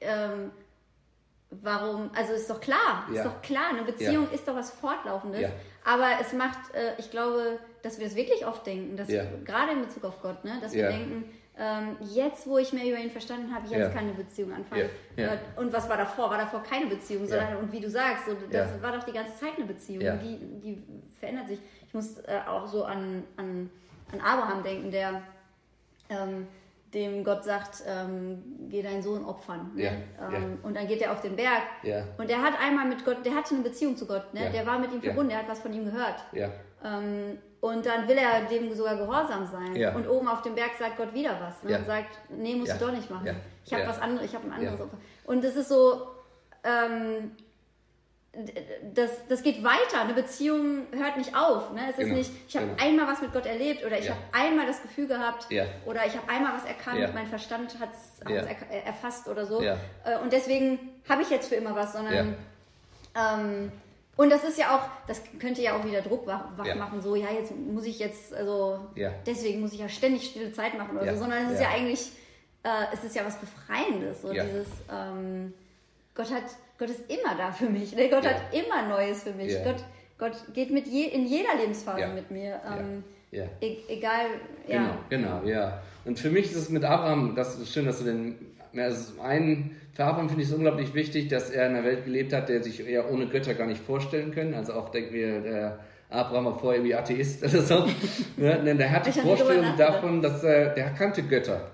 ähm, 0.00 0.50
warum, 1.50 2.10
also 2.14 2.34
ist 2.34 2.48
doch 2.50 2.60
klar, 2.60 3.06
ja. 3.12 3.16
ist 3.16 3.24
doch 3.24 3.40
klar, 3.42 3.70
eine 3.70 3.82
Beziehung 3.82 4.26
ja. 4.26 4.34
ist 4.34 4.46
doch 4.46 4.54
was 4.54 4.70
Fortlaufendes. 4.70 5.42
Ja. 5.42 5.50
Aber 5.84 6.08
es 6.20 6.32
macht, 6.32 6.74
äh, 6.74 6.92
ich 6.98 7.10
glaube, 7.10 7.58
dass 7.82 7.98
wir 7.98 8.06
es 8.06 8.14
wirklich 8.14 8.46
oft 8.46 8.66
denken, 8.66 8.96
dass 8.96 9.08
gerade 9.08 9.72
in 9.72 9.82
Bezug 9.82 10.04
auf 10.04 10.20
Gott, 10.20 10.44
ne, 10.44 10.58
dass 10.60 10.72
wir 10.72 10.88
denken, 10.88 11.24
ähm, 11.60 11.96
jetzt, 12.00 12.46
wo 12.46 12.58
ich 12.58 12.72
mehr 12.72 12.84
über 12.84 12.98
ihn 12.98 13.10
verstanden 13.10 13.52
habe, 13.52 13.66
jetzt 13.68 13.92
kann 13.92 14.04
eine 14.04 14.12
Beziehung 14.12 14.52
anfangen. 14.52 14.88
Und 15.56 15.72
was 15.72 15.88
war 15.88 15.96
davor? 15.96 16.30
War 16.30 16.38
davor 16.38 16.62
keine 16.62 16.86
Beziehung, 16.86 17.26
sondern, 17.26 17.56
und 17.56 17.72
wie 17.72 17.80
du 17.80 17.90
sagst, 17.90 18.26
so, 18.26 18.36
das 18.50 18.80
war 18.80 18.92
doch 18.92 19.02
die 19.04 19.12
ganze 19.12 19.36
Zeit 19.36 19.56
eine 19.56 19.66
Beziehung. 19.66 20.18
Die, 20.20 20.38
die 20.60 20.82
verändert 21.18 21.48
sich. 21.48 21.58
Ich 21.86 21.94
muss 21.94 22.18
äh, 22.18 22.40
auch 22.46 22.66
so 22.66 22.84
an, 22.84 23.24
an, 23.36 23.70
an 24.12 24.20
Abraham 24.20 24.62
denken, 24.62 24.90
der 24.90 25.22
ähm, 26.10 26.46
dem 26.94 27.22
Gott 27.24 27.44
sagt, 27.44 27.82
ähm, 27.86 28.42
geh 28.68 28.82
deinen 28.82 29.02
Sohn 29.02 29.24
opfern. 29.24 29.72
Ne? 29.74 29.82
Ja, 29.84 29.90
Ähm, 29.90 30.32
ja. 30.32 30.38
Und 30.62 30.76
dann 30.76 30.86
geht 30.86 31.02
er 31.02 31.12
auf 31.12 31.20
den 31.20 31.36
Berg. 31.36 31.62
Ja. 31.82 32.04
Und 32.16 32.30
der 32.30 32.42
hat 32.42 32.54
einmal 32.60 32.86
mit 32.86 33.04
Gott, 33.04 33.24
der 33.24 33.34
hatte 33.34 33.54
eine 33.54 33.64
Beziehung 33.64 33.96
zu 33.96 34.06
Gott, 34.06 34.32
ne? 34.32 34.50
Der 34.52 34.66
war 34.66 34.78
mit 34.78 34.92
ihm 34.92 35.00
verbunden, 35.02 35.30
der 35.30 35.38
hat 35.38 35.48
was 35.48 35.60
von 35.60 35.72
ihm 35.72 35.84
gehört. 35.84 36.24
Ähm, 36.84 37.38
und 37.60 37.84
dann 37.84 38.06
will 38.06 38.16
er 38.16 38.42
dem 38.48 38.72
sogar 38.72 38.96
gehorsam 38.96 39.44
sein. 39.46 39.74
Und 39.94 40.08
oben 40.08 40.28
auf 40.28 40.42
dem 40.42 40.54
Berg 40.54 40.70
sagt 40.78 40.96
Gott 40.96 41.12
wieder 41.12 41.36
was. 41.40 41.62
Ne? 41.64 41.70
Und 41.80 41.86
sagt, 41.86 42.18
nee, 42.30 42.54
musst 42.54 42.72
du 42.80 42.86
doch 42.86 42.92
nicht 42.92 43.10
machen. 43.10 43.26
Ich 43.64 43.72
habe 43.74 43.86
was 43.86 44.00
anderes, 44.00 44.26
ich 44.26 44.34
habe 44.34 44.46
ein 44.46 44.52
anderes. 44.52 44.80
Opfer. 44.80 44.96
Und 45.24 45.44
es 45.44 45.56
ist 45.56 45.68
so, 45.68 46.06
ähm, 46.64 47.32
das, 48.94 49.10
das 49.28 49.42
geht 49.42 49.64
weiter. 49.64 50.00
Eine 50.02 50.14
Beziehung 50.14 50.86
hört 50.92 51.16
nicht 51.16 51.34
auf. 51.34 51.72
Ne? 51.72 51.80
Es 51.90 51.98
ist 51.98 52.04
Genau. 52.04 52.14
nicht, 52.16 52.30
ich 52.46 52.56
habe 52.56 52.66
Genau. 52.66 52.82
einmal 52.82 53.06
was 53.08 53.20
mit 53.22 53.32
Gott 53.32 53.46
erlebt 53.46 53.84
oder 53.84 53.98
ich 53.98 54.04
Ja. 54.06 54.12
habe 54.12 54.20
einmal 54.32 54.66
das 54.66 54.82
Gefühl 54.82 55.06
gehabt 55.08 55.50
Ja. 55.50 55.64
oder 55.86 56.06
ich 56.06 56.16
habe 56.16 56.28
einmal 56.28 56.52
was 56.54 56.64
erkannt, 56.64 57.00
Ja. 57.00 57.10
mein 57.12 57.26
Verstand 57.26 57.78
hat 57.80 57.88
es 57.92 58.20
Ja. 58.30 58.42
erfasst 58.84 59.28
oder 59.28 59.46
so. 59.46 59.62
Äh, 59.62 59.76
Und 60.22 60.32
deswegen 60.32 60.78
habe 61.08 61.22
ich 61.22 61.30
jetzt 61.30 61.48
für 61.48 61.54
immer 61.56 61.74
was, 61.74 61.92
sondern 61.94 62.36
ähm, 63.14 63.72
und 64.16 64.30
das 64.30 64.44
ist 64.44 64.58
ja 64.58 64.76
auch, 64.76 64.82
das 65.06 65.22
könnte 65.40 65.62
ja 65.62 65.76
auch 65.76 65.84
wieder 65.84 66.02
Druck 66.02 66.26
wach, 66.26 66.50
machen, 66.76 67.00
so, 67.00 67.14
ja, 67.16 67.30
jetzt 67.30 67.52
muss 67.56 67.84
ich 67.86 67.98
jetzt, 67.98 68.34
also, 68.34 68.80
deswegen 69.26 69.60
muss 69.60 69.72
ich 69.72 69.78
ja 69.80 69.88
ständig 69.88 70.26
stille 70.30 70.52
Zeit 70.52 70.76
machen 70.76 70.96
oder 70.98 71.14
so, 71.14 71.20
sondern 71.20 71.46
es 71.46 71.52
ist 71.52 71.60
ja, 71.60 71.68
eigentlich, 71.70 72.12
äh, 72.64 72.68
es 72.92 73.04
ist 73.04 73.14
ja 73.16 73.24
was 73.24 73.36
Befreiendes, 73.38 74.22
so 74.22 74.32
dieses, 74.32 74.66
ähm, 74.92 75.54
Gott 76.18 76.32
hat, 76.32 76.42
Gott 76.78 76.90
ist 76.90 77.02
immer 77.08 77.36
da 77.38 77.52
für 77.52 77.70
mich, 77.70 77.94
ne? 77.94 78.08
Gott 78.10 78.24
Ja. 78.24 78.30
hat 78.30 78.42
immer 78.52 78.88
Neues 78.88 79.22
für 79.22 79.32
mich, 79.32 79.52
Ja. 79.52 79.62
Gott, 79.62 79.84
Gott 80.18 80.52
geht 80.52 80.70
mit 80.72 80.88
je, 80.88 81.04
in 81.04 81.26
jeder 81.26 81.54
Lebensphase 81.58 82.00
Ja. 82.00 82.08
mit 82.08 82.28
mir, 82.32 82.60
ähm, 82.66 83.04
Ja. 83.30 83.44
e 83.60 83.76
egal, 83.88 84.26
ja. 84.66 84.98
Genau, 85.08 85.38
genau, 85.38 85.48
ja. 85.48 85.80
Und 86.04 86.18
für 86.18 86.30
mich 86.30 86.46
ist 86.46 86.56
es 86.56 86.70
mit 86.70 86.84
Abraham, 86.84 87.34
das 87.36 87.56
ist 87.56 87.72
schön, 87.72 87.86
dass 87.86 88.00
du 88.00 88.04
den, 88.04 88.34
ja, 88.72 88.86
es 88.86 88.98
ist 89.10 89.20
ein, 89.20 89.76
für 89.94 90.04
Abraham 90.04 90.28
finde 90.28 90.42
ich 90.42 90.48
es 90.48 90.54
unglaublich 90.54 90.92
wichtig, 90.92 91.28
dass 91.28 91.50
er 91.50 91.68
in 91.68 91.76
einer 91.76 91.84
Welt 91.84 92.04
gelebt 92.04 92.32
hat, 92.32 92.48
der 92.48 92.64
sich 92.64 92.84
eher 92.84 93.08
ohne 93.12 93.26
Götter 93.28 93.54
gar 93.54 93.68
nicht 93.68 93.80
vorstellen 93.80 94.32
können. 94.32 94.54
Also 94.54 94.74
oft 94.74 94.92
denken 94.94 95.14
wir, 95.14 95.40
der 95.40 95.78
Abraham 96.10 96.46
war 96.46 96.58
vorher 96.58 96.80
irgendwie 96.80 96.96
Atheist 96.96 97.44
oder 97.44 97.62
so. 97.62 97.86
ne? 98.36 98.60
Denn 98.64 98.76
der 98.78 98.90
hatte 98.90 99.10
Ich 99.10 99.20
Vorstellungen 99.20 99.76
davon, 99.76 100.20
dass 100.20 100.42
er, 100.42 100.70
der 100.70 100.90
kannte 100.90 101.22
Götter. 101.22 101.70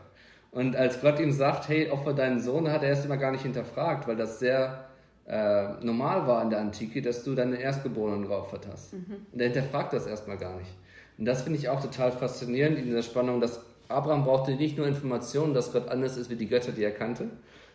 Und 0.54 0.76
als 0.76 1.00
Gott 1.00 1.18
ihm 1.18 1.32
sagt, 1.32 1.68
hey, 1.68 1.90
opfer 1.90 2.12
deinen 2.12 2.40
Sohn, 2.40 2.70
hat 2.70 2.82
er 2.82 2.90
erst 2.90 3.04
immer 3.04 3.16
gar 3.16 3.32
nicht 3.32 3.42
hinterfragt, 3.42 4.06
weil 4.06 4.14
das 4.16 4.38
sehr 4.38 4.84
äh, 5.26 5.64
normal 5.82 6.28
war 6.28 6.42
in 6.42 6.50
der 6.50 6.60
Antike, 6.60 7.02
dass 7.02 7.24
du 7.24 7.34
deine 7.34 7.56
Erstgeborenen 7.56 8.28
geopfert 8.28 8.68
hast. 8.70 8.92
Und 9.32 9.40
er 9.40 9.46
hinterfragt 9.46 9.92
das 9.92 10.06
erstmal 10.06 10.38
gar 10.38 10.56
nicht. 10.56 10.70
Und 11.18 11.24
das 11.24 11.42
finde 11.42 11.58
ich 11.58 11.68
auch 11.68 11.82
total 11.82 12.12
faszinierend 12.12 12.78
in 12.78 12.84
dieser 12.84 13.02
Spannung, 13.02 13.40
dass 13.40 13.60
Abraham 13.88 14.24
brauchte 14.24 14.54
nicht 14.54 14.78
nur 14.78 14.86
Informationen, 14.86 15.54
dass 15.54 15.72
Gott 15.72 15.88
anders 15.88 16.16
ist 16.16 16.30
wie 16.30 16.36
die 16.36 16.46
Götter, 16.46 16.72
die 16.72 16.84
er 16.84 16.92
kannte, 16.92 17.26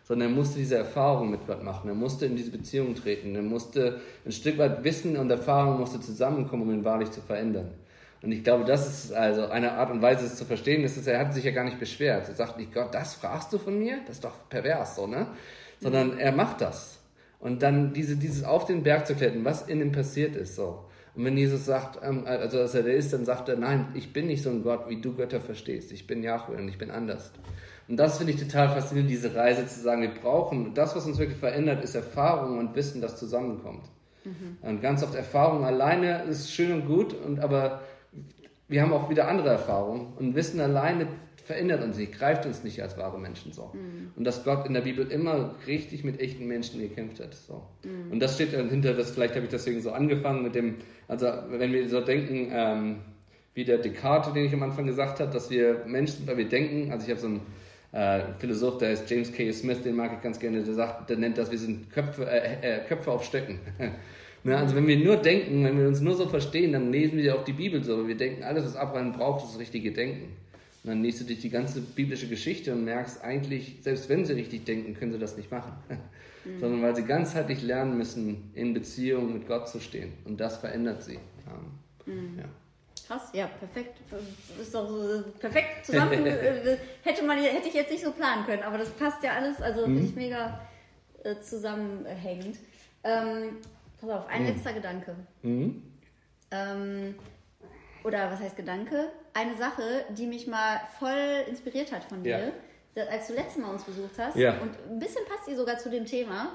sondern 0.04 0.30
er 0.30 0.34
musste 0.34 0.58
diese 0.58 0.76
Erfahrung 0.76 1.30
mit 1.30 1.46
Gott 1.46 1.62
machen. 1.62 1.88
Er 1.88 1.94
musste 1.94 2.26
in 2.26 2.34
diese 2.34 2.50
Beziehung 2.50 2.94
treten. 2.94 3.34
Er 3.34 3.42
musste 3.42 4.00
ein 4.24 4.32
Stück 4.32 4.56
weit 4.58 4.82
Wissen 4.84 5.16
und 5.18 5.30
Erfahrung 5.30 5.78
musste 5.78 6.00
zusammenkommen, 6.00 6.62
um 6.62 6.72
ihn 6.72 6.84
wahrlich 6.84 7.10
zu 7.10 7.20
verändern. 7.20 7.68
Und 8.22 8.32
ich 8.32 8.44
glaube, 8.44 8.64
das 8.64 8.86
ist 8.86 9.12
also 9.12 9.46
eine 9.46 9.72
Art 9.72 9.90
und 9.90 10.02
Weise, 10.02 10.26
es 10.26 10.36
zu 10.36 10.44
verstehen, 10.44 10.84
ist, 10.84 10.98
dass 10.98 11.06
er 11.06 11.18
hat 11.18 11.32
sich 11.32 11.44
ja 11.44 11.52
gar 11.52 11.64
nicht 11.64 11.80
beschwert. 11.80 12.28
Er 12.28 12.34
sagt 12.34 12.58
nicht, 12.58 12.74
Gott, 12.74 12.94
das 12.94 13.14
fragst 13.14 13.52
du 13.52 13.58
von 13.58 13.78
mir? 13.78 13.98
Das 14.06 14.16
ist 14.16 14.24
doch 14.24 14.48
pervers, 14.50 14.96
so, 14.96 15.06
ne? 15.06 15.28
Sondern 15.80 16.18
er 16.18 16.32
macht 16.32 16.60
das. 16.60 16.98
Und 17.38 17.62
dann 17.62 17.94
diese, 17.94 18.16
dieses 18.16 18.44
auf 18.44 18.66
den 18.66 18.82
Berg 18.82 19.06
zu 19.06 19.14
klettern, 19.14 19.44
was 19.46 19.66
in 19.66 19.80
ihm 19.80 19.92
passiert 19.92 20.36
ist, 20.36 20.54
so. 20.54 20.84
Und 21.14 21.24
wenn 21.24 21.36
Jesus 21.36 21.64
sagt, 21.64 21.98
ähm, 22.04 22.24
also 22.26 22.58
dass 22.58 22.74
er 22.74 22.82
der 22.82 22.94
ist, 22.94 23.12
dann 23.14 23.24
sagt 23.24 23.48
er, 23.48 23.56
nein, 23.56 23.88
ich 23.94 24.12
bin 24.12 24.26
nicht 24.26 24.42
so 24.42 24.50
ein 24.50 24.62
Gott, 24.62 24.88
wie 24.88 25.00
du 25.00 25.14
Götter 25.14 25.40
verstehst. 25.40 25.90
Ich 25.90 26.06
bin 26.06 26.22
Yahweh 26.22 26.56
und 26.56 26.68
ich 26.68 26.76
bin 26.76 26.90
anders. 26.90 27.32
Und 27.88 27.96
das 27.96 28.18
finde 28.18 28.34
ich 28.34 28.40
total 28.40 28.68
faszinierend, 28.68 29.10
diese 29.10 29.34
Reise 29.34 29.66
zu 29.66 29.80
sagen, 29.80 30.02
wir 30.02 30.14
brauchen, 30.14 30.74
das, 30.74 30.94
was 30.94 31.06
uns 31.06 31.18
wirklich 31.18 31.38
verändert, 31.38 31.82
ist 31.82 31.94
Erfahrung 31.94 32.58
und 32.58 32.76
Wissen, 32.76 33.00
das 33.00 33.18
zusammenkommt. 33.18 33.88
Und 34.62 34.82
ganz 34.82 35.02
oft 35.02 35.14
Erfahrung 35.14 35.64
alleine 35.64 36.24
ist 36.24 36.52
schön 36.52 36.72
und 36.72 36.86
gut, 36.86 37.14
und 37.14 37.40
aber 37.40 37.80
wir 38.70 38.82
haben 38.82 38.92
auch 38.92 39.10
wieder 39.10 39.28
andere 39.28 39.50
Erfahrungen. 39.50 40.14
Und 40.18 40.34
Wissen 40.34 40.60
alleine 40.60 41.08
verändert 41.44 41.82
uns 41.82 41.98
nicht, 41.98 42.12
greift 42.12 42.46
uns 42.46 42.62
nicht 42.62 42.80
als 42.80 42.96
wahre 42.96 43.18
Menschen 43.18 43.52
so. 43.52 43.72
Und 44.16 44.24
dass 44.24 44.44
Gott 44.44 44.66
in 44.66 44.74
der 44.74 44.82
Bibel 44.82 45.10
immer 45.10 45.56
richtig 45.66 46.04
mit 46.04 46.20
echten 46.20 46.46
Menschen 46.46 46.80
gekämpft 46.80 47.20
hat. 47.20 47.34
So. 47.34 47.62
Und 48.10 48.20
das 48.20 48.36
steht 48.36 48.54
dann 48.54 48.70
hinter, 48.70 48.94
das, 48.94 49.10
vielleicht 49.10 49.34
habe 49.34 49.44
ich 49.44 49.50
deswegen 49.50 49.80
so 49.80 49.90
angefangen 49.90 50.44
mit 50.44 50.54
dem, 50.54 50.76
also 51.08 51.26
wenn 51.50 51.72
wir 51.72 51.88
so 51.88 52.00
denken, 52.00 52.50
ähm, 52.52 52.96
wie 53.54 53.64
der 53.64 53.78
Descartes, 53.78 54.32
den 54.32 54.44
ich 54.44 54.54
am 54.54 54.62
Anfang 54.62 54.86
gesagt 54.86 55.18
habe, 55.18 55.32
dass 55.32 55.50
wir 55.50 55.84
Menschen 55.86 56.26
weil 56.28 56.36
wir 56.36 56.48
denken, 56.48 56.92
also 56.92 57.04
ich 57.04 57.10
habe 57.10 57.20
so 57.20 57.26
einen 57.26 57.40
äh, 57.92 58.32
Philosoph, 58.38 58.78
der 58.78 58.90
heißt 58.90 59.10
James 59.10 59.32
K. 59.32 59.50
Smith, 59.52 59.82
den 59.82 59.96
mag 59.96 60.12
ich 60.14 60.22
ganz 60.22 60.38
gerne, 60.38 60.62
der 60.62 60.74
sagt, 60.74 61.10
der 61.10 61.16
nennt 61.16 61.36
das, 61.36 61.50
wir 61.50 61.58
sind 61.58 61.90
Köpfe, 61.90 62.30
äh, 62.30 62.76
äh, 62.76 62.84
Köpfe 62.86 63.10
auf 63.10 63.24
Stöcken. 63.24 63.58
ne, 64.44 64.56
also 64.56 64.74
wenn 64.74 64.86
wir 64.86 64.98
nur 64.98 65.16
denken, 65.16 65.64
wenn 65.64 65.78
wir 65.78 65.88
uns 65.88 66.00
nur 66.00 66.14
so 66.14 66.26
verstehen, 66.28 66.72
dann 66.72 66.92
lesen 66.92 67.18
wir 67.18 67.36
auch 67.36 67.44
die 67.44 67.52
Bibel 67.52 67.82
so. 67.82 68.06
Wir 68.06 68.16
denken, 68.16 68.42
alles, 68.42 68.64
was 68.64 68.76
Abraham 68.76 69.12
braucht, 69.12 69.44
ist 69.44 69.52
das 69.52 69.60
richtige 69.60 69.92
Denken. 69.92 70.36
Und 70.82 70.90
dann 70.90 71.02
liest 71.02 71.20
du 71.20 71.24
dich 71.24 71.40
die 71.40 71.50
ganze 71.50 71.80
biblische 71.80 72.26
Geschichte 72.26 72.72
und 72.72 72.84
merkst 72.84 73.22
eigentlich, 73.22 73.76
selbst 73.82 74.08
wenn 74.08 74.24
sie 74.24 74.32
richtig 74.32 74.64
denken, 74.64 74.94
können 74.94 75.12
sie 75.12 75.18
das 75.18 75.36
nicht 75.36 75.50
machen. 75.50 75.72
Sondern 76.60 76.80
weil 76.82 76.96
sie 76.96 77.04
ganzheitlich 77.04 77.62
lernen 77.62 77.98
müssen, 77.98 78.50
in 78.54 78.72
Beziehung 78.72 79.34
mit 79.34 79.46
Gott 79.46 79.68
zu 79.68 79.78
stehen. 79.78 80.14
Und 80.24 80.40
das 80.40 80.56
verändert 80.56 81.02
sie. 81.02 81.18
Ähm, 82.06 82.38
ja. 82.38 82.44
Krass, 83.06 83.28
ja, 83.34 83.46
perfekt. 83.46 83.98
Ist 84.60 84.74
doch 84.74 84.88
so 84.88 85.24
perfekt 85.38 85.84
zusammen. 85.84 86.24
äh, 86.26 86.78
hätte, 87.02 87.24
man, 87.24 87.36
hätte 87.38 87.68
ich 87.68 87.74
jetzt 87.74 87.90
nicht 87.90 88.04
so 88.04 88.12
planen 88.12 88.46
können, 88.46 88.62
aber 88.62 88.78
das 88.78 88.88
passt 88.90 89.22
ja 89.22 89.32
alles. 89.32 89.60
Also 89.60 89.84
finde 89.84 90.02
ich 90.02 90.14
mega 90.14 90.60
äh, 91.24 91.38
zusammenhängend. 91.40 92.56
Ähm, 93.02 93.56
pass 94.00 94.10
auf, 94.10 94.28
ein 94.28 94.46
letzter 94.46 94.72
Gedanke. 94.72 95.14
Mhm. 95.42 95.82
Ähm, 96.50 97.14
oder 98.04 98.30
was 98.30 98.40
heißt 98.40 98.56
Gedanke? 98.56 99.10
Eine 99.34 99.56
Sache, 99.56 100.04
die 100.10 100.26
mich 100.26 100.46
mal 100.46 100.80
voll 100.98 101.44
inspiriert 101.48 101.92
hat 101.92 102.04
von 102.04 102.22
dir, 102.22 102.38
Ja. 102.38 102.52
dass, 102.94 103.08
als 103.08 103.26
du 103.28 103.34
letztes 103.34 103.58
Mal 103.62 103.70
uns 103.70 103.84
besucht 103.84 104.18
hast. 104.18 104.36
Ja. 104.36 104.58
Und 104.60 104.72
ein 104.90 104.98
bisschen 104.98 105.24
passt 105.26 105.46
die 105.46 105.54
sogar 105.54 105.78
zu 105.78 105.90
dem 105.90 106.06
Thema. 106.06 106.52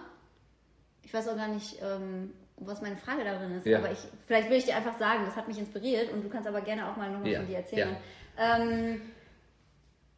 Ich 1.04 1.14
weiß 1.14 1.28
auch 1.30 1.36
gar 1.38 1.48
nicht, 1.48 1.78
ähm, 1.82 2.34
was 2.58 2.82
meine 2.82 2.98
Frage 2.98 3.24
darin 3.24 3.52
ist, 3.58 3.66
Ja. 3.66 3.78
aber 3.80 3.92
ich, 3.92 4.00
vielleicht 4.28 4.50
will 4.50 4.58
ich 4.58 4.66
dir 4.66 4.76
einfach 4.76 4.98
sagen, 4.98 5.24
das 5.26 5.36
hat 5.36 5.48
mich 5.48 5.58
inspiriert 5.60 6.12
und 6.12 6.24
du 6.24 6.30
kannst 6.30 6.48
aber 6.48 6.62
gerne 6.62 6.90
auch 6.90 6.96
mal 6.98 7.12
noch 7.12 7.22
was 7.22 7.30
Ja. 7.30 7.40
von 7.40 7.48
dir 7.48 7.58
erzählen. 7.58 7.98
Ähm, 8.38 9.02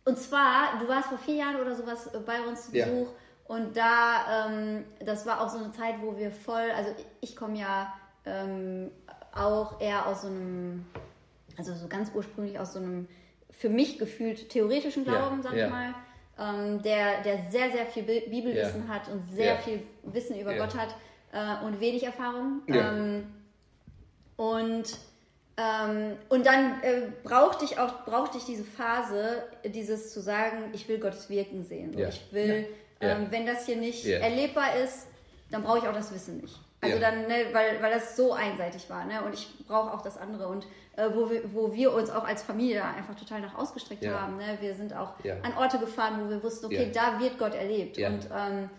und 0.05 0.17
zwar, 0.17 0.79
du 0.79 0.87
warst 0.87 1.09
vor 1.09 1.17
vier 1.17 1.35
Jahren 1.35 1.57
oder 1.57 1.75
sowas 1.75 2.09
bei 2.25 2.41
uns 2.41 2.65
zu. 2.67 2.71
Besuch 2.71 3.07
und 3.47 3.75
da, 3.77 4.47
ähm, 4.49 4.83
das 5.05 5.25
war 5.25 5.41
auch 5.41 5.49
so 5.49 5.57
eine 5.57 5.71
Zeit, 5.71 5.95
wo 6.01 6.17
wir 6.17 6.31
voll, 6.31 6.69
also 6.75 6.91
ich 7.21 7.35
komme 7.35 7.57
ja 7.59 7.93
ähm, 8.25 8.91
auch 9.33 9.79
eher 9.79 10.05
aus 10.07 10.23
so 10.23 10.27
einem, 10.27 10.85
also 11.57 11.73
so 11.73 11.87
ganz 11.87 12.11
ursprünglich 12.13 12.59
aus 12.59 12.73
so 12.73 12.79
einem, 12.79 13.07
für 13.51 13.69
mich 13.69 13.97
gefühlt 13.99 14.49
theoretischen 14.49 15.05
Ja, 15.05 15.13
Glauben, 15.13 15.41
sag 15.41 15.53
ja. 15.55 15.65
ich 15.65 15.71
mal, 15.71 15.93
ähm, 16.39 16.81
der, 16.83 17.21
der 17.23 17.49
sehr, 17.49 17.71
sehr 17.71 17.85
viel 17.87 18.03
Bi- 18.03 18.25
Bibelwissen 18.29 18.87
hat 18.87 19.07
und 19.09 19.27
sehr 19.31 19.53
Ja. 19.55 19.57
viel 19.59 19.81
Wissen 20.03 20.39
über 20.39 20.53
Ja. 20.55 20.65
Gott 20.65 20.75
hat 20.77 20.89
äh, 21.31 21.65
und 21.65 21.79
wenig 21.79 22.03
Erfahrung. 22.03 22.61
Ja. 22.67 22.91
Ähm, 22.93 23.27
und 24.35 24.97
ähm, 25.59 26.17
und 26.29 26.45
dann 26.45 26.83
äh, 26.83 27.01
brauchte 27.23 27.65
ich 27.65 27.79
auch 27.79 28.05
brauchte 28.05 28.37
ich 28.37 28.45
diese 28.45 28.63
Phase, 28.63 29.41
dieses 29.65 30.13
zu 30.13 30.21
sagen, 30.21 30.65
ich 30.73 30.87
will 30.87 30.99
Gottes 30.99 31.29
Wirken 31.31 31.63
sehen. 31.63 31.97
Ja. 31.97 32.09
Ich 32.09 32.27
will, 32.31 32.61
Ja. 32.61 32.67
Ähm, 32.99 33.27
wenn 33.29 33.45
das 33.45 33.65
hier 33.65 33.77
nicht 33.77 34.05
Ja. 34.05 34.19
erlebbar 34.19 34.75
ist, 34.83 35.07
dann 35.51 35.63
brauche 35.63 35.79
ich 35.79 35.87
auch 35.87 35.93
das 35.93 36.13
Wissen 36.13 36.37
nicht. 36.37 36.55
Also 36.81 36.97
Ja. 36.97 37.09
dann, 37.11 37.27
ne, 37.27 37.45
weil, 37.53 37.81
weil 37.81 37.91
das 37.91 38.15
so 38.15 38.33
einseitig 38.33 38.89
war, 38.89 39.05
ne? 39.05 39.23
Und 39.23 39.33
ich 39.33 39.47
brauche 39.67 39.91
auch 39.93 40.01
das 40.01 40.17
andere. 40.17 40.47
Und 40.47 40.67
äh, 40.95 41.09
wo, 41.13 41.29
wir, 41.29 41.41
wo 41.53 41.73
wir 41.73 41.93
uns 41.93 42.09
auch 42.09 42.23
als 42.23 42.43
Familie 42.43 42.83
einfach 42.83 43.15
total 43.15 43.41
nach 43.41 43.55
ausgestreckt 43.57 44.05
haben. 44.07 44.37
Ne? 44.37 44.57
Wir 44.61 44.73
sind 44.75 44.93
auch 44.95 45.13
an 45.43 45.53
Orte 45.57 45.79
gefahren, 45.79 46.21
wo 46.25 46.29
wir 46.29 46.41
wussten, 46.43 46.65
okay, 46.67 46.91
da 46.93 47.19
wird 47.19 47.37
Gott 47.39 47.53
erlebt. 47.55 47.97
Und 47.99 48.27
ähm, 48.35 48.69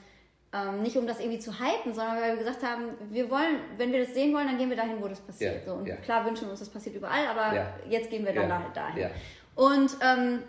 ähm, 0.52 0.82
nicht 0.82 0.96
um 0.96 1.06
das 1.06 1.20
irgendwie 1.20 1.38
zu 1.38 1.52
hypen, 1.58 1.92
sondern 1.92 2.16
weil 2.20 2.30
wir 2.32 2.38
gesagt 2.38 2.62
haben, 2.62 2.84
wir 3.10 3.30
wollen, 3.30 3.60
wenn 3.76 3.92
wir 3.92 4.00
das 4.04 4.14
sehen 4.14 4.34
wollen, 4.34 4.46
dann 4.46 4.58
gehen 4.58 4.70
wir 4.70 4.76
dahin, 4.76 5.00
wo 5.02 5.06
das 5.08 5.20
passiert. 5.20 5.56
Ja, 5.56 5.72
So, 5.72 5.78
und 5.78 5.86
ja. 5.86 5.96
klar 5.96 6.24
wünschen 6.24 6.44
wir 6.46 6.50
uns, 6.52 6.60
das 6.60 6.70
passiert 6.70 6.96
überall, 6.96 7.26
aber 7.28 7.54
Ja. 7.54 7.72
jetzt 7.88 8.10
gehen 8.10 8.24
wir 8.24 8.32
dann 8.32 8.48
dahin. 8.74 9.10
Und, 9.54 9.90
ähm, 10.02 10.42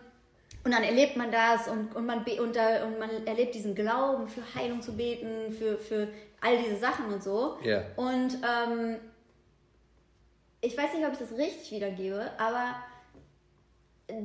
und 0.64 0.74
dann 0.74 0.84
erlebt 0.84 1.16
man 1.16 1.32
das 1.32 1.68
und, 1.68 1.95
und, 1.95 2.05
man, 2.05 2.20
und, 2.24 2.55
da, 2.55 2.86
und 2.86 2.99
man 2.99 3.26
erlebt 3.26 3.55
diesen 3.55 3.76
Glauben, 3.76 4.28
für 4.28 4.41
Heilung 4.55 4.82
zu 4.82 4.95
beten, 4.95 5.51
für, 5.51 5.78
für 5.78 6.10
all 6.41 6.57
diese 6.57 6.78
Sachen 6.78 7.14
und 7.14 7.24
so. 7.24 7.57
Ja. 7.64 7.84
Und 7.95 8.38
ähm, 8.43 8.97
ich 10.62 10.78
weiß 10.78 10.93
nicht, 10.93 11.05
ob 11.05 11.14
ich 11.14 11.20
das 11.20 11.38
richtig 11.38 11.72
wiedergebe, 11.72 12.32
aber 12.38 12.76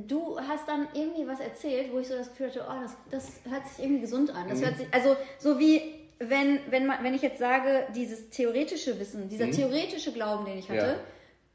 du 0.07 0.39
hast 0.39 0.67
dann 0.67 0.87
irgendwie 0.93 1.27
was 1.27 1.39
erzählt, 1.39 1.93
wo 1.93 1.99
ich 1.99 2.07
so 2.07 2.15
das 2.15 2.29
Gefühl 2.29 2.47
hatte, 2.47 2.65
oh, 2.67 2.81
das, 2.81 2.95
das 3.11 3.51
hört 3.51 3.67
sich 3.67 3.83
irgendwie 3.83 4.01
gesund 4.01 4.31
an. 4.31 4.49
Das 4.49 4.59
mhm. 4.59 4.65
hört 4.65 4.77
sich, 4.77 4.87
also 4.91 5.15
so 5.39 5.59
wie 5.59 5.81
wenn, 6.19 6.59
wenn, 6.69 6.85
man, 6.85 7.03
wenn 7.03 7.13
ich 7.13 7.21
jetzt 7.21 7.39
sage, 7.39 7.87
dieses 7.95 8.29
theoretische 8.29 8.99
Wissen, 8.99 9.29
dieser 9.29 9.47
mhm. 9.47 9.51
theoretische 9.51 10.11
Glauben, 10.11 10.45
den 10.45 10.57
ich 10.57 10.69
hatte, 10.69 10.85
ja. 10.85 10.99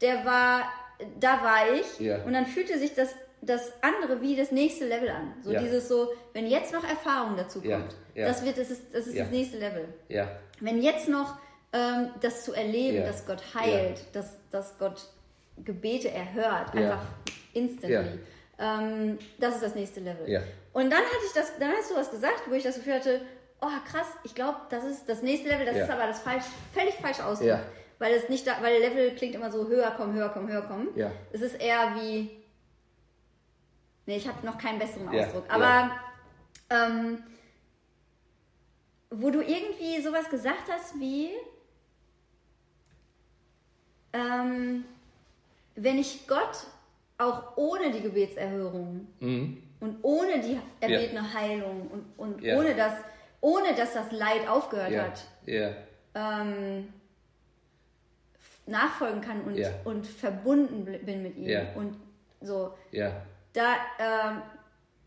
der 0.01 0.25
war, 0.25 0.63
da 1.19 1.43
war 1.43 1.73
ich 1.73 1.99
ja. 1.99 2.23
und 2.23 2.33
dann 2.33 2.45
fühlte 2.45 2.77
sich 2.77 2.93
das, 2.93 3.15
das 3.41 3.71
andere 3.81 4.21
wie 4.21 4.35
das 4.35 4.51
nächste 4.51 4.87
Level 4.87 5.09
an. 5.09 5.33
So 5.41 5.51
ja. 5.51 5.61
dieses 5.61 5.87
so, 5.87 6.09
wenn 6.33 6.47
jetzt 6.47 6.71
noch 6.73 6.87
Erfahrung 6.87 7.35
dazu 7.35 7.61
kommt, 7.61 7.95
das 8.15 8.45
wird, 8.45 8.57
das 8.57 8.69
ist, 8.69 8.93
das, 8.93 9.07
ist 9.07 9.17
das 9.17 9.29
nächste 9.29 9.57
Level. 9.57 9.85
Wenn 10.59 10.81
jetzt 10.81 11.07
noch 11.09 11.37
ähm, 11.73 12.09
das 12.21 12.43
zu 12.43 12.53
erleben, 12.53 13.03
dass 13.05 13.25
Gott 13.25 13.41
heilt, 13.55 14.03
dass, 14.13 14.37
dass 14.51 14.77
Gott 14.77 15.07
Gebete 15.63 16.09
erhört, 16.09 16.73
einfach 16.75 17.05
instantly. 17.53 18.19
Ähm, 18.59 19.17
das 19.39 19.55
ist 19.55 19.63
das 19.63 19.75
nächste 19.75 20.01
Level. 20.01 20.27
Und 20.73 20.91
dann 20.91 20.99
hatte 20.99 21.25
ich 21.25 21.33
das, 21.33 21.57
dann 21.59 21.71
hast 21.71 21.91
du 21.91 21.95
was 21.95 22.11
gesagt, 22.11 22.43
wo 22.47 22.53
ich 22.53 22.63
das 22.63 22.75
Gefühl 22.75 22.93
hatte, 22.93 23.21
oh 23.61 23.89
krass, 23.89 24.07
ich 24.23 24.35
glaube, 24.35 24.57
das 24.69 24.83
ist 24.83 25.09
das 25.09 25.21
nächste 25.21 25.49
Level, 25.49 25.65
das 25.65 25.77
ja. 25.77 25.83
ist 25.83 25.89
aber 25.89 26.07
das 26.07 26.19
falsch, 26.19 26.45
völlig 26.73 26.93
falsche 26.95 27.25
Ausdruck. 27.25 27.47
Ja. 27.47 27.61
Weil 27.99 28.13
es 28.13 28.29
nicht 28.29 28.47
da, 28.47 28.53
weil 28.61 28.79
Level 28.79 29.11
klingt 29.15 29.35
immer 29.35 29.51
so 29.51 29.67
höher 29.67 29.91
kommen, 29.91 30.13
höher 30.13 30.29
kommen, 30.29 30.51
höher 30.51 30.63
kommen. 30.63 30.89
Ja. 30.95 31.11
Es 31.31 31.41
ist 31.41 31.61
eher 31.61 31.95
wie. 31.95 32.40
Nee, 34.11 34.17
ich 34.17 34.27
habe 34.27 34.45
noch 34.45 34.57
keinen 34.57 34.77
besseren 34.77 35.07
Ausdruck. 35.07 35.45
Aber 35.47 35.91
ähm, 36.69 37.23
wo 39.09 39.29
du 39.29 39.41
irgendwie 39.41 40.01
sowas 40.01 40.29
gesagt 40.29 40.69
hast 40.69 40.99
wie. 40.99 41.29
Ähm, 44.11 44.83
wenn 45.75 45.97
ich 45.97 46.27
Gott 46.27 46.67
auch 47.17 47.55
ohne 47.55 47.89
die 47.91 48.01
Gebetserhörung 48.01 49.07
mhm. 49.21 49.63
und 49.79 49.99
ohne 50.01 50.41
die 50.41 50.59
erbetene 50.81 51.33
Heilung 51.33 51.87
und, 51.87 52.05
und 52.17 52.43
ohne 52.43 52.75
das 52.75 52.93
ohne 53.39 53.73
dass 53.73 53.93
das 53.93 54.11
Leid 54.11 54.45
aufgehört 54.45 54.91
yeah. 54.91 55.05
hat. 55.05 55.75
Ähm, 56.15 56.89
nachfolgen 58.65 59.21
kann 59.21 59.41
und, 59.43 59.57
und 59.85 60.05
verbunden 60.05 60.83
bin 60.83 61.23
mit 61.23 61.37
ihm. 61.37 61.47
Und 61.75 61.95
so. 62.41 62.73
Da, 63.53 63.75
ähm, 63.99 64.41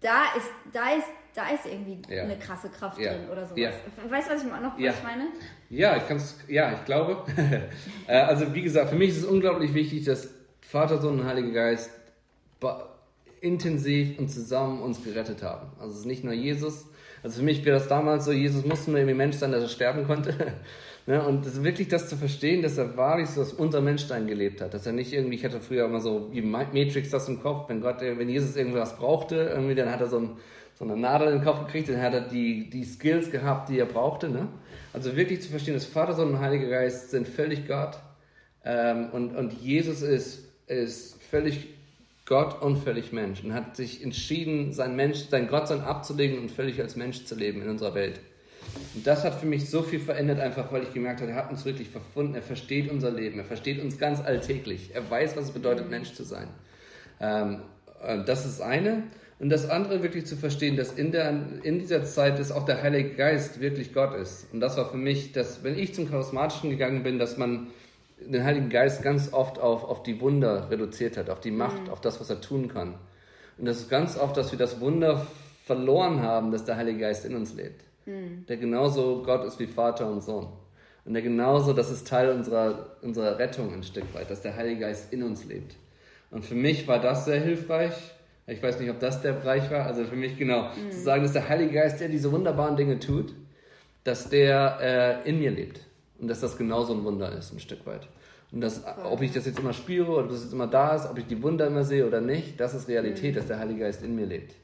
da 0.01 0.23
ist, 0.37 0.51
da 0.73 0.91
ist, 0.91 1.07
da 1.35 1.49
ist 1.49 1.67
irgendwie 1.67 2.01
eine 2.15 2.39
krasse 2.39 2.69
Kraft 2.69 2.99
drin 2.99 3.29
oder 3.31 3.47
sowas. 3.47 3.75
Weißt 4.09 4.29
du, 4.29 4.35
was 4.35 4.43
ich 4.43 4.49
noch 4.49 4.79
was 4.79 4.79
ich 4.79 5.03
meine? 5.03 5.29
Ja, 5.71 5.97
ich 5.97 6.07
kann's, 6.07 6.39
ja, 6.49 6.73
ich 6.73 6.85
glaube. 6.85 7.25
Äh, 8.07 8.19
also 8.19 8.55
wie 8.55 8.61
gesagt, 8.61 8.91
für 8.91 8.97
mich 8.97 9.11
ist 9.11 9.19
es 9.19 9.25
unglaublich 9.25 9.73
wichtig, 9.73 10.05
dass 10.05 10.29
Vater, 10.61 11.01
Sohn 11.01 11.21
und 11.21 11.27
Heiliger 11.27 11.53
Geist 11.53 11.91
intensiv 13.41 14.19
und 14.19 14.29
zusammen 14.31 14.83
uns 14.83 15.03
gerettet 15.03 15.43
haben. 15.43 15.69
Also 15.79 15.93
es 15.93 16.01
ist 16.01 16.07
nicht 16.07 16.25
nur 16.25 16.33
Jesus, 16.33 16.87
also 17.23 17.39
für 17.39 17.45
mich 17.45 17.65
wäre 17.65 17.79
das 17.79 17.89
damals 17.89 18.27
so, 18.27 18.33
Jesus 18.33 18.65
musste 18.65 18.91
nur 18.91 19.01
irgendwie 19.01 19.17
Mensch 19.17 19.37
sein, 19.37 19.53
dass 19.53 19.63
er 19.63 19.69
sterben 19.69 20.07
konnte. 20.07 20.35
Ne? 21.07 21.23
Und 21.27 21.45
das, 21.45 21.63
wirklich 21.63 21.89
das 21.89 22.09
zu 22.09 22.17
verstehen, 22.17 22.63
dass 22.63 22.79
er 22.79 22.97
wahrlich 22.97 23.29
so, 23.29 23.41
dass 23.41 23.53
unser 23.53 23.81
Menschsein 23.81 24.27
gelebt 24.27 24.61
hat. 24.61 24.75
Dass 24.75 24.87
er 24.87 24.93
nicht 24.93 25.13
irgendwie, 25.13 25.37
ich 25.37 25.45
hatte 25.45 25.61
früher 25.61 25.85
immer 25.85 26.01
so 26.01 26.33
wie 26.33 26.41
Matrix 26.41 27.11
das 27.11 27.29
im 27.29 27.41
Kopf, 27.43 27.69
wenn 27.69 27.81
Gott, 27.81 28.01
wenn 28.01 28.29
Jesus 28.29 28.57
irgendwas 28.57 28.97
brauchte, 28.97 29.37
irgendwie, 29.37 29.75
dann 29.75 29.91
hat 29.91 30.01
er 30.01 30.07
so, 30.07 30.19
ein, 30.19 30.31
so 30.75 30.85
eine 30.85 30.97
Nadel 30.97 31.29
in 31.29 31.35
den 31.35 31.45
Kopf 31.45 31.67
gekriegt, 31.67 31.89
dann 31.89 32.01
hat 32.01 32.15
er 32.15 32.23
die, 32.23 32.71
die 32.71 32.85
Skills 32.85 33.31
gehabt, 33.31 33.69
die 33.69 33.79
er 33.79 33.87
brauchte. 33.87 34.29
Ne? 34.31 34.49
Also 34.93 35.15
wirklich 35.17 35.43
zu 35.43 35.51
verstehen, 35.51 35.75
dass 35.75 35.85
Vater, 35.85 36.15
Sohn 36.15 36.31
und 36.31 36.41
Heiliger 36.41 36.69
Geist 36.69 37.11
sind 37.11 37.29
völlig 37.29 37.69
Gott. 37.69 37.99
Ähm, 38.65 39.11
und, 39.13 39.37
und 39.37 39.53
Jesus 39.53 40.01
ist, 40.01 40.49
ist 40.67 41.23
völlig 41.23 41.69
Gott 42.27 42.63
und 42.63 42.79
völlig 42.79 43.13
Mensch 43.13 43.45
und 43.45 43.53
hat 43.53 43.77
sich 43.77 44.03
entschieden, 44.03 44.73
sein 44.73 44.97
Mensch, 44.97 45.29
sein 45.29 45.49
Gottsein 45.49 45.83
abzulegen 45.83 46.39
und 46.39 46.51
völlig 46.51 46.81
als 46.81 46.97
Mensch 46.97 47.27
zu 47.27 47.35
leben 47.35 47.61
in 47.61 47.69
unserer 47.69 47.95
Welt. 47.95 48.21
Und 48.95 49.07
das 49.07 49.25
hat 49.25 49.35
für 49.41 49.47
mich 49.47 49.69
so 49.69 49.83
viel 49.83 50.01
verändert, 50.01 50.41
einfach 50.41 50.73
weil 50.73 50.83
ich 50.83 50.93
gemerkt 50.93 51.21
habe, 51.21 51.33
er 51.33 51.37
hat 51.37 51.51
uns 51.51 51.65
wirklich 51.65 51.89
verfunden, 51.89 52.35
er 52.35 52.43
versteht 52.43 52.91
unser 52.91 53.11
Leben, 53.11 53.39
er 53.39 53.45
versteht 53.45 53.83
uns 53.83 53.99
ganz 53.99 54.21
alltäglich, 54.21 54.91
er 54.95 55.09
weiß, 55.11 55.37
was 55.37 55.47
es 55.47 55.51
bedeutet, 55.51 55.91
Mensch 55.91 56.13
zu 56.13 56.25
sein. 56.25 56.49
Ähm, 57.21 57.63
das 58.27 58.45
ist 58.45 58.59
das 58.59 58.61
eine. 58.61 59.05
Und 59.41 59.51
das 59.51 59.69
andere 59.69 60.03
wirklich 60.03 60.27
zu 60.27 60.37
verstehen, 60.37 60.77
dass 60.77 60.93
in, 60.93 61.11
der, 61.11 61.35
in 61.63 61.79
dieser 61.79 62.05
Zeit 62.05 62.39
dass 62.39 62.53
auch 62.53 62.65
der 62.65 62.83
Heilige 62.83 63.11
Geist 63.11 63.61
wirklich 63.61 63.93
Gott 63.93 64.15
ist. 64.15 64.47
Und 64.53 64.61
das 64.61 64.77
war 64.77 64.89
für 64.91 64.97
mich, 64.97 65.33
dass 65.33 65.65
wenn 65.65 65.77
ich 65.77 65.93
zum 65.95 66.09
Charismatischen 66.09 66.71
gegangen 66.71 67.03
bin, 67.03 67.19
dass 67.19 67.37
man 67.37 67.67
den 68.21 68.45
Heiligen 68.45 68.71
Geist 68.71 69.03
ganz 69.03 69.33
oft 69.33 69.59
auf, 69.59 69.85
auf 69.85 70.03
die 70.03 70.21
Wunder 70.21 70.71
reduziert 70.71 71.17
hat, 71.17 71.31
auf 71.31 71.41
die 71.41 71.51
Macht, 71.51 71.85
mhm. 71.85 71.91
auf 71.91 72.01
das, 72.01 72.21
was 72.21 72.31
er 72.31 72.41
tun 72.41 72.69
kann. 72.69 72.95
Und 73.59 73.67
das 73.67 73.81
ist 73.81 73.91
ganz 73.91 74.17
oft, 74.17 74.37
dass 74.37 74.53
wir 74.53 74.59
das 74.59 74.81
Wunder 74.81 75.27
verloren 75.65 76.23
haben, 76.23 76.51
dass 76.51 76.65
der 76.65 76.77
Heilige 76.77 77.01
Geist 77.01 77.25
in 77.25 77.35
uns 77.35 77.55
lebt. 77.55 77.83
Mhm. 78.07 78.45
Der 78.47 78.57
genauso 78.57 79.23
Gott 79.23 79.45
ist 79.45 79.59
wie 79.59 79.67
Vater 79.67 80.11
und 80.11 80.23
Sohn. 80.23 80.49
Und 81.05 81.13
der 81.13 81.23
genauso, 81.23 81.73
das 81.73 81.91
ist 81.91 82.07
Teil 82.07 82.31
unserer, 82.31 82.97
unserer 83.03 83.39
Rettung 83.39 83.73
ein 83.73 83.83
Stück 83.83 84.15
weit, 84.15 84.31
dass 84.31 84.41
der 84.41 84.57
Heilige 84.57 84.81
Geist 84.81 85.13
in 85.13 85.23
uns 85.23 85.45
lebt. 85.45 85.77
Und 86.31 86.45
für 86.45 86.55
mich 86.55 86.89
war 86.89 86.99
das 86.99 87.27
sehr 87.27 87.41
hilfreich. 87.41 87.95
Ich 88.47 88.63
weiß 88.63 88.81
nicht, 88.81 88.91
ob 88.91 89.01
das 89.01 89.23
der 89.23 89.33
Bereich 89.33 89.71
war. 89.71 89.87
Also 89.87 90.05
für 90.05 90.17
mich 90.17 90.37
genau, 90.37 90.71
mhm. 90.71 90.91
zu 90.91 91.01
sagen, 91.01 91.23
dass 91.23 91.33
der 91.33 91.49
Heilige 91.49 91.73
Geist, 91.73 92.01
der 92.01 92.09
diese 92.09 92.33
wunderbaren 92.33 92.77
Dinge 92.77 92.99
tut, 92.99 93.35
dass 94.03 94.29
der 94.29 95.23
äh, 95.25 95.29
in 95.29 95.39
mir 95.39 95.51
lebt. 95.51 95.81
Und 96.19 96.29
dass 96.29 96.41
das 96.41 96.57
genauso 96.57 96.95
ein 96.95 97.05
Wunder 97.05 97.33
ist, 97.37 97.53
ein 97.53 97.61
Stück 97.61 97.87
weit. 97.87 98.09
Und 98.53 98.61
das, 98.61 98.83
ob 99.05 99.21
ich 99.21 99.33
das 99.33 99.47
jetzt 99.47 99.59
immer 99.59 99.73
spüre 99.73 100.11
oder 100.13 100.25
ob 100.25 100.31
das 100.31 100.45
jetzt 100.45 100.53
immer 100.53 100.67
da 100.67 100.95
ist, 100.95 101.07
ob 101.11 101.19
ich 101.19 101.27
die 101.27 101.43
Wunder 101.43 101.67
immer 101.67 101.85
sehe 101.85 102.07
oder 102.07 102.21
nicht, 102.21 102.59
das 102.61 102.73
ist 102.75 102.89
Realität, 102.89 103.33
mhm. 103.35 103.39
dass 103.39 103.47
der 103.47 103.59
Heilige 103.59 103.81
Geist 103.81 104.03
in 104.03 104.15
mir 104.15 104.27
lebt. 104.27 104.55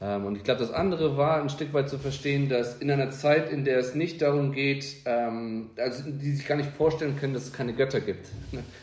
Ähm, 0.00 0.26
und 0.26 0.36
ich 0.36 0.44
glaube, 0.44 0.60
das 0.60 0.72
andere 0.72 1.16
war 1.16 1.40
ein 1.40 1.48
Stück 1.48 1.72
weit 1.72 1.88
zu 1.88 1.98
verstehen, 1.98 2.48
dass 2.48 2.78
in 2.78 2.90
einer 2.90 3.10
Zeit, 3.10 3.50
in 3.50 3.64
der 3.64 3.78
es 3.78 3.94
nicht 3.94 4.22
darum 4.22 4.52
geht, 4.52 4.96
ähm, 5.06 5.70
also 5.76 6.04
die 6.08 6.32
sich 6.32 6.46
gar 6.46 6.56
nicht 6.56 6.70
vorstellen 6.70 7.16
können, 7.16 7.34
dass 7.34 7.44
es 7.44 7.52
keine 7.52 7.72
Götter 7.72 8.00
gibt. 8.00 8.28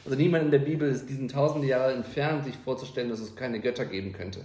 Also 0.04 0.18
niemand 0.18 0.46
in 0.46 0.52
der 0.52 0.60
Bibel 0.60 0.90
ist 0.90 1.10
diesen 1.10 1.28
tausende 1.28 1.68
Jahre 1.68 1.94
entfernt, 1.94 2.46
sich 2.46 2.56
vorzustellen, 2.58 3.10
dass 3.10 3.20
es 3.20 3.36
keine 3.36 3.60
Götter 3.60 3.86
geben 3.86 4.12
könnte. 4.14 4.42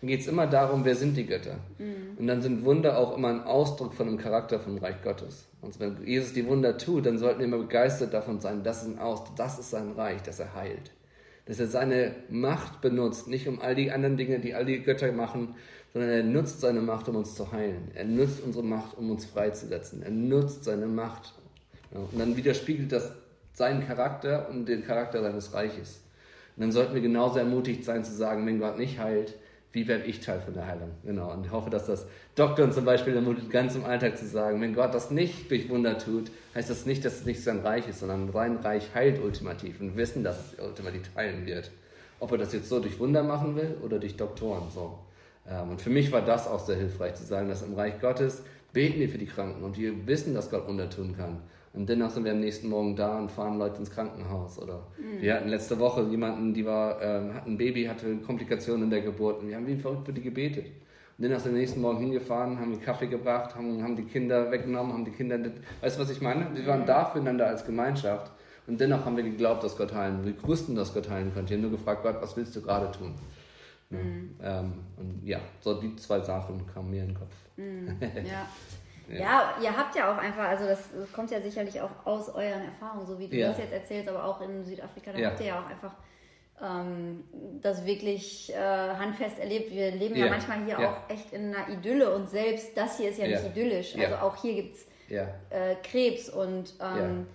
Dann 0.00 0.08
geht 0.08 0.20
es 0.20 0.26
immer 0.26 0.48
darum, 0.48 0.84
wer 0.84 0.96
sind 0.96 1.16
die 1.16 1.26
Götter. 1.26 1.60
Mhm. 1.78 2.18
Und 2.18 2.26
dann 2.26 2.42
sind 2.42 2.64
Wunder 2.64 2.98
auch 2.98 3.16
immer 3.16 3.28
ein 3.28 3.44
Ausdruck 3.44 3.94
von 3.94 4.08
dem 4.08 4.18
Charakter 4.18 4.58
vom 4.58 4.78
Reich 4.78 5.00
Gottes. 5.02 5.46
Und 5.60 5.78
wenn 5.78 6.04
Jesus 6.04 6.32
die 6.32 6.44
Wunder 6.48 6.76
tut, 6.76 7.06
dann 7.06 7.18
sollten 7.18 7.38
wir 7.38 7.46
immer 7.46 7.58
begeistert 7.58 8.12
davon 8.12 8.40
sein, 8.40 8.64
das 8.64 8.82
ist 8.82 8.88
ein 8.88 8.98
Ausdruck, 8.98 9.36
das 9.36 9.60
ist 9.60 9.70
sein 9.70 9.92
Reich, 9.92 10.20
dass 10.22 10.40
er 10.40 10.56
heilt. 10.56 10.90
Dass 11.46 11.60
er 11.60 11.68
seine 11.68 12.16
Macht 12.28 12.80
benutzt, 12.80 13.28
nicht 13.28 13.46
um 13.46 13.60
all 13.60 13.76
die 13.76 13.92
anderen 13.92 14.16
Dinge, 14.16 14.40
die 14.40 14.54
all 14.54 14.64
die 14.64 14.82
Götter 14.82 15.12
machen, 15.12 15.54
sondern 15.92 16.10
er 16.10 16.22
nutzt 16.22 16.60
seine 16.60 16.80
Macht, 16.80 17.08
um 17.08 17.16
uns 17.16 17.34
zu 17.34 17.52
heilen. 17.52 17.90
Er 17.94 18.04
nutzt 18.04 18.42
unsere 18.42 18.64
Macht, 18.64 18.96
um 18.96 19.10
uns 19.10 19.26
freizusetzen. 19.26 20.02
Er 20.02 20.10
nutzt 20.10 20.64
seine 20.64 20.86
Macht. 20.86 21.34
und 21.90 22.18
dann 22.18 22.36
widerspiegelt 22.36 22.90
das 22.92 23.12
seinen 23.52 23.86
Charakter 23.86 24.48
und 24.48 24.66
den 24.66 24.84
Charakter 24.84 25.22
seines 25.22 25.52
Reiches. 25.52 26.00
Und 26.56 26.62
dann 26.62 26.72
sollten 26.72 26.94
wir 26.94 27.02
genauso 27.02 27.38
ermutigt 27.38 27.84
sein 27.84 28.04
zu 28.04 28.12
sagen, 28.12 28.46
wenn 28.46 28.58
Gott 28.58 28.78
nicht 28.78 28.98
heilt, 28.98 29.34
wie 29.72 29.88
werde 29.88 30.04
ich 30.04 30.20
Teil 30.20 30.40
von 30.40 30.52
der 30.52 30.66
Heilung? 30.66 30.90
Genau. 31.02 31.32
Und 31.32 31.46
ich 31.46 31.52
hoffe, 31.52 31.70
dass 31.70 31.86
das 31.86 32.04
Doktoren 32.34 32.72
zum 32.72 32.84
Beispiel 32.84 33.14
ermutigt, 33.14 33.50
ganz 33.50 33.74
im 33.74 33.84
Alltag 33.84 34.18
zu 34.18 34.26
sagen, 34.26 34.60
wenn 34.60 34.74
Gott 34.74 34.94
das 34.94 35.10
nicht 35.10 35.50
durch 35.50 35.70
Wunder 35.70 35.96
tut, 35.98 36.30
heißt 36.54 36.68
das 36.68 36.84
nicht, 36.84 37.04
dass 37.04 37.20
es 37.20 37.24
nicht 37.24 37.42
sein 37.42 37.60
Reich 37.60 37.88
ist, 37.88 38.00
sondern 38.00 38.30
sein 38.32 38.56
Reich 38.56 38.94
heilt 38.94 39.22
ultimativ 39.22 39.80
und 39.80 39.96
wissen, 39.96 40.24
dass 40.24 40.52
es 40.52 40.60
ultimativ 40.62 41.02
heilen 41.16 41.46
wird. 41.46 41.70
Ob 42.20 42.32
er 42.32 42.38
das 42.38 42.52
jetzt 42.52 42.68
so 42.68 42.80
durch 42.80 42.98
Wunder 42.98 43.22
machen 43.22 43.56
will 43.56 43.76
oder 43.82 43.98
durch 43.98 44.16
Doktoren. 44.16 44.70
So. 44.70 44.98
Ähm, 45.48 45.70
und 45.70 45.80
für 45.80 45.90
mich 45.90 46.12
war 46.12 46.22
das 46.22 46.46
auch 46.46 46.60
sehr 46.60 46.76
hilfreich 46.76 47.14
zu 47.14 47.24
sagen, 47.24 47.48
dass 47.48 47.62
im 47.62 47.74
Reich 47.74 48.00
Gottes 48.00 48.42
beten 48.72 49.00
wir 49.00 49.08
für 49.08 49.18
die 49.18 49.26
Kranken 49.26 49.62
und 49.62 49.76
wir 49.76 50.06
wissen, 50.06 50.34
dass 50.34 50.50
Gott 50.50 50.66
Wunder 50.66 50.88
tun 50.88 51.14
kann. 51.16 51.38
Und 51.74 51.88
dennoch 51.88 52.10
sind 52.10 52.24
wir 52.24 52.32
am 52.32 52.40
nächsten 52.40 52.68
Morgen 52.68 52.96
da 52.96 53.18
und 53.18 53.30
fahren 53.30 53.58
Leute 53.58 53.78
ins 53.78 53.90
Krankenhaus. 53.90 54.58
Oder 54.58 54.86
mhm. 54.98 55.22
wir 55.22 55.34
hatten 55.34 55.48
letzte 55.48 55.78
Woche 55.78 56.02
jemanden, 56.02 56.52
die 56.52 56.66
war, 56.66 57.00
ähm, 57.00 57.34
hat 57.34 57.46
ein 57.46 57.56
Baby, 57.56 57.84
hatte 57.84 58.16
Komplikationen 58.16 58.84
in 58.84 58.90
der 58.90 59.00
Geburt 59.00 59.40
und 59.40 59.48
wir 59.48 59.56
haben 59.56 59.66
wie 59.66 59.76
verrückt 59.76 60.06
für 60.06 60.12
die 60.12 60.20
gebetet. 60.20 60.66
Und 60.66 61.24
dennoch 61.24 61.40
sind 61.40 61.52
wir 61.52 61.56
am 61.56 61.60
nächsten 61.60 61.80
Morgen 61.80 61.98
hingefahren, 61.98 62.58
haben 62.58 62.80
Kaffee 62.80 63.06
gebracht, 63.06 63.54
haben, 63.54 63.82
haben 63.82 63.96
die 63.96 64.04
Kinder 64.04 64.50
weggenommen, 64.50 64.92
haben 64.92 65.04
die 65.04 65.10
Kinder, 65.10 65.38
weißt 65.80 65.96
du, 65.96 66.02
was 66.02 66.10
ich 66.10 66.20
meine? 66.20 66.46
Wir 66.54 66.66
waren 66.66 66.84
da 66.84 67.04
füreinander 67.06 67.46
als 67.46 67.64
Gemeinschaft. 67.64 68.32
Und 68.66 68.80
dennoch 68.80 69.04
haben 69.04 69.16
wir 69.16 69.24
geglaubt, 69.24 69.64
dass 69.64 69.76
Gott 69.76 69.92
heilen 69.92 70.24
will. 70.24 70.34
Wir 70.40 70.48
wussten, 70.48 70.74
dass 70.74 70.94
Gott 70.94 71.10
heilen 71.10 71.32
könnte. 71.34 71.50
Wir 71.50 71.56
haben 71.56 71.62
nur 71.62 71.72
gefragt, 71.72 72.02
Gott, 72.02 72.16
was 72.20 72.36
willst 72.36 72.54
du 72.54 72.62
gerade 72.62 72.90
tun? 72.96 73.14
Mhm. 73.92 74.36
Ähm, 74.42 74.72
und 74.96 75.22
ja, 75.24 75.40
so 75.60 75.80
die 75.80 75.94
zwei 75.96 76.20
Sachen 76.20 76.66
kamen 76.66 76.90
mir 76.90 77.02
in 77.02 77.08
den 77.08 77.18
Kopf. 77.18 77.34
Mhm. 77.56 77.98
Ja. 78.24 78.48
Ja. 79.08 79.18
ja. 79.18 79.54
ihr 79.60 79.76
habt 79.76 79.94
ja 79.96 80.12
auch 80.12 80.18
einfach, 80.18 80.48
also 80.48 80.64
das 80.64 80.88
kommt 81.12 81.30
ja 81.30 81.40
sicherlich 81.40 81.80
auch 81.80 81.90
aus 82.04 82.28
euren 82.30 82.64
Erfahrungen, 82.64 83.06
so 83.06 83.18
wie 83.18 83.28
du 83.28 83.36
ja. 83.36 83.48
das 83.48 83.58
jetzt 83.58 83.72
erzählst, 83.72 84.08
aber 84.08 84.24
auch 84.24 84.40
in 84.40 84.64
Südafrika, 84.64 85.12
da 85.12 85.18
ja. 85.18 85.30
habt 85.30 85.40
ihr 85.40 85.46
ja 85.46 85.60
auch 85.60 85.66
einfach 85.66 85.92
ähm, 86.62 87.24
das 87.60 87.84
wirklich 87.84 88.52
äh, 88.54 88.56
handfest 88.56 89.38
erlebt. 89.38 89.72
Wir 89.72 89.90
leben 89.90 90.16
ja, 90.16 90.28
manchmal 90.28 90.64
hier 90.64 90.78
auch 90.78 91.10
echt 91.10 91.32
in 91.32 91.54
einer 91.54 91.68
Idylle 91.68 92.14
und 92.14 92.30
selbst 92.30 92.76
das 92.76 92.98
hier 92.98 93.10
ist 93.10 93.18
ja 93.18 93.26
nicht 93.26 93.44
idyllisch. 93.44 93.96
Also 93.98 94.16
auch 94.16 94.36
hier 94.36 94.54
gibt 94.54 94.76
es 94.76 94.86
äh, 95.10 95.74
Krebs 95.82 96.30
und 96.30 96.74
ähm, 96.80 97.26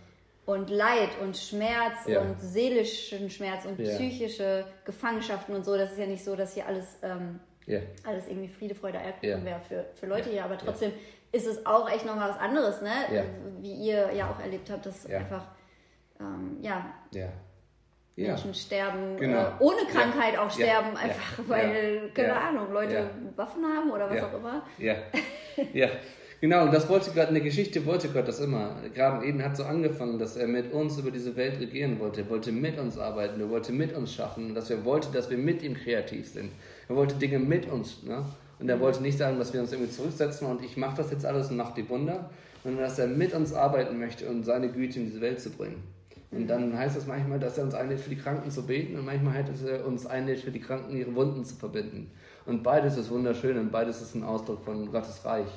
und 0.48 0.70
Leid 0.72 1.10
und 1.22 1.38
Schmerz 1.38 2.08
Ja. 2.08 2.22
und 2.22 2.40
seelischen 2.42 3.30
Schmerz 3.30 3.66
und 3.66 3.78
Ja. 3.80 3.94
psychische 3.94 4.66
Gefangenschaften 4.86 5.54
und 5.54 5.64
so. 5.66 5.78
Das 5.78 5.92
ist 5.92 6.00
ja 6.00 6.08
nicht 6.08 6.24
so, 6.24 6.36
dass 6.36 6.56
hier 6.56 6.66
alles, 6.66 6.98
ähm, 7.04 7.40
Ja. 7.68 7.82
alles 8.08 8.28
irgendwie 8.28 8.48
Friede, 8.48 8.74
Freude, 8.74 8.98
Eierkuchen 8.98 9.46
wäre 9.46 9.60
für, 9.60 9.86
für 9.94 10.06
Leute 10.08 10.30
hier. 10.30 10.44
Aber 10.46 10.58
trotzdem 10.58 10.94
ist 11.34 11.46
es 11.46 11.66
auch 11.66 11.90
echt 11.92 12.06
nochmal 12.06 12.30
was 12.30 12.40
anderes, 12.40 12.82
ne? 12.82 12.90
Wie 13.60 13.74
ihr 13.74 14.12
ja 14.14 14.32
auch 14.32 14.40
erlebt 14.42 14.70
habt, 14.72 14.86
dass 14.86 15.06
einfach, 15.06 15.46
ähm, 16.20 16.58
ja. 16.62 16.86
Menschen 18.16 18.54
sterben, 18.56 19.18
Genau. 19.18 19.42
äh, 19.42 19.52
ohne. 19.60 19.86
Krankheit 19.92 20.38
auch 20.40 20.50
sterben, 20.50 20.96
einfach 20.98 21.40
weil, 21.48 22.10
keine. 22.16 22.36
Ahnung, 22.36 22.72
Leute. 22.74 23.10
Waffen 23.36 23.64
haben 23.66 23.92
oder 23.92 24.10
was 24.10 24.24
auch 24.24 24.34
immer. 24.34 24.66
Ja, 24.80 24.96
ja. 25.74 25.90
Genau, 26.40 26.66
und 26.66 26.72
das 26.74 26.88
wollte 26.88 27.10
Gott, 27.16 27.30
in 27.30 27.34
der 27.34 27.44
Geschichte 27.44 27.84
wollte 27.88 28.10
Gott 28.10 28.28
das 28.28 28.40
immer. 28.40 28.76
Gerade 28.94 29.26
eben 29.26 29.44
hat 29.44 29.58
so 29.58 29.64
angefangen, 29.64 30.20
dass 30.20 30.38
er 30.38 30.48
mit 30.48 30.72
uns 30.72 30.96
über 31.00 31.10
diese 31.10 31.36
Welt 31.36 31.60
regieren 31.60 32.00
wollte. 32.00 32.22
Er 32.22 32.30
wollte 32.30 32.52
mit 32.52 32.78
uns 32.78 33.00
arbeiten, 33.00 33.42
er 33.42 33.50
wollte 33.50 33.72
mit 33.72 33.96
uns 33.96 34.14
schaffen, 34.14 34.54
dass 34.54 34.70
er 34.70 34.86
wollte, 34.86 35.12
dass 35.12 35.32
wir 35.32 35.38
mit 35.40 35.64
ihm 35.64 35.74
kreativ 35.74 36.28
sind. 36.30 36.52
Er 36.90 36.96
wollte 36.96 37.16
Dinge 37.16 37.40
mit 37.40 37.68
uns. 37.68 38.04
Ne? 38.04 38.24
Und 38.60 38.70
er 38.70 38.80
wollte 38.80 39.02
nicht 39.02 39.18
sagen, 39.18 39.40
dass 39.40 39.52
wir 39.52 39.62
uns 39.62 39.72
irgendwie 39.72 39.90
zurücksetzen 39.90 40.48
und 40.48 40.64
ich 40.64 40.78
mache 40.78 40.98
das 40.98 41.10
jetzt 41.10 41.26
alles 41.26 41.50
und 41.50 41.58
mache 41.58 41.74
die 41.76 41.90
Wunder, 41.90 42.30
sondern 42.64 42.84
dass 42.84 43.00
er 43.00 43.08
mit 43.08 43.34
uns 43.34 43.52
arbeiten 43.52 43.98
möchte 43.98 44.30
und 44.30 44.44
seine 44.44 44.70
Güte 44.70 45.00
in 45.00 45.06
diese 45.06 45.22
Welt 45.22 45.42
zu 45.42 45.50
bringen. 45.50 45.82
Und 46.30 46.46
dann 46.48 46.78
heißt 46.78 46.96
es 46.98 47.08
manchmal, 47.08 47.40
dass 47.40 47.58
er 47.58 47.64
uns 47.64 47.74
einlädt, 47.74 48.00
für 48.00 48.12
die 48.12 48.16
Kranken 48.16 48.52
zu 48.52 48.62
beten 48.68 48.96
und 48.96 49.06
manchmal 49.06 49.34
heißt 49.34 49.50
es, 49.50 49.64
er 49.64 49.88
uns 49.88 50.06
einlädt, 50.06 50.42
für 50.42 50.52
die 50.52 50.60
Kranken 50.60 50.96
ihre 50.96 51.16
Wunden 51.16 51.44
zu 51.46 51.56
verbinden. 51.56 52.12
Und 52.46 52.62
beides 52.62 52.96
ist 52.96 53.10
wunderschön 53.10 53.58
und 53.58 53.72
beides 53.72 54.04
ist 54.04 54.14
ein 54.14 54.24
Ausdruck 54.24 54.64
von 54.64 54.92
Gottes 54.92 55.26
Reich 55.26 55.48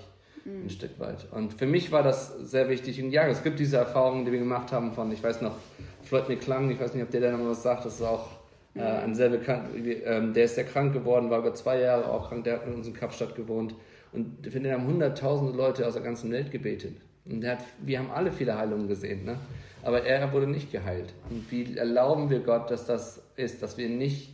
ein 0.47 0.71
Stück 0.71 0.99
weit. 0.99 1.27
Und 1.33 1.55
für 1.55 1.67
mich 1.67 1.93
war 1.93 2.03
das 2.03 2.35
sehr 2.39 2.69
wichtig. 2.69 3.03
Und 3.03 3.11
ja, 3.11 3.27
es 3.27 3.43
gibt 3.43 3.59
diese 3.59 3.77
Erfahrungen, 3.77 4.25
die 4.25 4.33
wir 4.33 4.39
gemacht 4.39 4.73
haben 4.73 4.93
von, 4.93 5.13
ich 5.13 5.23
weiß 5.23 5.43
noch, 5.43 5.57
Floyd 6.03 6.29
McClung, 6.29 6.71
ich 6.71 6.81
weiß 6.81 6.95
nicht, 6.95 7.03
ob 7.03 7.11
der 7.11 7.21
da 7.21 7.37
noch 7.37 7.51
was 7.51 7.63
sagt, 7.63 7.85
das 7.85 7.95
ist 7.95 8.03
auch 8.03 8.29
äh, 8.75 8.81
ein 8.81 9.15
sehr 9.15 9.29
bekannt, 9.29 9.69
ähm, 9.77 10.33
der 10.33 10.45
ist 10.45 10.55
sehr 10.55 10.65
krank 10.65 10.93
geworden, 10.93 11.31
war 11.31 11.41
über 11.41 11.55
zwei 11.55 11.81
Jahre 11.81 12.09
auch 12.09 12.29
krank, 12.29 12.45
der 12.45 12.55
hat 12.55 12.67
in 12.67 12.75
uns 12.75 12.87
in 12.87 12.95
Kapstadt 12.95 13.35
gewohnt. 13.35 13.75
Und 14.13 14.47
für 14.47 14.61
den 14.61 14.73
haben 14.73 14.87
hunderttausende 14.87 15.57
Leute 15.57 15.87
aus 15.87 15.95
der 15.95 16.03
ganzen 16.03 16.33
Welt 16.33 16.51
gebetet. 16.51 16.97
Und 17.27 17.47
hat, 17.47 17.59
wir 17.83 17.99
haben 17.99 18.11
alle 18.11 18.33
viele 18.33 18.57
Heilungen 18.57 18.89
gesehen, 18.89 19.25
ne? 19.25 19.37
aber 19.83 20.05
er 20.05 20.33
wurde 20.33 20.47
nicht 20.47 20.73
geheilt. 20.73 21.13
Und 21.29 21.51
wie 21.51 21.77
erlauben 21.77 22.31
wir 22.31 22.41
Gott, 22.41 22.71
dass 22.71 22.87
das 22.87 23.23
ist, 23.37 23.63
dass 23.63 23.77
wir 23.77 23.87
ihn 23.87 23.99
nicht 23.99 24.33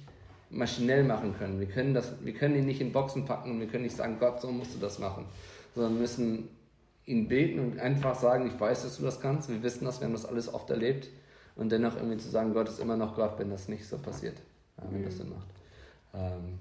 maschinell 0.51 1.05
machen 1.05 1.35
können. 1.37 1.59
Wir 1.59 1.67
können, 1.67 1.95
das, 1.95 2.13
wir 2.23 2.33
können 2.33 2.57
ihn 2.57 2.67
nicht 2.67 2.81
in 2.81 2.93
Boxen 2.93 3.25
packen 3.25 3.51
und 3.51 3.61
wir 3.61 3.67
können 3.67 3.83
nicht 3.83 3.97
sagen, 3.97 4.17
Gott, 4.21 4.41
so 4.41 4.51
musst 4.51 4.75
du 4.75 4.79
das 4.79 4.99
machen. 4.99 5.27
Sondern 5.77 5.99
müssen 5.99 6.49
ihn 7.05 7.29
beten 7.29 7.61
und 7.61 7.79
einfach 7.79 8.17
sagen, 8.17 8.49
ich 8.53 8.59
weiß, 8.59 8.83
dass 8.83 8.97
du 8.97 9.05
das 9.05 9.21
kannst. 9.21 9.49
Wir 9.49 9.63
wissen 9.63 9.85
das, 9.85 10.01
wir 10.01 10.07
haben 10.07 10.15
das 10.15 10.27
alles 10.27 10.53
oft 10.53 10.69
erlebt. 10.71 11.09
Und 11.55 11.71
dennoch 11.71 11.97
irgendwie 11.97 12.17
zu 12.17 12.29
sagen, 12.29 12.53
Gott 12.53 12.69
ist 12.69 12.81
immer 12.81 12.97
noch 12.97 13.15
Gott, 13.15 13.39
wenn 13.39 13.51
das 13.51 13.69
nicht 13.69 13.87
so 13.87 13.97
passiert. 13.99 14.35
Wenn 14.91 15.05
das 15.05 15.19
Sinn 15.19 15.31
macht. 15.31 15.47
Ähm, 16.13 16.59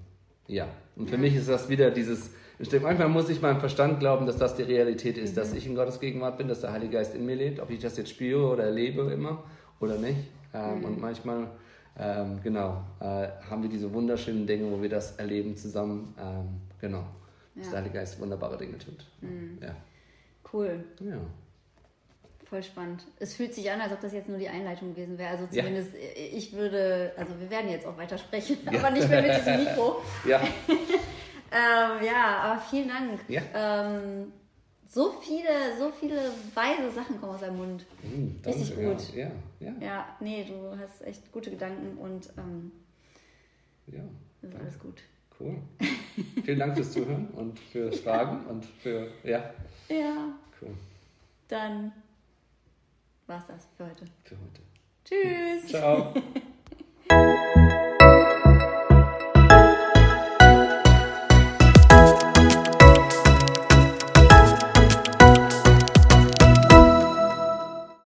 ja, 0.47 0.67
und 0.95 1.09
für 1.09 1.17
mich 1.17 1.35
ist 1.35 1.49
das 1.49 1.69
wieder 1.69 1.89
dieses, 1.89 2.29
ich 2.59 2.69
denke, 2.69 2.85
manchmal 2.85 3.09
muss 3.09 3.29
ich 3.29 3.41
meinem 3.41 3.59
Verstand 3.59 3.99
glauben, 3.99 4.25
dass 4.25 4.37
das 4.37 4.55
die 4.55 4.63
Realität 4.63 5.17
ist, 5.17 5.35
dass 5.35 5.53
ich 5.53 5.65
in 5.65 5.75
Gottes 5.75 5.99
Gegenwart 5.99 6.37
bin, 6.37 6.47
dass 6.47 6.61
der 6.61 6.71
Heilige 6.71 6.93
Geist 6.93 7.15
in 7.15 7.25
mir 7.25 7.35
lebt, 7.35 7.59
ob 7.59 7.71
ich 7.71 7.79
das 7.79 7.97
jetzt 7.97 8.11
spüre 8.11 8.47
oder 8.47 8.65
erlebe 8.65 9.11
immer 9.11 9.43
oder 9.79 9.97
nicht. 9.97 10.19
Ähm, 10.53 10.85
Und 10.85 11.01
manchmal, 11.01 11.49
ähm, 11.97 12.39
genau, 12.43 12.83
äh, 12.99 13.27
haben 13.49 13.63
wir 13.63 13.69
diese 13.69 13.91
wunderschönen 13.91 14.45
Dinge, 14.45 14.71
wo 14.71 14.81
wir 14.81 14.89
das 14.89 15.17
erleben 15.17 15.57
zusammen. 15.57 16.13
Ähm, 16.19 16.61
genau, 16.79 17.03
dass 17.55 17.69
der 17.69 17.77
Heilige 17.77 17.95
Geist 17.95 18.19
wunderbare 18.19 18.57
Dinge 18.57 18.77
tut. 18.77 19.05
Ja. 19.61 19.75
Cool, 20.53 20.83
ja. 20.99 21.17
voll 22.45 22.61
spannend. 22.63 23.05
Es 23.19 23.33
fühlt 23.35 23.53
sich 23.53 23.69
an, 23.71 23.81
als 23.81 23.91
ob 23.91 24.01
das 24.01 24.13
jetzt 24.13 24.29
nur 24.29 24.37
die 24.37 24.47
Einleitung 24.49 24.93
gewesen 24.93 25.17
wäre. 25.17 25.29
Also 25.31 25.45
Ja. 25.51 25.63
zumindest, 25.63 25.91
ich 25.95 26.53
würde, 26.53 27.11
also 27.17 27.33
wir 27.39 27.49
werden 27.49 27.69
jetzt 27.71 27.85
auch 27.87 27.97
weiter 27.97 28.17
sprechen, 28.17 28.57
Ja. 28.71 28.79
aber 28.79 28.91
nicht 28.91 29.09
mehr 29.09 29.21
mit 29.21 29.35
diesem 29.35 29.57
Mikro. 29.63 30.01
Ja, 30.27 30.41
Ähm, 31.51 32.03
ja, 32.05 32.37
aber 32.41 32.59
vielen 32.59 32.89
Dank. 32.89 33.19
Ja. 33.29 33.41
Ähm, 33.53 34.33
so 34.89 35.11
viele, 35.21 35.77
so 35.79 35.89
viele 35.91 36.17
weise 36.53 36.91
Sachen 36.91 37.19
kommen 37.21 37.33
aus 37.33 37.39
deinem 37.41 37.57
Mund. 37.57 37.85
Hm, 38.01 38.41
Richtig 38.45 38.69
danke, 38.75 38.83
gut. 38.95 39.13
Ja, 39.15 39.31
ja, 39.61 39.73
ja. 39.79 40.17
Nee, 40.19 40.43
du 40.45 40.77
hast 40.77 41.01
echt 41.03 41.31
gute 41.31 41.51
Gedanken 41.51 41.97
und 41.97 42.29
ähm, 42.37 42.71
ja. 43.87 44.01
das 44.41 44.51
ist 44.51 44.59
alles 44.59 44.79
gut. 44.79 45.01
Cool. 45.39 45.57
Vielen 46.43 46.59
Dank 46.59 46.75
fürs 46.75 46.91
Zuhören 46.91 47.27
und 47.29 47.59
fürs 47.59 47.99
Fragen 47.99 48.43
ja. 48.43 48.49
und 48.51 48.65
für. 48.65 49.07
Ja. 49.23 49.53
Ja. 49.89 50.33
Cool. 50.61 50.73
Dann 51.47 51.91
war's 53.27 53.45
das 53.47 53.67
für 53.75 53.85
heute. 53.85 54.05
Für 54.23 54.35
heute. 54.35 54.61
Tschüss. 55.03 55.67
Ciao. 55.69 56.13